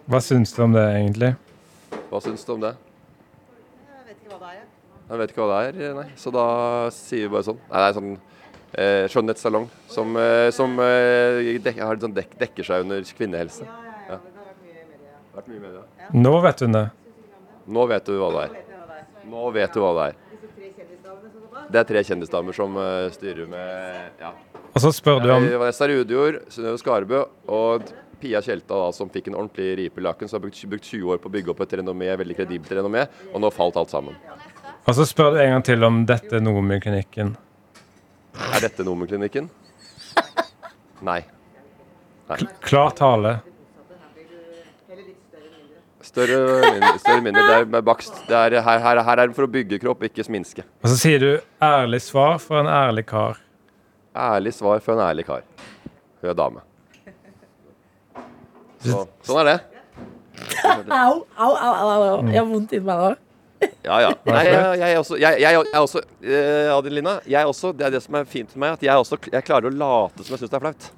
Hva 0.09 0.21
syns 0.21 0.51
du 0.53 0.61
om 0.65 0.73
det, 0.75 0.83
egentlig? 0.97 1.31
Hva 2.11 2.21
syns 2.21 2.43
du 2.45 2.51
om 2.55 2.63
det? 2.65 2.75
Jeg 3.85 4.07
vet 4.09 4.17
ikke 4.19 4.33
hva 4.33 4.39
det 4.41 4.49
er. 4.51 4.57
jeg. 4.59 4.67
Jeg 5.05 5.21
vet 5.21 5.31
ikke 5.33 5.45
hva 5.45 5.59
det 5.61 5.85
er, 5.85 5.93
nei. 5.97 6.07
Så 6.17 6.33
da 6.33 6.45
sier 6.93 7.27
vi 7.27 7.33
bare 7.37 7.47
sånn. 7.47 7.61
Nei, 7.69 7.81
det 7.81 7.87
er 7.87 7.97
sånn 7.99 8.11
eh, 8.15 9.05
skjønnhetssalong 9.13 9.67
som, 9.91 10.15
eh, 10.19 10.49
som 10.55 10.77
eh, 10.81 11.55
dek, 11.61 11.81
har 11.81 12.01
sånn 12.01 12.15
dek, 12.15 12.33
dekker 12.41 12.67
seg 12.67 12.85
under 12.85 13.05
kvinnehelse. 13.17 13.65
Ja, 13.69 13.77
ja, 13.85 13.95
ja. 14.15 14.19
Det 14.25 14.33
har 14.39 14.49
vært 14.49 14.63
mye 14.65 14.79
i 14.81 14.87
media. 14.89 15.19
Vært 15.35 15.49
mye 15.51 15.57
i 15.57 15.63
media. 15.63 15.81
Nå 16.15 16.35
vet 16.45 16.63
hun 16.63 16.77
det. 16.77 16.85
Nå 17.65 17.87
vet 17.89 18.07
du 18.07 18.15
hva 18.19 18.29
det 18.35 18.45
er. 18.45 18.55
Nå 19.25 19.49
vet 19.55 19.73
du 19.73 19.81
hva 19.81 19.91
det 19.97 20.05
er. 20.11 20.21
Det 21.65 21.81
er 21.81 21.87
tre 21.89 22.01
kjendisdamer 22.05 22.55
som 22.55 22.75
uh, 22.77 23.07
styrer 23.13 23.47
med 23.49 24.21
ja. 24.21 24.31
Og 24.75 24.83
så 24.83 24.91
spør 24.93 25.21
du 25.23 25.29
om 25.33 25.45
Vanessa 25.47 25.87
Rudjord, 25.89 26.41
Synnøve 26.51 26.79
Skarbø 26.81 27.21
og 27.51 27.87
Pia 28.21 28.41
Tjelta, 28.43 28.75
da, 28.75 28.91
som 28.95 29.09
fikk 29.11 29.29
en 29.31 29.37
ordentlig 29.39 29.73
Ripe 29.79 30.03
laken 30.03 30.29
Som 30.29 30.39
har 30.39 30.45
brukt, 30.45 30.61
brukt 30.71 30.87
20 30.87 31.15
år 31.15 31.21
på 31.23 31.31
å 31.31 31.33
bygge 31.33 31.53
opp 31.53 31.63
et 31.65 31.75
renommé, 31.79 32.11
veldig 32.21 32.37
kredibelt 32.37 32.75
renommé, 32.79 33.05
og 33.31 33.43
nå 33.43 33.51
falt 33.55 33.79
alt 33.81 33.93
sammen. 33.93 34.17
Og 34.85 34.93
så 34.97 35.07
spør 35.07 35.35
du 35.35 35.41
en 35.41 35.55
gang 35.55 35.65
til 35.65 35.83
om 35.87 36.03
dette 36.07 36.41
Noomi-klinikken. 36.43 37.33
Er 38.53 38.65
dette 38.67 38.85
Nomen-klinikken? 38.85 39.49
Nei. 41.09 41.21
Klar 42.65 42.93
tale. 42.97 43.39
Større 46.05 46.37
mindre, 46.61 46.91
større 47.01 47.21
mindre. 47.25 47.43
Det 47.49 47.55
er 47.57 47.65
med 47.73 47.85
bakst. 47.87 48.13
Det 48.29 48.35
er, 48.37 48.59
her, 48.61 48.79
her, 48.83 49.01
her 49.07 49.21
er 49.23 49.27
det 49.31 49.35
for 49.37 49.47
å 49.47 49.51
bygge 49.51 49.79
kropp, 49.81 50.03
ikke 50.05 50.23
sminske. 50.27 50.63
Og 50.85 50.91
så 50.91 50.97
sier 51.01 51.19
du 51.23 51.31
'ærlig 51.65 52.01
svar 52.05 52.37
for 52.43 52.59
en 52.61 52.69
ærlig 52.69 53.05
kar'. 53.09 53.39
Ærlig 54.15 54.53
svar 54.53 54.79
for 54.85 54.93
en 54.93 55.01
ærlig 55.07 55.25
kar. 55.25 55.41
Hun 56.21 56.29
er 56.29 56.37
dame. 56.37 56.61
Så, 58.85 59.05
sånn 59.25 59.39
er 59.41 59.49
det. 59.49 59.59
Au, 60.91 61.23
au, 61.37 61.53
au, 61.55 61.73
au, 61.73 61.89
au. 61.89 62.27
Jeg 62.29 62.37
har 62.41 62.45
vondt 62.49 62.73
inni 62.75 62.85
meg 62.85 63.01
nå. 63.01 63.13
Ja, 63.85 63.97
ja. 64.03 64.09
Nei, 64.27 64.43
jeg, 64.45 64.79
jeg, 64.81 64.97
også, 64.99 65.17
jeg, 65.17 65.39
jeg, 65.41 65.57
jeg 65.71 65.81
også 65.81 66.01
eh, 66.21 66.69
Adelina, 66.75 67.15
jeg 67.25 67.47
også, 67.49 67.71
det 67.73 67.85
er 67.87 67.93
det 67.95 68.01
som 68.03 68.17
er 68.19 68.27
fint 68.29 68.51
med 68.53 68.61
meg, 68.65 68.73
at 68.77 68.83
jeg, 68.83 68.93
også, 69.01 69.17
jeg 69.31 69.45
klarer 69.47 69.71
å 69.71 69.73
late 69.73 70.25
som 70.25 70.35
jeg 70.35 70.43
syns 70.43 70.51
det 70.51 70.57
er 70.59 70.65
flaut. 70.65 70.89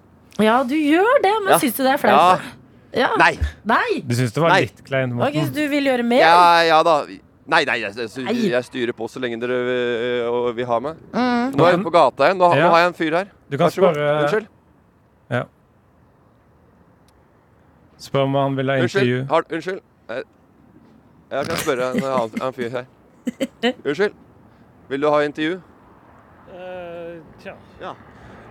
Ja, 0.44 0.56
du 0.68 0.74
gjør 0.76 1.22
det, 1.24 1.34
men 1.46 1.54
Ja. 1.54 1.60
syns 1.62 1.78
du 1.78 1.84
det 1.86 1.94
er 1.94 2.02
flaut? 2.02 2.42
Ja. 2.42 2.57
Nei! 2.94 3.34
Nei. 3.68 4.02
Du 4.08 4.14
syns 4.16 4.32
det 4.34 4.42
var 4.42 4.50
Nei. 4.56 4.62
litt 4.68 4.84
kleint? 4.88 5.14
Okay, 5.20 5.44
så 5.46 5.54
du 5.54 5.64
vil 5.70 5.90
gjøre 5.90 6.04
mer? 6.08 6.22
Ja, 6.24 6.62
ja 6.68 6.78
da. 6.88 7.00
Nei, 7.48 7.62
nei, 7.68 7.78
jeg, 7.80 7.94
jeg, 7.96 8.36
jeg 8.52 8.64
styrer 8.68 8.92
på 8.96 9.08
så 9.08 9.22
lenge 9.24 9.38
dere 9.40 9.56
øh, 10.28 10.48
vil 10.58 10.66
ha 10.68 10.80
meg. 10.84 10.98
Mm. 11.14 11.54
Nå 11.56 11.64
er 11.68 11.76
jeg 11.78 11.84
på 11.86 11.94
gata 11.96 12.28
igjen. 12.28 12.38
Nå, 12.42 12.50
Ja. 12.56 12.66
nå 12.68 12.72
har 12.74 12.80
jeg 12.84 12.88
en 12.92 12.98
fyr 12.98 13.16
her. 13.22 13.30
Du 13.52 13.58
kan 13.58 13.72
spørre 13.72 14.08
Unnskyld. 14.24 14.48
Spør 17.98 18.28
om 18.28 18.36
han 18.38 18.58
vil 18.58 18.70
ha 18.70 18.76
Unnskyld. 18.78 19.04
intervju. 19.04 19.26
Har, 19.32 19.46
unnskyld. 19.52 19.80
Jeg, 20.10 20.24
jeg 21.32 21.46
kan 21.48 21.58
spørre 21.64 21.88
en 21.96 22.04
annen 22.06 22.44
en 22.50 22.54
fyr 22.54 22.70
her. 22.76 22.86
Unnskyld. 23.88 24.14
Vil 24.92 25.02
du 25.02 25.10
ha 25.12 25.24
intervju? 25.26 25.58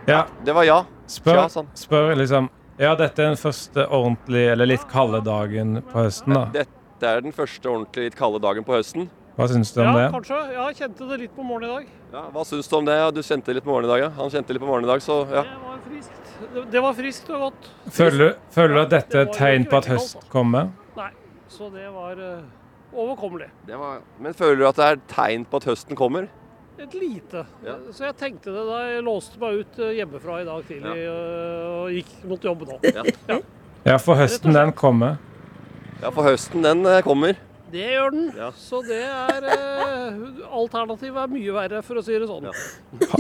Ja, 0.07 0.23
Det 0.45 0.55
var 0.55 0.65
ja. 0.67 0.81
spør, 1.11 1.35
Tja, 1.41 1.47
sånn. 1.51 1.69
spør 1.79 2.13
liksom 2.19 2.49
Ja, 2.79 2.95
dette 2.99 3.23
er 3.25 3.31
den 3.33 3.39
første 3.41 3.87
ordentlige, 3.89 4.51
eller 4.53 4.69
litt 4.69 4.83
kalde 4.91 5.23
dagen 5.25 5.79
på 5.89 6.03
høsten, 6.05 6.35
da. 6.37 6.43
Dette 6.53 7.09
er 7.09 7.23
den 7.25 7.33
første 7.33 7.71
ordentlig 7.71 8.11
litt 8.11 8.17
kalde 8.19 8.41
dagen 8.45 8.65
på 8.69 8.75
høsten. 8.77 9.09
Hva 9.37 9.47
syns 9.53 9.73
du 9.75 9.81
om 9.83 9.87
Ja, 9.89 9.95
det? 9.97 10.13
kanskje. 10.15 10.37
Ja, 10.53 10.67
jeg 10.71 10.77
kjente 10.81 11.09
det 11.09 11.19
litt 11.21 11.35
på 11.37 11.45
morgenen 11.45 11.71
i 11.71 11.75
dag. 11.75 11.89
Ja, 12.13 12.23
hva 12.33 12.45
syns 12.49 12.69
du 12.69 12.77
om 12.79 12.85
det? 12.89 12.95
Ja, 12.97 13.11
Du 13.11 13.21
kjente 13.23 13.53
litt 13.57 13.65
på 13.65 13.73
morgenen 13.73 13.91
i 13.91 13.93
dag, 13.93 14.01
ja. 14.07 14.11
Han 14.23 14.31
kjente 14.33 14.53
litt 14.57 14.63
på 14.63 14.69
morgenen 14.69 14.89
i 14.89 14.93
dag, 14.93 15.01
så 15.05 15.17
ja. 15.29 15.43
Det 15.43 15.61
var 15.67 15.81
friskt. 15.89 16.31
Det, 16.55 16.65
det 16.73 16.83
var 16.83 16.95
friskt 16.95 17.31
og 17.31 17.41
godt. 17.47 17.69
Føler, 17.93 18.19
du- 18.19 18.37
føler 18.51 18.75
du 18.75 18.81
at 18.81 18.91
dette 18.91 19.15
er 19.19 19.27
et 19.27 19.33
tegn 19.37 19.65
på 19.69 19.77
at 19.77 19.87
høst 19.87 20.29
kommer? 20.33 20.71
Nei. 20.97 21.11
Så 21.49 21.71
det 21.73 21.89
var 21.93 22.17
uh, 22.17 22.43
overkommelig. 22.93 23.49
Det 23.67 23.77
var, 23.79 24.01
men 24.21 24.35
føler 24.35 24.57
du 24.57 24.67
at 24.69 24.77
det 24.77 24.85
er 24.85 24.97
tegn 25.09 25.45
på 25.49 25.57
at 25.61 25.65
høsten 25.65 25.97
kommer? 25.97 26.29
Et 26.79 26.95
lite. 26.95 27.45
Ja. 27.65 27.77
Så 27.95 28.05
jeg 28.05 28.17
tenkte 28.21 28.53
det 28.53 28.65
da 28.69 28.81
jeg 28.85 29.05
låste 29.07 29.41
meg 29.41 29.63
ut 29.63 29.79
eh, 29.81 29.95
hjemmefra 29.97 30.43
i 30.43 30.49
dag 30.49 30.67
tidlig 30.69 30.97
ja. 31.01 31.15
og 31.71 31.95
gikk 31.97 32.13
mot 32.29 32.49
jobb 32.51 32.67
nå. 32.69 32.81
Ja. 32.85 33.41
Ja, 33.87 33.97
for 34.03 34.19
høsten 34.19 34.57
den 34.57 34.73
kommer. 34.77 35.21
Ja, 36.03 36.11
for 36.11 36.27
høsten 36.27 36.65
den 36.67 36.83
eh, 36.91 37.01
kommer. 37.07 37.39
Det 37.71 37.83
gjør 37.83 38.13
den. 38.15 38.27
Ja. 38.37 38.51
Så 38.55 38.81
det 38.87 39.01
er 39.03 39.47
eh, 39.51 40.19
Alternativet 40.55 41.19
er 41.23 41.33
mye 41.33 41.55
verre, 41.57 41.81
for 41.87 41.99
å 41.99 42.05
si 42.05 42.15
det 42.15 42.29
sånn. 42.31 42.47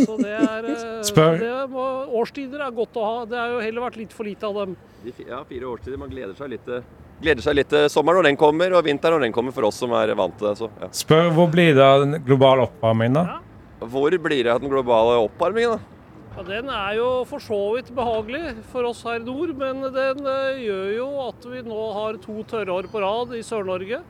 Så 0.04 0.18
det 0.20 0.34
er 0.36 0.68
eh, 0.70 1.40
det 1.40 1.54
må, 1.72 1.86
Årstider 2.20 2.62
er 2.66 2.76
godt 2.76 2.98
å 2.98 3.06
ha. 3.06 3.24
Det 3.30 3.40
har 3.40 3.56
jo 3.56 3.64
heller 3.64 3.86
vært 3.88 3.98
litt 4.02 4.14
for 4.14 4.28
lite 4.28 4.46
av 4.46 4.60
dem. 4.62 4.76
De 5.02 5.14
Ja, 5.26 5.40
fire 5.48 5.72
årstider. 5.72 5.98
Man 6.02 6.12
gleder 6.12 6.36
seg 6.38 6.54
litt 6.54 6.64
til 6.68 6.84
Gleder 7.16 7.40
seg 7.40 7.54
litt 7.56 7.70
til 7.72 7.86
sommeren 7.88 8.20
når 8.20 8.26
den 8.28 8.36
kommer, 8.36 8.74
og 8.76 8.82
vinteren 8.84 9.16
når 9.16 9.22
den 9.24 9.32
kommer, 9.32 9.54
for 9.56 9.64
oss 9.70 9.78
som 9.80 9.94
er 9.96 10.10
vant 10.18 10.34
til 10.36 10.50
det. 10.50 10.56
Så, 10.58 10.68
ja. 10.82 10.88
Spør 10.92 11.30
hvor 11.32 11.46
blir 11.48 11.72
det 11.78 11.80
av 11.80 12.02
den 12.02 12.18
globale 12.26 12.66
oppvarmingen, 12.66 13.16
da? 13.16 13.38
Hvor 13.80 14.16
blir 14.24 14.44
det 14.46 14.52
av 14.54 14.62
den 14.62 14.72
globale 14.72 15.18
oppvarmingen, 15.26 15.76
da? 15.76 15.92
Ja, 16.36 16.42
Den 16.44 16.68
er 16.68 16.96
jo 16.98 17.08
for 17.28 17.40
så 17.40 17.58
vidt 17.76 17.88
behagelig 17.96 18.56
for 18.72 18.84
oss 18.88 19.02
her 19.08 19.20
i 19.20 19.24
nord, 19.24 19.54
men 19.56 19.80
den 19.92 20.26
eh, 20.28 20.64
gjør 20.66 20.90
jo 20.96 21.06
at 21.26 21.46
vi 21.48 21.62
nå 21.64 21.84
har 21.96 22.18
to 22.20 22.42
tørre 22.48 22.74
år 22.76 22.88
på 22.92 23.00
rad 23.00 23.32
i 23.36 23.40
Sør-Norge. 23.44 24.02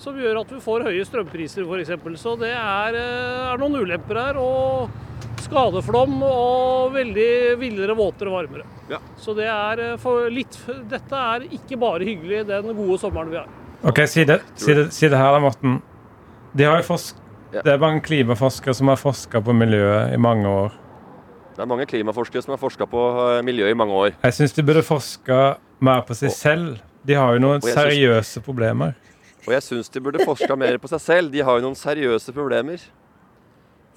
Som 0.00 0.18
gjør 0.20 0.42
at 0.42 0.52
vi 0.52 0.60
får 0.60 0.84
høye 0.88 1.04
strømpriser 1.06 1.64
f.eks. 1.64 2.20
Så 2.20 2.34
det 2.40 2.50
er, 2.52 2.98
eh, 2.98 3.46
er 3.52 3.60
noen 3.60 3.78
ulemper 3.84 4.20
her. 4.20 4.40
Og 4.40 4.92
skadeflom 5.42 6.20
og 6.26 6.92
veldig 6.94 7.30
villere, 7.60 7.96
våtere, 7.96 8.32
varmere. 8.32 8.68
Ja. 8.92 9.00
Så 9.20 9.34
det 9.36 9.48
er 9.48 9.82
eh, 9.86 9.96
for 10.00 10.28
litt 10.32 10.58
Dette 10.90 11.24
er 11.36 11.48
ikke 11.56 11.80
bare 11.80 12.04
hyggelig 12.08 12.44
den 12.50 12.72
gode 12.76 13.00
sommeren 13.00 13.32
vi 13.32 13.40
har. 13.40 13.48
Ok, 13.88 14.04
Si 14.06 14.24
det, 14.28 14.42
si 14.60 14.76
det, 14.76 14.90
si 14.94 15.08
det 15.08 15.18
her, 15.18 15.32
da, 15.34 15.40
Morten. 15.42 15.80
De 16.52 16.68
har 16.68 16.82
jo 16.82 16.90
forsk 16.92 17.21
Ja. 17.52 17.60
Det 17.62 17.72
er 17.74 17.78
mange 17.82 18.00
klimaforskere 18.00 18.74
som 18.74 18.88
har 18.88 18.96
forska 18.96 19.42
på 19.44 19.52
miljøet 19.52 20.14
i 20.14 20.20
mange 20.20 20.48
år. 20.48 20.72
Det 21.52 21.60
er 21.60 21.68
mange 21.68 21.84
klimaforskere 21.86 22.40
som 22.42 22.54
har 22.54 22.60
forska 22.62 22.86
på 22.88 23.02
miljøet 23.44 23.74
i 23.74 23.76
mange 23.76 23.92
år. 23.92 24.14
Jeg 24.24 24.32
syns 24.38 24.54
de 24.56 24.62
burde 24.64 24.82
forska 24.86 25.40
mer 25.84 26.00
på 26.08 26.16
seg 26.16 26.32
selv. 26.32 26.78
De 27.04 27.14
har 27.18 27.34
jo 27.34 27.42
noen 27.44 27.60
synes- 27.60 27.76
seriøse 27.76 28.40
problemer. 28.40 28.94
Og 29.46 29.52
jeg 29.52 29.62
syns 29.62 29.90
de 29.90 30.00
burde 30.00 30.24
forska 30.24 30.56
mer 30.56 30.78
på 30.78 30.88
seg 30.88 31.00
selv. 31.00 31.30
De 31.32 31.42
har 31.42 31.58
jo 31.58 31.66
noen 31.66 31.76
seriøse 31.76 32.32
problemer. 32.32 32.80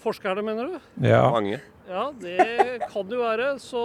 Forskerne, 0.03 0.43
mener 0.43 0.67
du? 0.67 0.79
Ja. 1.07 1.29
Mange. 1.31 1.61
Ja, 1.87 2.09
det 2.19 2.81
kan 2.91 3.07
jo 3.09 3.21
være. 3.21 3.59
Så 3.61 3.81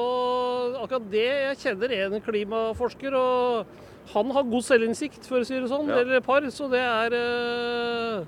akkurat 0.82 1.10
det 1.12 1.26
Jeg 1.28 1.56
kjenner 1.62 1.92
en 2.14 2.20
klimaforsker, 2.20 3.14
og 3.14 3.66
han 4.14 4.30
har 4.30 4.42
god 4.42 4.62
selvinnsikt, 4.66 5.26
for 5.28 5.40
å 5.40 5.46
si 5.46 5.60
det 5.60 5.68
sånn. 5.70 5.88
Ja. 5.88 6.00
Eller 6.00 6.20
par. 6.20 6.40
Så 6.50 6.68
det 6.72 6.80
er 6.80 7.12
eh, 7.12 8.24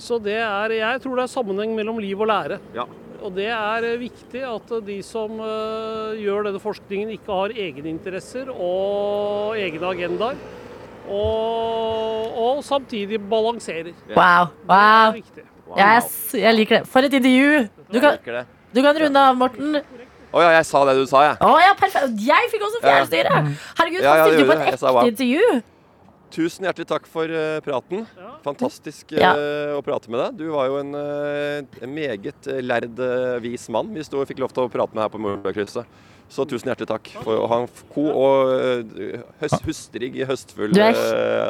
Så 0.00 0.18
det 0.22 0.38
er 0.40 0.74
Jeg 0.78 1.02
tror 1.04 1.20
det 1.20 1.26
er 1.26 1.32
sammenheng 1.34 1.76
mellom 1.76 2.00
liv 2.02 2.20
og 2.20 2.30
lære. 2.30 2.60
Ja. 2.76 2.86
Og 3.20 3.34
det 3.36 3.50
er 3.52 3.84
eh, 3.84 3.98
viktig 4.00 4.42
at 4.48 4.72
de 4.86 4.96
som 5.04 5.40
eh, 5.44 6.20
gjør 6.22 6.48
denne 6.48 6.62
forskningen, 6.62 7.12
ikke 7.18 7.36
har 7.36 7.52
egeninteresser 7.66 8.48
og 8.54 9.58
egne 9.60 9.92
agendaer. 9.92 10.40
Og, 11.10 12.36
og 12.38 12.62
samtidig 12.64 13.18
balanserer. 13.28 13.92
Wow. 14.14 14.52
wow. 14.68 15.18
wow. 15.68 15.76
Yes, 15.76 16.30
jeg 16.38 16.54
liker 16.54 16.80
det. 16.80 16.88
For 16.88 17.04
et 17.04 17.16
intervju! 17.18 17.66
Du 17.90 17.98
kan, 18.00 18.44
du 18.70 18.80
kan 18.84 19.02
runde 19.04 19.26
av, 19.26 19.36
Morten. 19.36 19.80
Å 20.30 20.42
ja, 20.44 20.50
jeg 20.60 20.66
sa 20.68 20.84
det 20.86 20.94
du 21.00 21.04
sa, 21.10 21.24
jeg. 21.26 21.38
Oh, 21.42 21.56
ja, 21.58 21.74
perfekt. 21.78 22.14
Jeg 22.22 22.50
fikk 22.52 22.64
også 22.68 22.80
fjernstyre! 22.84 23.42
Herregud, 23.80 24.00
Ja, 24.04 24.14
ja, 24.14 24.14
han 24.14 24.30
stilte 24.30 24.44
jo 24.44 24.48
på 24.48 24.56
et 24.56 24.66
ekte 24.70 25.06
intervju. 25.10 25.60
Tusen 26.30 26.62
hjertelig 26.68 26.86
takk 26.86 27.08
for 27.10 27.26
eh, 27.26 27.58
praten. 27.64 28.04
Fantastisk 28.44 29.10
Ja. 29.18 29.32
eh, 29.34 29.72
å 29.74 29.80
prate 29.82 30.10
med 30.12 30.20
deg. 30.22 30.36
Du 30.38 30.52
var 30.54 30.68
jo 30.70 30.78
en 30.78 30.94
eh, 30.94 31.64
en 31.82 31.90
meget 31.94 32.46
lærd, 32.62 32.94
vis 33.42 33.66
mann 33.68 33.90
vi 33.94 34.04
sto 34.06 34.20
og 34.22 34.28
fikk 34.30 34.38
lov 34.44 34.54
til 34.54 34.64
å 34.68 34.70
prate 34.70 34.94
med 34.94 35.02
her 35.02 35.10
på 35.10 35.18
Morbøkrysset. 35.18 35.86
Så 36.30 36.44
tusen 36.46 36.70
hjertelig 36.70 36.86
takk 36.86 37.08
for 37.24 37.40
å 37.42 37.46
ha 37.50 37.56
en 37.64 37.68
god 37.90 38.10
og 38.14 38.92
høst, 39.40 39.64
hustrig, 39.66 40.12
høstfull 40.28 40.70
Du 40.70 40.78
er 40.78 40.94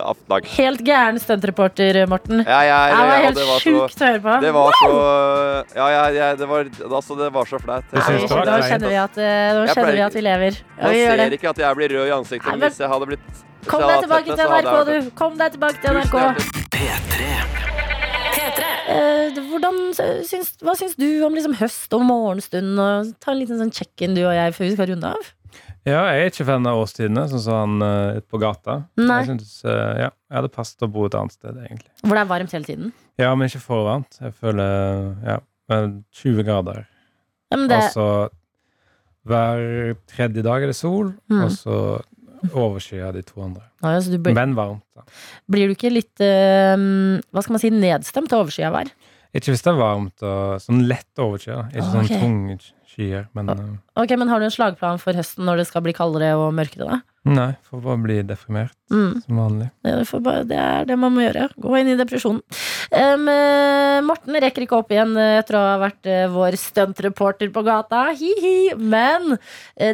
aftendag. 0.01 0.47
Helt 0.55 0.81
gæren 0.87 1.21
stuntreporter, 1.21 1.99
Morten. 2.09 2.41
Ja, 2.47 2.63
jeg, 2.65 2.95
var 2.97 3.11
ja, 3.13 3.19
helt 3.27 3.37
det 3.37 3.45
var 3.51 3.61
så 3.61 3.75
sjukt 3.75 4.01
å 4.01 4.09
høre 4.09 4.23
på. 4.25 4.39
Det 4.47 4.55
var 4.57 4.79
så 4.81 4.89
Ja, 5.77 5.91
ja, 5.93 6.01
ja 6.17 6.31
det, 6.41 6.49
var, 6.49 6.73
altså, 6.89 7.19
det 7.21 7.29
var 7.37 7.53
så 7.53 7.61
flaut. 7.61 7.93
Nå 7.93 8.01
kjenner 8.01 8.89
vi 8.89 8.97
at, 9.05 9.21
nå 9.21 9.69
kjenner 9.69 9.85
pleier 9.85 10.01
vi 10.01 10.07
at 10.09 10.17
vi 10.17 10.25
lever. 10.25 10.59
Ja, 10.81 10.89
vi 10.89 11.05
gjør 11.05 11.13
ser 11.13 11.25
det. 11.27 11.39
ikke 11.43 11.53
at 11.53 11.63
jeg 11.67 11.81
blir 11.83 11.97
rød 11.99 12.09
i 12.09 12.17
ansiktet 12.17 12.49
Nei, 12.49 12.57
men- 12.57 12.71
hvis 12.73 12.81
jeg 12.81 12.93
hadde 12.97 13.13
blitt 13.13 13.45
Kom 13.69 13.83
deg 13.85 14.05
tilbake 14.05 14.37
til 14.37 14.51
NRK, 14.51 14.71
du. 14.89 15.11
Kom 15.19 15.37
deg 15.41 15.57
tilbake 15.57 15.83
til 15.83 15.99
NRK. 15.99 16.17
P3. 16.75 17.27
P3. 18.37 18.71
Eh, 18.95 19.41
hvordan 19.51 19.77
syns, 20.27 20.55
hva 20.65 20.75
syns 20.79 20.97
du 20.99 21.09
om 21.27 21.37
liksom 21.37 21.55
høst 21.61 21.93
og 21.97 22.07
morgenstund? 22.09 22.73
Og 22.81 23.13
ta 23.23 23.35
en 23.35 23.41
liten 23.43 23.61
sånn 23.61 23.73
check-in 23.75 24.17
du 24.17 24.25
og 24.25 24.33
jeg 24.37 24.57
før 24.57 24.67
vi 24.69 24.73
skal 24.77 24.91
runde 24.95 25.13
av. 25.13 25.29
Ja, 25.89 26.03
jeg 26.13 26.27
er 26.27 26.29
ikke 26.29 26.45
fan 26.45 26.67
av 26.69 26.79
årstidene, 26.83 27.23
sånn 27.31 27.41
som 27.41 27.57
han 27.57 27.85
uh, 27.85 28.19
ute 28.19 28.29
på 28.29 28.41
gata. 28.43 28.83
Nei. 29.01 29.23
Jeg 29.23 29.31
synes, 29.31 29.55
uh, 29.65 29.95
ja, 29.97 30.11
jeg 30.29 30.37
hadde 30.37 30.51
passet 30.53 30.85
å 30.85 30.91
bo 30.93 31.07
et 31.09 31.17
annet 31.17 31.33
sted, 31.33 31.57
egentlig. 31.57 31.89
Hvor 32.05 32.19
det 32.19 32.25
er 32.25 32.29
varmt 32.35 32.53
hele 32.57 32.69
tiden. 32.69 32.91
Ja, 33.21 33.31
men 33.35 33.49
ikke 33.49 33.63
for 33.65 33.87
varmt. 33.89 34.19
Jeg 34.21 34.35
føler 34.37 35.09
ja, 35.25 35.39
eh, 35.73 35.87
20 36.21 36.45
grader. 36.45 36.85
Ja, 37.51 37.59
det, 37.65 37.79
Og 37.81 37.97
så 37.97 38.07
hver 39.31 39.97
tredje 40.09 40.45
dag 40.45 40.63
er 40.63 40.71
det 40.73 40.77
sol, 40.77 41.15
Mm. 41.33 41.43
og 41.45 41.51
så 41.57 41.79
overskyer 42.49 43.13
de 43.17 43.23
to 43.27 43.43
andre. 43.45 43.63
ja, 43.83 44.01
så 44.01 44.11
du 44.11 44.19
blir, 44.19 44.35
Men 44.35 44.55
varmt. 44.57 44.83
da. 44.97 45.03
blir 45.51 45.69
du 45.69 45.75
ikke 45.77 45.91
litt 45.93 46.21
eh, 46.25 46.77
Hva 47.31 47.43
skal 47.45 47.53
man 47.57 47.63
si 47.63 47.71
nedstemt 47.75 48.33
av 48.33 48.45
overskya 48.47 48.71
vær? 48.75 48.91
Ikke 49.35 49.53
hvis 49.53 49.63
det 49.63 49.71
er 49.71 49.79
varmt 49.79 50.23
og 50.27 50.61
sånn 50.65 50.87
lett 50.91 51.21
overskya. 51.23 51.69
Ikke 51.71 51.87
sånn 51.93 52.09
Ok. 52.09 52.65
Skyer. 52.91 53.29
Men 53.35 53.49
eh, 53.49 53.63
Ok, 54.03 54.11
men 54.19 54.29
Har 54.29 54.41
du 54.41 54.47
en 54.49 54.55
slagplan 54.55 54.99
for 55.03 55.13
høsten 55.17 55.45
når 55.47 55.63
det 55.63 55.67
skal 55.71 55.83
bli 55.87 55.93
kaldere 55.97 56.33
og 56.39 56.53
mørkere? 56.57 56.89
da? 56.91 57.01
nei, 57.31 57.51
får 57.69 57.83
bare 57.85 58.01
bli 58.01 58.15
deprimert 58.25 58.73
Mm. 58.91 59.23
som 59.27 59.37
vanlig. 59.37 59.67
Det, 59.85 60.07
får 60.09 60.23
bare, 60.25 60.45
det 60.49 60.57
er 60.59 60.87
det 60.89 60.97
man 60.99 61.13
må 61.13 61.21
gjøre. 61.27 61.51
Gå 61.61 61.75
inn 61.79 61.91
i 61.93 61.97
depresjonen. 62.01 62.41
Eh, 62.91 64.01
Morten 64.07 64.39
rekker 64.41 64.65
ikke 64.65 64.79
opp 64.81 64.91
igjen 64.95 65.13
eh, 65.21 65.39
etter 65.43 65.59
å 65.59 65.63
ha 65.67 65.77
vært 65.83 66.09
vår 66.33 66.57
stuntreporter 66.59 67.51
på 67.55 67.63
gata. 67.67 68.07
Hi-hi. 68.17 68.73
Men 68.77 69.37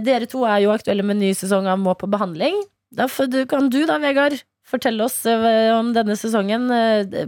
dere 0.06 0.28
to 0.30 0.44
er 0.48 0.62
jo 0.64 0.74
aktuelle 0.74 1.04
med 1.06 1.18
ny 1.20 1.32
sesong 1.36 1.66
av 1.70 1.80
Må 1.82 1.96
på 1.98 2.08
behandling. 2.10 2.62
Da 2.94 3.08
kan 3.50 3.68
du 3.74 3.80
da, 3.88 3.98
Vegard, 4.00 4.38
fortelle 4.66 5.04
oss 5.04 5.18
om 5.26 5.92
denne 5.94 6.14
sesongen. 6.18 6.70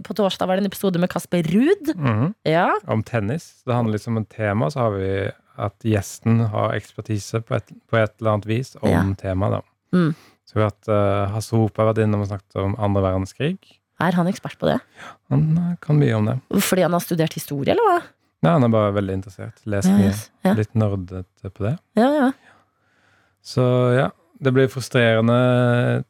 På 0.06 0.14
torsdag 0.16 0.46
var 0.48 0.56
det 0.58 0.64
en 0.64 0.70
episode 0.70 0.98
med 1.02 1.10
Kasper 1.10 1.42
Ruud. 1.42 1.92
Mhm. 1.96 2.32
Ja. 2.46 2.70
Om 2.86 3.02
tennis. 3.02 3.50
Det 3.66 3.74
handler 3.74 3.98
liksom 3.98 4.16
om 4.22 4.24
tema, 4.30 4.70
så 4.70 4.86
har 4.86 4.90
vi 4.96 5.10
at 5.58 5.74
gjesten 5.86 6.40
har 6.52 6.74
ekspertise 6.76 7.40
på 7.44 7.56
et, 7.58 7.72
på 7.90 7.98
et 8.00 8.14
eller 8.20 8.36
annet 8.36 8.46
vis 8.50 8.74
om 8.80 8.88
Ja. 8.90 9.02
temaet. 9.18 9.58
da. 9.58 9.98
Mm. 9.98 10.12
Så 10.48 10.54
vi 10.56 10.62
har 10.62 10.70
hatt 10.70 10.88
uh, 10.88 11.32
Hasse 11.34 11.56
Hope 11.56 11.82
har 11.82 11.90
vært 11.92 12.02
innom 12.06 12.22
og 12.24 12.28
snakket 12.30 12.56
om 12.62 12.76
andre 12.80 13.02
verdenskrig. 13.04 13.58
Er 14.00 14.14
han 14.14 14.28
ekspert 14.30 14.56
på 14.60 14.68
det? 14.70 14.78
Ja, 15.02 15.08
Han 15.34 15.48
eh, 15.58 15.72
kan 15.82 15.98
mye 15.98 16.14
om 16.14 16.28
det. 16.30 16.36
Fordi 16.62 16.84
han 16.86 16.94
har 16.94 17.02
studert 17.02 17.34
historie, 17.34 17.72
eller 17.74 17.82
hva? 17.88 17.96
Nei, 18.46 18.52
han 18.54 18.62
er 18.64 18.70
bare 18.70 18.92
veldig 18.94 19.16
interessert. 19.18 19.58
Leser 19.66 19.96
mye. 19.98 20.12
yes. 20.12 20.28
ja. 20.46 20.52
Litt 20.54 20.76
nerdete 20.78 21.50
på 21.50 21.66
det. 21.66 21.74
ja, 21.98 22.12
ja. 22.22 22.28
Så 23.48 23.62
ja, 23.96 24.08
det 24.38 24.52
blir 24.54 24.68
frustrerende 24.70 26.04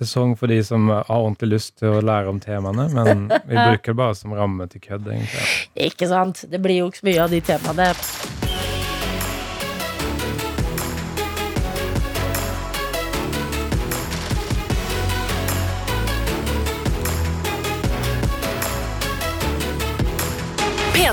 sesong 0.00 0.32
for 0.38 0.48
de 0.48 0.60
som 0.64 0.86
har 0.88 1.04
ordentlig 1.12 1.50
lyst 1.58 1.74
til 1.82 1.98
å 1.98 2.02
lære 2.04 2.30
om 2.32 2.38
temaene, 2.40 2.86
men 2.94 3.26
vi 3.50 3.56
bruker 3.58 3.92
det 3.92 3.98
bare 4.00 4.14
som 4.16 4.32
ramme 4.36 4.68
til 4.72 4.80
kødd, 4.84 5.08
egentlig. 5.12 5.48
Ikke 5.90 6.08
sant? 6.08 6.44
Det 6.48 6.62
blir 6.62 6.80
jo 6.84 6.88
ikke 6.92 7.02
så 7.04 7.10
mye 7.10 7.24
av 7.26 7.34
de 7.36 7.42
temaene. 7.50 7.90